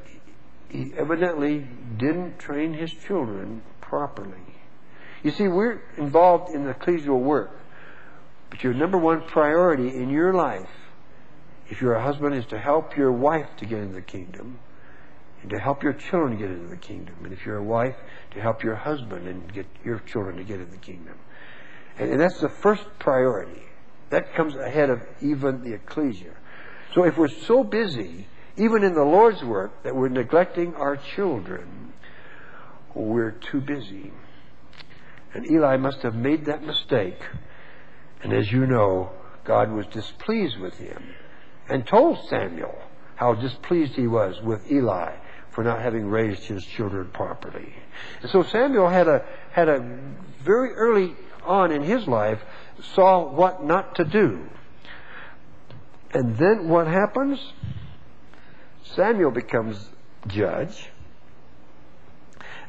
he 0.69 0.93
evidently 0.97 1.67
didn't 1.97 2.39
train 2.39 2.73
his 2.73 2.91
children 2.91 3.61
properly. 3.81 4.37
You 5.23 5.31
see, 5.31 5.47
we're 5.47 5.81
involved 5.97 6.53
in 6.53 6.65
the 6.65 6.73
ecclesial 6.73 7.19
work, 7.19 7.51
but 8.49 8.63
your 8.63 8.73
number 8.73 8.97
one 8.97 9.21
priority 9.21 9.89
in 9.89 10.09
your 10.09 10.33
life 10.33 10.69
if 11.73 11.81
you're 11.81 11.95
a 11.95 12.03
husband, 12.03 12.35
is 12.35 12.45
to 12.45 12.59
help 12.59 12.95
your 12.95 13.11
wife 13.11 13.47
to 13.57 13.65
get 13.65 13.79
into 13.79 13.95
the 13.95 14.01
kingdom 14.01 14.59
and 15.41 15.49
to 15.49 15.57
help 15.57 15.81
your 15.81 15.93
children 15.93 16.37
get 16.37 16.51
into 16.51 16.67
the 16.67 16.77
kingdom. 16.77 17.15
And 17.23 17.33
if 17.33 17.47
you're 17.47 17.57
a 17.57 17.63
wife, 17.63 17.95
to 18.35 18.39
help 18.39 18.63
your 18.63 18.75
husband 18.75 19.27
and 19.27 19.51
get 19.51 19.65
your 19.83 19.97
children 19.97 20.37
to 20.37 20.43
get 20.43 20.59
into 20.59 20.71
the 20.71 20.77
kingdom. 20.77 21.15
And, 21.97 22.11
and 22.11 22.19
that's 22.19 22.39
the 22.39 22.49
first 22.49 22.83
priority. 22.99 23.63
That 24.11 24.35
comes 24.35 24.53
ahead 24.53 24.91
of 24.91 25.01
even 25.19 25.63
the 25.63 25.73
ecclesia. 25.73 26.35
So 26.93 27.05
if 27.05 27.17
we're 27.17 27.27
so 27.27 27.63
busy, 27.63 28.27
even 28.55 28.83
in 28.83 28.93
the 28.93 29.03
Lord's 29.03 29.43
work, 29.43 29.81
that 29.81 29.95
we're 29.95 30.09
neglecting 30.09 30.75
our 30.75 30.95
children, 30.95 31.93
we're 32.93 33.31
too 33.31 33.61
busy. 33.61 34.11
And 35.33 35.49
Eli 35.49 35.77
must 35.77 36.03
have 36.03 36.13
made 36.13 36.45
that 36.45 36.61
mistake. 36.61 37.19
And 38.21 38.31
as 38.31 38.51
you 38.51 38.67
know, 38.67 39.09
God 39.43 39.71
was 39.71 39.87
displeased 39.87 40.59
with 40.59 40.77
him 40.77 41.15
and 41.69 41.85
told 41.85 42.27
Samuel 42.29 42.75
how 43.15 43.33
displeased 43.33 43.93
he 43.93 44.07
was 44.07 44.41
with 44.41 44.71
Eli 44.71 45.13
for 45.51 45.63
not 45.63 45.81
having 45.81 46.07
raised 46.07 46.43
his 46.43 46.65
children 46.65 47.09
properly. 47.13 47.73
And 48.21 48.31
so 48.31 48.43
Samuel 48.43 48.89
had 48.89 49.07
a 49.07 49.23
had 49.51 49.69
a 49.69 49.79
very 50.41 50.73
early 50.73 51.15
on 51.43 51.71
in 51.71 51.83
his 51.83 52.07
life 52.07 52.39
saw 52.95 53.29
what 53.29 53.63
not 53.63 53.95
to 53.95 54.03
do. 54.03 54.49
And 56.13 56.37
then 56.37 56.69
what 56.69 56.87
happens? 56.87 57.39
Samuel 58.95 59.31
becomes 59.31 59.89
judge. 60.27 60.89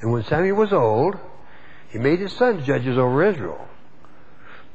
And 0.00 0.12
when 0.12 0.24
Samuel 0.24 0.56
was 0.56 0.72
old, 0.72 1.18
he 1.90 1.98
made 1.98 2.18
his 2.18 2.32
sons 2.32 2.66
judges 2.66 2.98
over 2.98 3.24
Israel. 3.24 3.68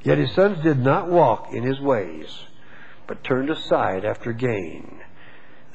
Yet 0.03 0.17
his 0.17 0.33
sons 0.33 0.63
did 0.63 0.79
not 0.79 1.09
walk 1.09 1.53
in 1.53 1.63
his 1.63 1.79
ways, 1.79 2.29
but 3.09 3.23
turned 3.23 3.49
aside 3.49 4.05
after 4.05 4.31
gain. 4.31 5.01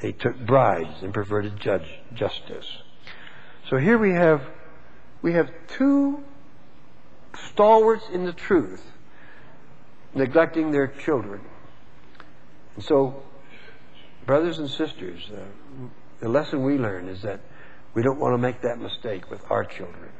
They 0.01 0.13
took 0.13 0.39
bribes 0.39 1.03
and 1.03 1.13
perverted 1.13 1.59
judge, 1.59 1.85
justice. 2.13 2.65
So 3.69 3.75
here 3.77 3.97
we 3.97 4.13
have 4.13 4.41
we 5.21 5.33
have 5.33 5.51
two 5.67 6.23
stalwarts 7.49 8.05
in 8.13 8.23
the 8.25 8.31
truth 8.31 8.83
neglecting 10.13 10.71
their 10.71 10.87
children. 10.87 11.41
And 12.75 12.85
so, 12.85 13.23
brothers 14.25 14.59
and 14.59 14.69
sisters, 14.69 15.29
uh, 15.29 15.43
the 16.21 16.29
lesson 16.29 16.63
we 16.63 16.77
learn 16.77 17.09
is 17.09 17.21
that 17.23 17.41
we 17.93 18.01
don't 18.01 18.19
want 18.19 18.33
to 18.33 18.37
make 18.37 18.61
that 18.61 18.79
mistake 18.79 19.29
with 19.29 19.41
our 19.49 19.65
children. 19.65 20.11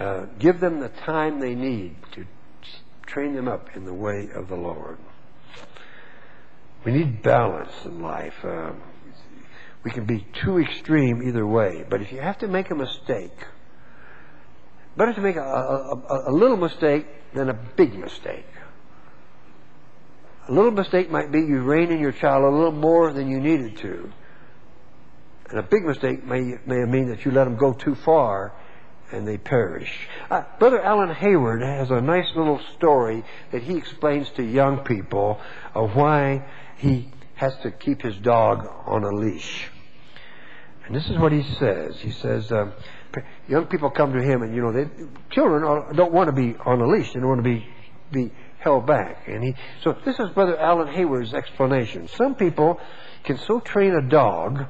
Uh, 0.00 0.26
give 0.40 0.58
them 0.58 0.80
the 0.80 0.88
time 0.88 1.38
they 1.38 1.54
need 1.54 1.94
to 2.12 2.24
train 3.06 3.34
them 3.34 3.46
up 3.46 3.76
in 3.76 3.84
the 3.84 3.94
way 3.94 4.28
of 4.34 4.48
the 4.48 4.56
Lord. 4.56 4.98
We 6.84 6.92
need 6.92 7.22
balance 7.22 7.72
in 7.84 8.02
life. 8.02 8.44
Uh, 8.44 8.72
we 9.84 9.90
can 9.90 10.04
be 10.04 10.26
too 10.42 10.58
extreme 10.58 11.22
either 11.26 11.46
way, 11.46 11.84
but 11.88 12.00
if 12.00 12.12
you 12.12 12.20
have 12.20 12.38
to 12.38 12.48
make 12.48 12.70
a 12.70 12.74
mistake, 12.74 13.36
better 14.96 15.12
to 15.12 15.20
make 15.20 15.36
a, 15.36 15.40
a, 15.40 16.30
a 16.30 16.32
little 16.32 16.56
mistake 16.56 17.06
than 17.34 17.50
a 17.50 17.54
big 17.54 17.94
mistake. 17.94 18.46
A 20.48 20.52
little 20.52 20.70
mistake 20.70 21.10
might 21.10 21.32
be 21.32 21.40
you 21.40 21.62
rein 21.62 21.90
in 21.90 22.00
your 22.00 22.12
child 22.12 22.44
a 22.44 22.54
little 22.54 22.72
more 22.72 23.12
than 23.12 23.30
you 23.30 23.40
needed 23.40 23.78
to. 23.78 24.12
And 25.50 25.58
a 25.58 25.62
big 25.62 25.84
mistake 25.84 26.24
may, 26.24 26.58
may 26.66 26.84
mean 26.84 27.08
that 27.08 27.24
you 27.24 27.30
let 27.30 27.44
them 27.44 27.56
go 27.56 27.72
too 27.72 27.94
far 27.94 28.52
and 29.12 29.26
they 29.26 29.38
perish. 29.38 29.90
Uh, 30.30 30.42
Brother 30.58 30.82
Alan 30.82 31.14
Hayward 31.14 31.62
has 31.62 31.90
a 31.90 32.00
nice 32.00 32.26
little 32.34 32.60
story 32.76 33.24
that 33.52 33.62
he 33.62 33.76
explains 33.76 34.28
to 34.30 34.42
young 34.42 34.78
people 34.78 35.40
of 35.74 35.94
why 35.94 36.44
he 36.76 37.08
has 37.34 37.54
to 37.62 37.70
keep 37.70 38.02
his 38.02 38.16
dog 38.18 38.66
on 38.86 39.04
a 39.04 39.10
leash. 39.10 39.68
And 40.86 40.94
this 40.94 41.06
is 41.08 41.18
what 41.18 41.32
he 41.32 41.42
says. 41.58 41.98
He 42.00 42.10
says, 42.10 42.52
uh, 42.52 42.70
young 43.48 43.66
people 43.66 43.90
come 43.90 44.12
to 44.12 44.22
him 44.22 44.42
and, 44.42 44.54
you 44.54 44.60
know, 44.60 44.72
they, 44.72 44.88
children 45.30 45.94
don't 45.94 46.12
want 46.12 46.28
to 46.28 46.32
be 46.32 46.56
on 46.64 46.80
a 46.80 46.86
leash. 46.86 47.12
They 47.12 47.20
don't 47.20 47.28
want 47.28 47.42
to 47.44 47.50
be, 47.50 47.66
be 48.12 48.32
held 48.58 48.86
back. 48.86 49.26
And 49.26 49.42
he, 49.42 49.54
so 49.82 49.96
this 50.04 50.18
is 50.18 50.30
Brother 50.30 50.58
Alan 50.58 50.88
Hayward's 50.88 51.32
explanation. 51.32 52.08
Some 52.08 52.34
people 52.34 52.78
can 53.24 53.38
so 53.38 53.60
train 53.60 53.94
a 53.94 54.08
dog 54.08 54.66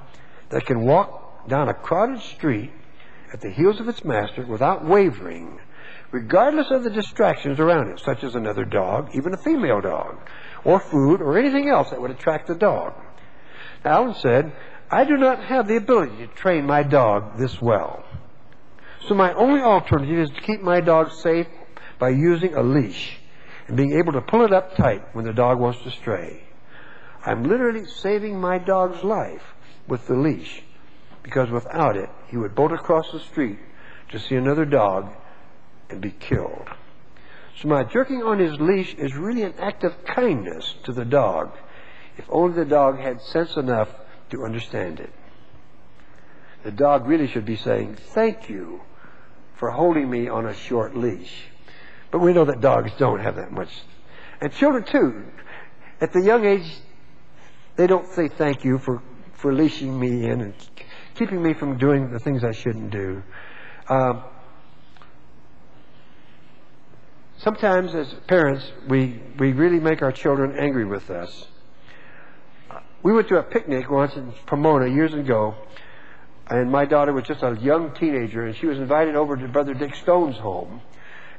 that 0.50 0.64
can 0.66 0.82
walk 0.82 1.48
down 1.48 1.68
a 1.68 1.74
crowded 1.74 2.20
street 2.20 2.70
at 3.32 3.40
the 3.40 3.50
heels 3.50 3.80
of 3.80 3.88
its 3.88 4.04
master 4.04 4.46
without 4.46 4.84
wavering, 4.84 5.58
regardless 6.12 6.70
of 6.70 6.84
the 6.84 6.90
distractions 6.90 7.58
around 7.58 7.88
it, 7.88 8.00
such 8.00 8.22
as 8.22 8.36
another 8.36 8.64
dog, 8.64 9.10
even 9.14 9.34
a 9.34 9.38
female 9.38 9.80
dog, 9.80 10.16
or 10.64 10.80
food, 10.80 11.20
or 11.20 11.38
anything 11.38 11.68
else 11.68 11.90
that 11.90 12.00
would 12.00 12.10
attract 12.10 12.46
the 12.46 12.54
dog. 12.54 12.94
Alan 13.84 14.14
said, 14.14 14.52
I 14.90 15.04
do 15.04 15.16
not 15.16 15.44
have 15.44 15.68
the 15.68 15.76
ability 15.76 16.16
to 16.18 16.26
train 16.28 16.66
my 16.66 16.82
dog 16.82 17.38
this 17.38 17.60
well. 17.60 18.04
So 19.08 19.14
my 19.14 19.32
only 19.34 19.60
alternative 19.60 20.18
is 20.18 20.30
to 20.30 20.40
keep 20.40 20.62
my 20.62 20.80
dog 20.80 21.12
safe 21.12 21.46
by 21.98 22.10
using 22.10 22.54
a 22.54 22.62
leash 22.62 23.18
and 23.66 23.76
being 23.76 23.98
able 23.98 24.12
to 24.12 24.20
pull 24.22 24.44
it 24.44 24.52
up 24.52 24.76
tight 24.76 25.14
when 25.14 25.24
the 25.24 25.32
dog 25.32 25.58
wants 25.58 25.82
to 25.82 25.90
stray. 25.90 26.42
I'm 27.24 27.44
literally 27.44 27.86
saving 27.86 28.40
my 28.40 28.58
dog's 28.58 29.02
life 29.02 29.42
with 29.86 30.06
the 30.06 30.14
leash 30.14 30.62
because 31.22 31.50
without 31.50 31.96
it, 31.96 32.10
he 32.28 32.36
would 32.36 32.54
bolt 32.54 32.72
across 32.72 33.10
the 33.12 33.20
street 33.20 33.58
to 34.10 34.18
see 34.18 34.36
another 34.36 34.64
dog 34.64 35.10
and 35.90 36.00
be 36.00 36.10
killed. 36.10 36.68
So 37.60 37.68
my 37.68 37.84
jerking 37.84 38.22
on 38.22 38.38
his 38.38 38.58
leash 38.60 38.94
is 38.94 39.14
really 39.14 39.42
an 39.42 39.54
act 39.58 39.84
of 39.84 40.04
kindness 40.04 40.74
to 40.84 40.92
the 40.92 41.04
dog, 41.04 41.52
if 42.16 42.24
only 42.28 42.56
the 42.56 42.64
dog 42.64 42.98
had 42.98 43.20
sense 43.20 43.56
enough 43.56 43.88
to 44.30 44.44
understand 44.44 45.00
it. 45.00 45.12
The 46.64 46.72
dog 46.72 47.06
really 47.06 47.28
should 47.28 47.44
be 47.44 47.56
saying, 47.56 47.96
Thank 47.96 48.48
you 48.48 48.80
for 49.56 49.70
holding 49.70 50.10
me 50.10 50.28
on 50.28 50.46
a 50.46 50.54
short 50.54 50.96
leash. 50.96 51.44
But 52.10 52.20
we 52.20 52.32
know 52.32 52.44
that 52.44 52.60
dogs 52.60 52.92
don't 52.98 53.20
have 53.20 53.36
that 53.36 53.52
much. 53.52 53.70
And 54.40 54.52
children, 54.52 54.84
too, 54.84 55.24
at 56.00 56.12
the 56.12 56.20
young 56.20 56.44
age, 56.44 56.70
they 57.76 57.86
don't 57.86 58.08
say 58.12 58.28
thank 58.28 58.64
you 58.64 58.78
for, 58.78 59.02
for 59.34 59.52
leashing 59.52 59.98
me 59.98 60.26
in 60.26 60.40
and 60.40 60.54
keeping 61.14 61.42
me 61.42 61.54
from 61.54 61.78
doing 61.78 62.10
the 62.10 62.18
things 62.18 62.44
I 62.44 62.52
shouldn't 62.52 62.90
do. 62.90 63.22
Um, 63.88 64.22
sometimes, 67.38 67.94
as 67.94 68.12
parents, 68.26 68.64
we, 68.88 69.20
we 69.38 69.52
really 69.52 69.80
make 69.80 70.02
our 70.02 70.12
children 70.12 70.56
angry 70.58 70.84
with 70.84 71.10
us. 71.10 71.46
We 73.02 73.12
went 73.12 73.28
to 73.28 73.38
a 73.38 73.42
picnic 73.42 73.90
once 73.90 74.14
in 74.14 74.32
Pomona 74.46 74.86
years 74.86 75.12
ago, 75.12 75.54
and 76.48 76.70
my 76.70 76.84
daughter 76.84 77.12
was 77.12 77.24
just 77.24 77.42
a 77.42 77.56
young 77.60 77.94
teenager, 77.94 78.44
and 78.46 78.56
she 78.56 78.66
was 78.66 78.78
invited 78.78 79.14
over 79.14 79.36
to 79.36 79.48
Brother 79.48 79.74
Dick 79.74 79.94
Stone's 79.94 80.36
home 80.36 80.80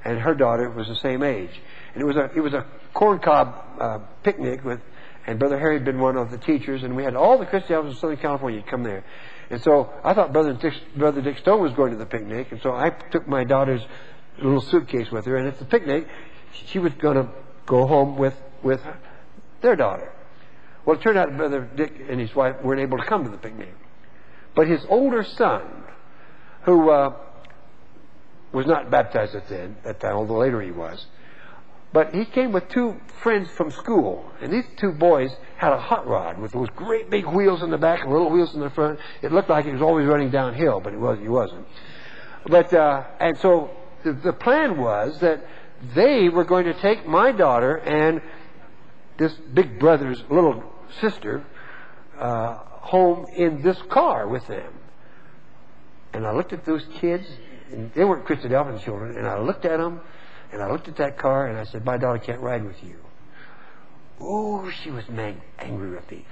and 0.06 0.20
her 0.20 0.36
daughter 0.36 0.70
was 0.70 0.88
the 0.88 0.96
same 0.96 1.24
age. 1.24 1.50
And 1.94 2.02
it 2.02 2.06
was 2.06 2.16
a 2.16 2.30
it 2.36 2.40
was 2.40 2.54
a 2.54 2.66
corncob 2.94 3.82
uh, 3.82 4.00
picnic 4.24 4.64
with, 4.64 4.80
and 5.26 5.40
Brother 5.40 5.58
Harry 5.58 5.76
had 5.76 5.84
been 5.84 6.00
one 6.00 6.16
of 6.16 6.32
the 6.32 6.38
teachers, 6.38 6.84
and 6.84 6.96
we 6.96 7.04
had 7.04 7.16
all 7.16 7.38
the 7.40 7.46
Christians 7.46 7.94
in 7.94 8.00
Southern 8.00 8.18
California 8.18 8.64
come 8.70 8.84
there. 8.84 9.04
And 9.50 9.62
so 9.62 9.92
I 10.04 10.14
thought 10.14 10.32
Brother 10.32 10.54
Dick, 10.54 10.74
Brother 10.96 11.22
Dick 11.22 11.40
Stone 11.40 11.62
was 11.62 11.74
going 11.74 11.92
to 11.92 11.98
the 11.98 12.06
picnic, 12.06 12.52
and 12.52 12.62
so 12.62 12.74
I 12.74 12.92
took 13.12 13.28
my 13.28 13.44
daughter's 13.44 13.82
little 14.38 14.62
suitcase 14.62 15.12
with 15.12 15.26
her. 15.26 15.38
And 15.38 15.48
at 15.48 15.60
the 15.60 15.66
picnic, 15.66 16.08
she 16.68 16.80
was 16.80 16.94
going 16.94 17.18
to 17.18 17.30
go 17.66 17.88
home 17.88 18.18
with 18.18 18.36
with 18.64 18.82
their 19.62 19.76
daughter. 19.76 20.12
Well, 20.86 20.98
it 20.98 21.02
turned 21.02 21.18
out 21.18 21.36
Brother 21.36 21.68
Dick 21.76 21.94
and 22.10 22.20
his 22.20 22.34
wife 22.36 22.62
weren't 22.62 22.82
able 22.82 22.98
to 22.98 23.06
come 23.06 23.24
to 23.24 23.30
the 23.30 23.38
picnic, 23.38 23.74
but 24.56 24.68
his 24.68 24.86
older 24.90 25.24
son, 25.24 25.62
who 26.64 26.90
uh, 26.90 27.16
was 28.52 28.66
not 28.66 28.92
baptized 28.92 29.36
at 29.36 29.50
then, 29.50 29.78
that 29.84 30.00
time, 30.00 30.16
although 30.16 30.38
later 30.38 30.62
he 30.62 30.72
was. 30.72 31.06
But 31.92 32.14
he 32.14 32.26
came 32.26 32.52
with 32.52 32.68
two 32.70 33.00
friends 33.22 33.50
from 33.52 33.72
school, 33.72 34.30
and 34.42 34.52
these 34.52 34.66
two 34.78 34.92
boys 34.92 35.32
had 35.58 35.72
a 35.72 35.80
hot 35.80 36.06
rod 36.06 36.38
with 36.38 36.52
those 36.52 36.68
great 36.76 37.10
big 37.10 37.26
wheels 37.26 37.64
in 37.64 37.72
the 37.72 37.78
back 37.78 38.02
and 38.02 38.12
little 38.12 38.30
wheels 38.30 38.54
in 38.54 38.60
the 38.60 38.70
front. 38.70 39.00
It 39.22 39.32
looked 39.32 39.50
like 39.50 39.66
it 39.66 39.74
was 39.74 39.82
always 39.82 40.06
running 40.06 40.30
downhill, 40.30 40.82
but 40.82 40.94
it 40.94 41.00
was 41.00 41.20
he 41.20 41.30
wasn't. 41.30 41.66
But 42.48 42.74
uh, 42.74 43.06
and 43.20 43.38
so 43.38 43.72
the, 44.06 44.14
the 44.14 44.34
plan 44.34 44.78
was 44.78 45.20
that 45.20 45.46
they 45.94 46.30
were 46.30 46.46
going 46.46 46.66
to 46.66 46.74
take 46.76 47.06
my 47.06 47.32
daughter 47.32 47.76
and 47.76 48.22
this 49.18 49.34
big 49.54 49.80
brother's 49.80 50.24
little 50.30 50.64
sister 51.02 51.44
uh, 52.18 52.54
home 52.54 53.26
in 53.36 53.62
this 53.62 53.78
car 53.90 54.28
with 54.28 54.46
them. 54.48 54.74
And 56.14 56.26
I 56.26 56.32
looked 56.32 56.54
at 56.54 56.66
those 56.66 56.86
kids, 57.02 57.28
and 57.72 57.92
they 57.94 58.06
weren't 58.06 58.26
Christian 58.26 58.52
Christadelphian 58.52 58.84
children, 58.84 59.18
and 59.18 59.28
I 59.28 59.40
looked 59.40 59.66
at 59.66 59.80
them, 59.80 60.00
and 60.54 60.62
I 60.62 60.72
looked 60.72 60.88
at 60.88 60.96
that 60.98 61.18
car, 61.18 61.48
and 61.48 61.58
I 61.58 61.66
said, 61.66 61.84
My 61.84 61.98
daughter 61.98 62.20
can't 62.20 62.40
ride 62.40 62.64
with 62.64 62.82
you. 62.84 62.98
Oh, 64.22 64.70
she 64.70 64.92
was 64.92 65.10
mad, 65.10 65.42
angry 65.60 65.90
with 65.90 66.10
me. 66.10 66.26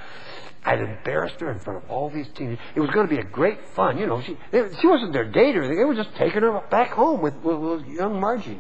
I'd 0.66 0.80
embarrassed 0.80 1.40
her 1.42 1.52
in 1.52 1.60
front 1.60 1.84
of 1.84 1.92
all 1.92 2.10
these 2.10 2.28
teenagers. 2.36 2.60
It 2.76 2.80
was 2.80 2.90
going 2.92 3.08
to 3.08 3.14
be 3.14 3.20
a 3.20 3.26
great 3.26 3.66
fun, 3.70 3.98
you 3.98 4.08
know. 4.08 4.22
She 4.22 4.38
she 4.80 4.88
wasn't 4.88 5.14
their 5.14 5.26
date 5.26 5.56
or 5.56 5.60
anything. 5.60 5.78
They 5.78 5.86
were 5.86 5.96
just 5.96 6.16
taking 6.16 6.42
her 6.42 6.62
back 6.70 6.92
home 6.92 7.22
with, 7.22 7.36
with, 7.36 7.58
with 7.58 7.86
young 7.88 8.20
Margie. 8.20 8.60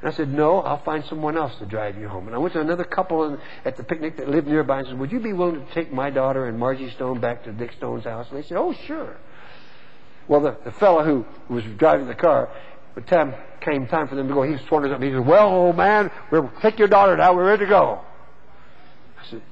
And 0.00 0.12
I 0.12 0.16
said, 0.16 0.32
No, 0.32 0.60
I'll 0.60 0.82
find 0.82 1.04
someone 1.06 1.36
else 1.36 1.56
to 1.60 1.66
drive 1.66 1.96
you 1.96 2.08
home. 2.08 2.26
And 2.26 2.34
I 2.34 2.38
went 2.38 2.54
to 2.54 2.60
another 2.60 2.84
couple 2.84 3.24
in, 3.24 3.38
at 3.64 3.76
the 3.76 3.84
picnic 3.84 4.16
that 4.16 4.28
lived 4.28 4.48
nearby 4.48 4.80
and 4.80 4.88
said, 4.88 4.98
Would 4.98 5.12
you 5.12 5.20
be 5.20 5.32
willing 5.32 5.64
to 5.64 5.72
take 5.72 5.92
my 5.92 6.10
daughter 6.10 6.46
and 6.46 6.58
Margie 6.58 6.90
Stone 6.90 7.20
back 7.20 7.44
to 7.44 7.52
Dick 7.52 7.72
Stone's 7.76 8.04
house? 8.04 8.26
And 8.30 8.38
they 8.38 8.46
said, 8.46 8.58
Oh, 8.58 8.72
sure. 8.86 9.16
Well, 10.26 10.40
the, 10.40 10.56
the 10.64 10.72
fellow 10.72 11.04
who 11.04 11.24
was 11.48 11.64
driving 11.76 12.06
the 12.06 12.14
car, 12.14 12.50
the 12.94 13.02
time 13.02 13.34
came 13.60 13.86
time 13.86 14.08
for 14.08 14.14
them 14.14 14.28
to 14.28 14.34
go. 14.34 14.42
He 14.42 14.56
swung 14.66 14.84
his 14.84 14.92
up. 14.92 15.02
He 15.02 15.10
said, 15.10 15.26
"Well, 15.26 15.48
old 15.48 15.76
man, 15.76 16.10
we'll 16.30 16.50
take 16.62 16.78
your 16.78 16.88
daughter 16.88 17.16
now. 17.16 17.34
We're 17.34 17.46
ready 17.46 17.64
to 17.64 17.70
go." 17.70 18.00
I 19.18 19.26
said, 19.28 19.42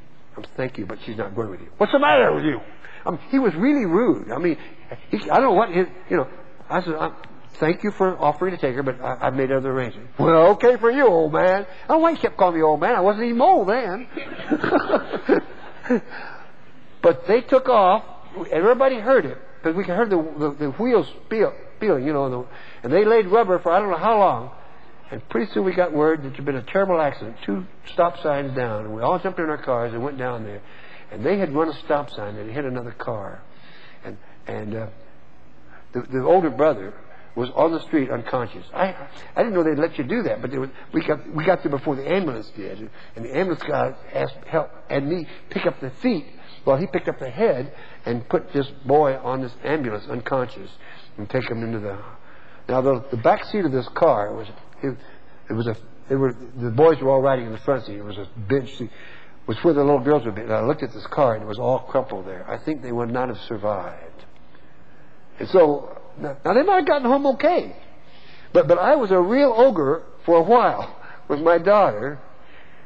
"Thank 0.57 0.79
you, 0.79 0.87
but 0.87 0.99
she's 1.05 1.17
not 1.17 1.35
going 1.35 1.51
with 1.51 1.61
you." 1.61 1.69
What's 1.79 1.93
the 1.93 1.99
matter 1.99 2.35
with 2.35 2.45
you? 2.45 2.61
Um, 3.05 3.19
he 3.31 3.39
was 3.39 3.55
really 3.55 3.85
rude. 3.85 4.31
I 4.31 4.39
mean, 4.39 4.57
he, 5.11 5.19
I 5.31 5.41
don't 5.41 5.43
know 5.43 5.53
what 5.53 5.71
his, 5.71 5.87
you 6.09 6.17
know. 6.17 6.29
I 6.71 6.83
said, 6.83 6.95
i 6.95 7.13
"Thank 7.55 7.83
you 7.83 7.91
for 7.91 8.17
offering 8.19 8.55
to 8.55 8.61
take 8.61 8.75
her, 8.75 8.83
but 8.83 9.01
I, 9.01 9.25
have 9.25 9.35
made 9.35 9.51
other 9.53 9.71
arrangements." 9.71 10.19
Well, 10.19 10.53
okay 10.53 10.77
for 10.77 10.91
you, 10.91 11.07
old 11.07 11.33
man. 11.33 11.67
I 11.89 11.93
know 11.93 11.99
why 11.99 12.13
he 12.13 12.19
kept 12.19 12.37
calling 12.37 12.57
me 12.57 12.63
old 12.63 12.81
man. 12.81 12.95
I 12.95 13.01
wasn't 13.01 13.27
even 13.27 13.41
old 13.41 13.69
then. 13.69 14.09
but 17.03 17.27
they 17.27 17.41
took 17.43 17.69
off. 17.69 18.05
Everybody 18.51 18.99
heard 18.99 19.27
it 19.27 19.39
because 19.63 19.77
we 19.77 19.85
heard 19.85 20.11
the, 20.11 20.17
the, 20.39 20.51
the 20.59 20.71
wheels 20.73 21.07
feeling, 21.29 22.07
you 22.07 22.13
know, 22.13 22.31
the, 22.31 22.47
and 22.83 22.93
they 22.93 23.05
laid 23.05 23.27
rubber 23.27 23.59
for 23.59 23.73
I 23.73 23.79
don't 23.81 23.91
know 23.91 23.99
how 23.99 24.19
long. 24.19 24.51
And 25.13 25.29
pretty 25.29 25.53
soon 25.53 25.65
we 25.65 25.75
got 25.75 25.93
word 25.93 26.23
that 26.23 26.31
there'd 26.31 26.45
been 26.47 26.57
a 26.57 26.63
terrible 26.63 26.99
accident, 26.99 27.37
two 27.45 27.67
stop 27.93 28.19
signs 28.23 28.57
down. 28.57 28.87
And 28.87 28.95
we 28.95 29.03
all 29.03 29.19
jumped 29.19 29.39
in 29.39 29.45
our 29.45 29.63
cars 29.63 29.93
and 29.93 30.03
went 30.03 30.17
down 30.17 30.43
there. 30.43 30.63
And 31.11 31.25
they 31.25 31.37
had 31.37 31.53
run 31.55 31.69
a 31.69 31.79
stop 31.85 32.09
sign 32.09 32.37
and 32.37 32.51
hit 32.51 32.65
another 32.65 32.93
car. 32.93 33.43
And, 34.05 34.17
and 34.47 34.75
uh, 34.75 34.87
the, 35.93 36.01
the 36.01 36.25
older 36.25 36.49
brother 36.49 36.95
was 37.35 37.51
on 37.55 37.73
the 37.73 37.81
street 37.81 38.11
unconscious. 38.11 38.65
I 38.75 38.95
I 39.37 39.43
didn't 39.43 39.53
know 39.53 39.63
they'd 39.63 39.79
let 39.79 39.99
you 39.99 40.05
do 40.05 40.23
that, 40.23 40.41
but 40.41 40.51
we 40.95 41.03
got 41.03 41.35
we 41.35 41.45
got 41.45 41.63
there 41.63 41.71
before 41.71 41.97
the 41.97 42.11
ambulance 42.11 42.51
did, 42.57 42.91
and 43.17 43.25
the 43.25 43.37
ambulance 43.37 43.63
guy 43.63 43.95
asked 44.15 44.37
help 44.47 44.71
and 44.91 45.09
me 45.09 45.27
pick 45.51 45.65
up 45.67 45.81
the 45.81 45.91
feet 46.03 46.27
while 46.65 46.77
he 46.77 46.87
picked 46.87 47.09
up 47.09 47.19
the 47.19 47.31
head 47.31 47.73
and 48.05 48.29
put 48.29 48.53
this 48.53 48.67
boy 48.87 49.17
on 49.17 49.41
this 49.41 49.55
ambulance 49.65 50.07
unconscious 50.09 50.71
and 51.17 51.29
take 51.31 51.51
him 51.51 51.63
into 51.63 51.79
the. 51.81 51.99
Now 52.69 52.83
the 52.83 53.05
the 53.11 53.17
back 53.17 53.45
seat 53.47 53.65
of 53.65 53.73
this 53.73 53.89
car 53.95 54.35
was 54.35 54.47
it, 54.83 54.97
it 55.51 55.53
was 55.53 55.67
a 55.67 55.77
they 56.09 56.17
were 56.17 56.35
the 56.57 56.71
boys 56.71 56.99
were 57.01 57.11
all 57.11 57.23
riding 57.23 57.47
in 57.47 57.53
the 57.53 57.59
front 57.59 57.87
seat. 57.87 57.97
It 57.97 58.05
was 58.05 58.19
a 58.19 58.29
bench 58.37 58.77
seat. 58.77 58.91
Was 59.47 59.57
where 59.65 59.75
the 59.75 59.83
little 59.83 60.01
girls 60.01 60.25
would 60.25 60.37
be. 60.37 60.43
And 60.43 60.53
I 60.53 60.61
looked 60.61 60.83
at 60.83 60.93
this 60.93 61.07
car 61.09 61.35
and 61.35 61.43
it 61.43 61.47
was 61.47 61.59
all 61.59 61.81
crumpled 61.81 62.27
there. 62.27 62.49
I 62.49 62.59
think 62.59 62.83
they 62.83 62.93
would 62.93 63.11
not 63.11 63.29
have 63.29 63.41
survived. 63.49 64.25
And 65.41 65.49
so 65.49 66.01
now, 66.19 66.37
now 66.45 66.55
they 66.55 66.63
might 66.63 66.77
have 66.77 66.87
gotten 66.87 67.09
home 67.09 67.27
okay. 67.27 67.75
But, 68.53 68.69
but 68.69 68.79
I 68.79 68.97
was 68.97 69.11
a 69.11 69.19
real 69.19 69.53
ogre 69.57 70.05
for 70.25 70.37
a 70.37 70.43
while 70.43 70.97
with 71.29 71.41
my 71.41 71.59
daughter 71.59 72.21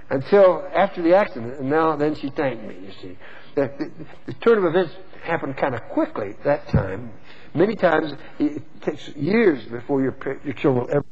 until 0.09 0.66
after 0.74 1.03
the 1.03 1.16
accident, 1.16 1.59
and 1.59 1.68
now 1.68 1.97
then 1.97 2.14
she 2.14 2.30
thanked 2.30 2.62
me, 2.64 2.76
you 2.76 2.92
see. 3.03 3.18
The, 3.57 3.72
the, 3.78 4.07
the 4.26 4.32
turn 4.34 4.59
of 4.59 4.64
events 4.64 4.94
happened 5.24 5.57
kind 5.57 5.74
of 5.74 5.82
quickly 5.90 6.36
that 6.44 6.68
time. 6.68 7.11
Many 7.55 7.74
times 7.74 8.12
it 8.38 8.62
takes 8.82 9.09
years 9.09 9.64
before 9.64 10.01
your, 10.03 10.16
your 10.44 10.55
children 10.55 10.86
will 10.86 10.94
ever. 10.94 11.05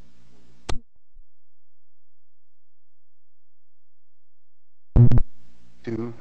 To 5.85 6.15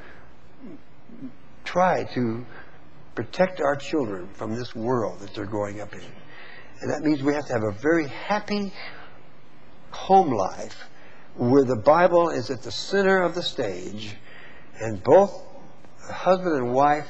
try 1.63 2.03
to 2.15 2.45
protect 3.15 3.61
our 3.61 3.75
children 3.75 4.27
from 4.33 4.55
this 4.55 4.75
world 4.75 5.19
that 5.19 5.33
they're 5.33 5.45
growing 5.45 5.79
up 5.79 5.93
in. 5.93 6.01
And 6.81 6.91
that 6.91 7.01
means 7.01 7.23
we 7.23 7.33
have 7.33 7.45
to 7.47 7.53
have 7.53 7.63
a 7.63 7.71
very 7.71 8.07
happy 8.07 8.73
home 9.91 10.31
life 10.31 10.89
where 11.35 11.63
the 11.63 11.77
Bible 11.77 12.29
is 12.29 12.49
at 12.49 12.61
the 12.61 12.71
center 12.71 13.21
of 13.21 13.35
the 13.35 13.43
stage 13.43 14.15
and 14.79 15.01
both 15.03 15.45
husband 16.11 16.57
and 16.57 16.73
wife 16.73 17.07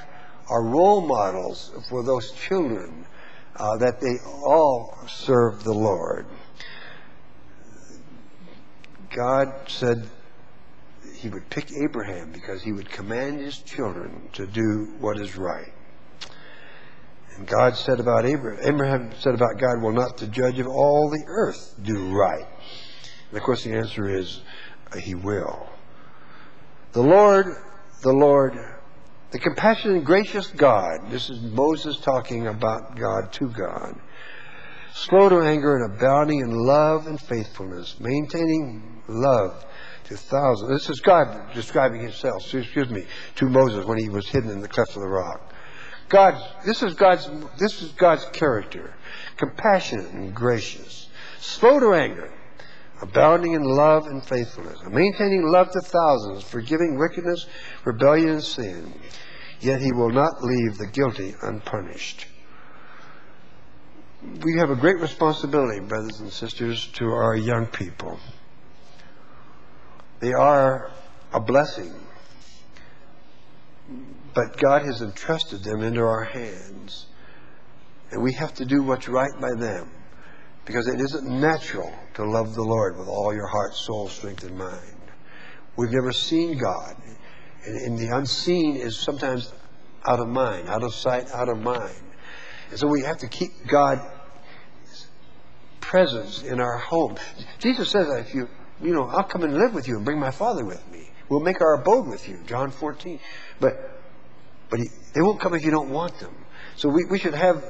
are 0.49 0.63
role 0.63 1.01
models 1.01 1.71
for 1.89 2.03
those 2.03 2.31
children 2.31 3.05
uh, 3.55 3.77
that 3.77 3.99
they 3.99 4.15
all 4.45 4.97
serve 5.07 5.63
the 5.63 5.73
Lord. 5.73 6.25
God 9.15 9.53
said 9.67 10.07
he 11.23 11.29
would 11.29 11.49
pick 11.49 11.71
Abraham 11.71 12.33
because 12.33 12.61
he 12.61 12.73
would 12.73 12.89
command 12.89 13.39
his 13.39 13.57
children 13.59 14.29
to 14.33 14.45
do 14.45 14.93
what 14.99 15.17
is 15.19 15.37
right. 15.37 15.71
And 17.37 17.47
God 17.47 17.77
said 17.77 18.01
about 18.01 18.25
Abraham, 18.25 18.59
Abraham 18.61 19.11
said 19.19 19.33
about 19.33 19.57
God, 19.57 19.81
will 19.81 19.93
not 19.93 20.17
the 20.17 20.27
judge 20.27 20.59
of 20.59 20.67
all 20.67 21.09
the 21.09 21.23
earth 21.25 21.75
do 21.81 22.13
right? 22.13 22.45
And 23.29 23.37
of 23.37 23.43
course 23.43 23.63
the 23.63 23.73
answer 23.73 24.09
is, 24.09 24.41
uh, 24.91 24.97
he 24.97 25.15
will. 25.15 25.69
The 26.91 27.01
Lord, 27.01 27.45
the 28.01 28.11
Lord, 28.13 28.53
the 29.31 29.39
compassionate 29.39 29.95
and 29.95 30.05
gracious 30.05 30.47
God, 30.47 31.09
this 31.09 31.29
is 31.29 31.41
Moses 31.41 31.97
talking 32.01 32.47
about 32.47 32.97
God 32.97 33.31
to 33.33 33.47
God, 33.47 33.95
slow 34.93 35.29
to 35.29 35.39
anger 35.39 35.77
and 35.77 35.95
abounding 35.95 36.41
in 36.41 36.51
love 36.51 37.07
and 37.07 37.19
faithfulness, 37.19 37.95
maintaining 38.01 39.01
love 39.07 39.65
to 40.05 40.17
thousands. 40.17 40.69
This 40.69 40.89
is 40.89 40.99
God 40.99 41.53
describing 41.53 42.01
himself, 42.01 42.53
excuse 42.53 42.89
me, 42.89 43.05
to 43.35 43.49
Moses 43.49 43.85
when 43.85 43.97
he 43.97 44.09
was 44.09 44.27
hidden 44.27 44.49
in 44.49 44.61
the 44.61 44.67
cleft 44.67 44.95
of 44.95 45.01
the 45.01 45.07
rock. 45.07 45.53
God, 46.09 46.35
this 46.65 46.83
is 46.83 46.93
God's, 46.93 47.29
this 47.57 47.81
is 47.81 47.91
God's 47.93 48.25
character. 48.25 48.93
Compassionate 49.37 50.11
and 50.11 50.33
gracious. 50.35 51.09
Slow 51.39 51.79
to 51.79 51.93
anger. 51.93 52.31
Abounding 53.01 53.53
in 53.53 53.63
love 53.63 54.07
and 54.07 54.23
faithfulness. 54.23 54.79
Maintaining 54.89 55.43
love 55.43 55.71
to 55.71 55.81
thousands. 55.81 56.43
Forgiving 56.43 56.97
wickedness, 56.99 57.47
rebellion, 57.83 58.29
and 58.29 58.43
sin. 58.43 58.93
Yet 59.59 59.81
he 59.81 59.91
will 59.91 60.11
not 60.11 60.41
leave 60.41 60.77
the 60.77 60.87
guilty 60.87 61.35
unpunished. 61.41 62.27
We 64.21 64.57
have 64.59 64.69
a 64.69 64.75
great 64.75 64.99
responsibility, 64.99 65.79
brothers 65.81 66.19
and 66.19 66.31
sisters, 66.31 66.87
to 66.93 67.05
our 67.05 67.35
young 67.35 67.67
people. 67.67 68.19
They 70.23 70.33
are 70.33 70.91
a 71.33 71.39
blessing 71.39 71.93
but 74.33 74.57
God 74.57 74.83
has 74.83 75.01
entrusted 75.01 75.63
them 75.63 75.81
into 75.81 76.01
our 76.01 76.23
hands. 76.23 77.07
And 78.11 78.23
we 78.23 78.33
have 78.33 78.53
to 78.55 78.65
do 78.65 78.83
what's 78.83 79.07
right 79.07 79.33
by 79.39 79.53
them. 79.57 79.89
Because 80.65 80.87
it 80.87 80.99
isn't 80.99 81.27
natural 81.27 81.91
to 82.15 82.23
love 82.23 82.55
the 82.55 82.63
Lord 82.63 82.97
with 82.97 83.07
all 83.07 83.33
your 83.33 83.47
heart, 83.47 83.75
soul, 83.75 84.07
strength, 84.07 84.43
and 84.43 84.57
mind. 84.57 84.95
We've 85.75 85.91
never 85.91 86.11
seen 86.11 86.57
God. 86.57 86.95
And, 87.65 87.75
and 87.81 87.97
the 87.97 88.15
unseen 88.15 88.77
is 88.77 88.97
sometimes 88.97 89.53
out 90.07 90.19
of 90.19 90.27
mind, 90.29 90.69
out 90.69 90.83
of 90.83 90.93
sight, 90.93 91.29
out 91.31 91.49
of 91.49 91.57
mind. 91.57 91.95
And 92.69 92.79
so 92.79 92.87
we 92.87 93.01
have 93.01 93.17
to 93.17 93.27
keep 93.27 93.51
God's 93.67 94.01
presence 95.81 96.43
in 96.43 96.59
our 96.61 96.77
home. 96.77 97.17
Jesus 97.59 97.89
says 97.89 98.07
that 98.07 98.19
if 98.21 98.33
you, 98.33 98.47
you 98.83 98.93
know, 98.93 99.07
I'll 99.07 99.23
come 99.23 99.43
and 99.43 99.57
live 99.57 99.73
with 99.73 99.87
you 99.87 99.95
and 99.95 100.05
bring 100.05 100.19
my 100.19 100.31
Father 100.31 100.65
with 100.65 100.83
me. 100.91 101.09
We'll 101.29 101.39
make 101.39 101.61
our 101.61 101.81
abode 101.81 102.07
with 102.07 102.27
you, 102.27 102.39
John 102.45 102.69
14. 102.71 103.19
But 103.59 103.93
but 104.69 104.79
he, 104.79 104.89
they 105.13 105.21
won't 105.21 105.39
come 105.39 105.53
if 105.53 105.63
you 105.63 105.71
don't 105.71 105.91
want 105.91 106.19
them. 106.19 106.35
So 106.77 106.89
we, 106.89 107.05
we 107.05 107.19
should 107.19 107.35
have 107.35 107.63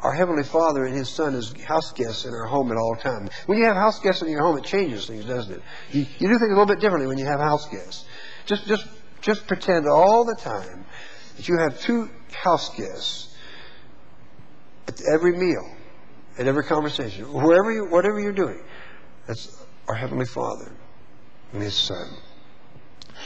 our 0.00 0.14
Heavenly 0.14 0.44
Father 0.44 0.84
and 0.84 0.94
His 0.94 1.08
Son 1.08 1.34
as 1.34 1.52
house 1.62 1.92
guests 1.92 2.24
in 2.24 2.32
our 2.32 2.46
home 2.46 2.70
at 2.70 2.78
all 2.78 2.96
times. 2.96 3.30
When 3.46 3.58
you 3.58 3.64
have 3.64 3.76
house 3.76 4.00
guests 4.00 4.22
in 4.22 4.30
your 4.30 4.40
home, 4.40 4.56
it 4.56 4.64
changes 4.64 5.06
things, 5.06 5.24
doesn't 5.24 5.52
it? 5.52 5.62
You, 5.92 6.06
you 6.18 6.28
do 6.28 6.38
things 6.38 6.50
a 6.52 6.54
little 6.54 6.66
bit 6.66 6.80
differently 6.80 7.06
when 7.06 7.18
you 7.18 7.26
have 7.26 7.40
house 7.40 7.68
guests. 7.68 8.06
Just, 8.46 8.66
just, 8.66 8.86
just 9.20 9.46
pretend 9.46 9.86
all 9.86 10.24
the 10.24 10.36
time 10.36 10.84
that 11.36 11.48
you 11.48 11.58
have 11.58 11.80
two 11.80 12.08
house 12.32 12.74
guests 12.76 13.34
at 14.88 15.00
every 15.12 15.36
meal, 15.36 15.76
at 16.38 16.46
every 16.46 16.64
conversation, 16.64 17.30
wherever 17.32 17.72
you, 17.72 17.86
whatever 17.90 18.20
you're 18.20 18.32
doing. 18.32 18.62
That's 19.26 19.55
our 19.88 19.94
Heavenly 19.94 20.26
Father 20.26 20.72
and 21.52 21.62
His 21.62 21.74
Son. 21.74 22.08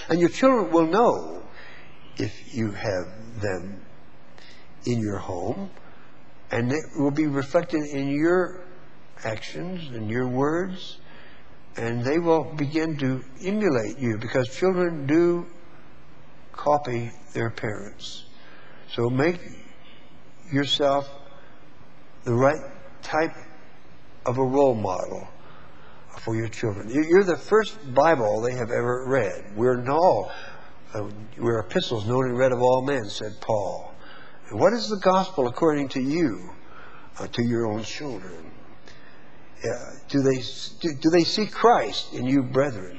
And 0.09 0.21
your 0.21 0.29
children 0.29 0.71
will 0.71 0.87
know 0.87 1.43
if 2.17 2.55
you 2.55 2.71
have 2.73 3.41
them 3.41 3.81
in 4.85 5.01
your 5.01 5.19
home, 5.19 5.71
and 6.51 6.73
it 6.73 6.85
will 6.97 7.11
be 7.11 7.27
reflected 7.27 7.85
in 7.85 8.09
your 8.09 8.61
actions 9.25 9.95
and 9.95 10.11
your 10.11 10.29
words, 10.29 10.99
and 11.77 12.05
they 12.05 12.19
will 12.19 12.45
begin 12.55 12.97
to 12.99 13.23
emulate 13.45 13.99
you 13.99 14.19
because 14.19 14.49
children 14.57 15.07
do 15.07 15.47
copy 16.53 17.11
their 17.33 17.51
parents. 17.51 18.25
So 18.93 19.09
make 19.09 19.39
yourself 20.53 21.09
the 22.25 22.35
right 22.35 22.61
type 23.03 23.35
of 24.27 24.39
a 24.39 24.45
role 24.45 24.75
model 24.75 25.29
for 26.19 26.37
your 26.37 26.49
children. 26.49 26.91
You're 26.91 27.25
the 27.25 27.37
first 27.37 27.95
Bible 27.95 28.41
they 28.41 28.53
have 28.53 28.71
ever 28.71 29.05
read. 29.07 29.57
We're 29.57 29.89
all 29.91 30.31
uh, 30.93 31.09
we're 31.39 31.61
epistles 31.61 32.07
known 32.07 32.27
and 32.27 32.39
read 32.39 32.53
of 32.53 32.61
all 32.61 32.83
men, 32.83 33.05
said 33.09 33.33
Paul. 33.41 33.95
What 34.53 34.73
is 34.73 34.89
the 34.89 34.99
gospel 34.99 35.47
according 35.47 35.89
to 35.91 36.01
you, 36.01 36.51
uh, 37.19 37.29
to 37.29 37.45
your 37.45 37.67
own 37.67 37.85
children? 37.85 38.51
Uh, 39.63 39.69
do 40.09 40.21
they 40.21 40.43
do, 40.81 40.95
do, 41.01 41.11
they 41.11 41.23
see 41.23 41.47
Christ 41.47 42.13
in 42.13 42.27
you, 42.27 42.43
brethren? 42.43 42.99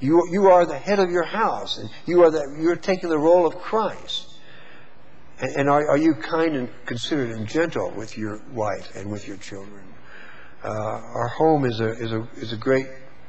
You 0.00 0.22
you 0.30 0.46
are 0.46 0.64
the 0.64 0.78
head 0.78 1.00
of 1.00 1.10
your 1.10 1.24
house, 1.24 1.78
and 1.78 1.90
you 2.06 2.22
are 2.22 2.30
the, 2.30 2.56
you're 2.60 2.76
taking 2.76 3.08
the 3.08 3.18
role 3.18 3.46
of 3.46 3.56
Christ. 3.56 4.36
And, 5.40 5.56
and 5.56 5.70
are, 5.70 5.88
are 5.88 5.98
you 5.98 6.14
kind 6.14 6.54
and 6.54 6.68
considerate 6.86 7.30
and 7.30 7.48
gentle 7.48 7.90
with 7.90 8.16
your 8.16 8.40
wife 8.52 8.94
and 8.94 9.10
with 9.10 9.26
your 9.26 9.38
children? 9.38 9.82
Uh, 10.62 10.68
our 10.68 11.28
home 11.28 11.64
is 11.64 11.80
a 11.80 11.88
is 11.88 12.12
a 12.12 12.26
is 12.36 12.52
a 12.52 12.56
great 12.56 12.86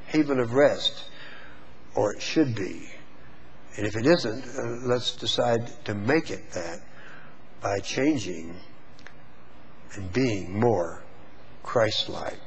haven 0.07 0.39
of 0.39 0.53
rest, 0.53 1.05
or 1.95 2.13
it 2.13 2.21
should 2.21 2.55
be. 2.55 2.89
And 3.77 3.85
if 3.85 3.95
it 3.95 4.05
isn't, 4.05 4.43
uh, 4.45 4.87
let's 4.87 5.15
decide 5.15 5.71
to 5.85 5.93
make 5.93 6.31
it 6.31 6.51
that 6.51 6.81
by 7.61 7.79
changing 7.79 8.55
and 9.93 10.11
being 10.11 10.59
more 10.59 11.03
Christ 11.63 12.09
like. 12.09 12.39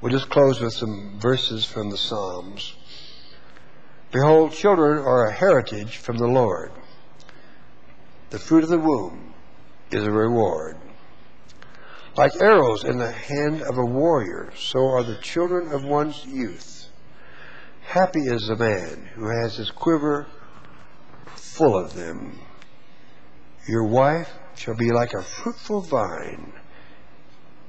We'll 0.00 0.12
just 0.12 0.28
close 0.28 0.60
with 0.60 0.74
some 0.74 1.18
verses 1.18 1.64
from 1.64 1.90
the 1.90 1.96
Psalms. 1.96 2.76
Behold, 4.12 4.52
children 4.52 4.98
are 4.98 5.26
a 5.26 5.32
heritage 5.32 5.96
from 5.96 6.18
the 6.18 6.26
Lord. 6.26 6.70
The 8.30 8.38
fruit 8.38 8.64
of 8.64 8.70
the 8.70 8.78
womb 8.78 9.32
is 9.90 10.04
a 10.04 10.10
reward. 10.10 10.76
Like 12.16 12.40
arrows 12.40 12.84
in 12.84 12.98
the 12.98 13.10
hand 13.10 13.62
of 13.62 13.76
a 13.76 13.84
warrior, 13.84 14.52
so 14.56 14.78
are 14.78 15.02
the 15.02 15.16
children 15.16 15.72
of 15.72 15.84
one's 15.84 16.24
youth. 16.24 16.86
Happy 17.80 18.20
is 18.20 18.46
the 18.46 18.56
man 18.56 19.08
who 19.14 19.26
has 19.26 19.56
his 19.56 19.72
quiver 19.72 20.28
full 21.34 21.76
of 21.76 21.94
them. 21.94 22.38
Your 23.66 23.88
wife 23.88 24.30
shall 24.54 24.76
be 24.76 24.92
like 24.92 25.12
a 25.12 25.22
fruitful 25.22 25.80
vine 25.80 26.52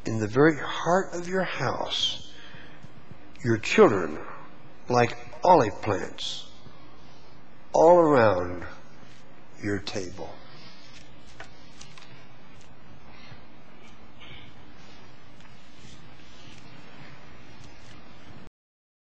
in 0.06 0.20
the 0.20 0.28
very 0.28 0.58
heart 0.60 1.16
of 1.16 1.28
your 1.28 1.44
house. 1.44 2.32
Your 3.44 3.58
children 3.58 4.20
like 4.90 5.18
olive 5.44 5.82
plants 5.82 6.46
all 7.74 7.98
around 7.98 8.64
your 9.64 9.80
table. 9.80 10.35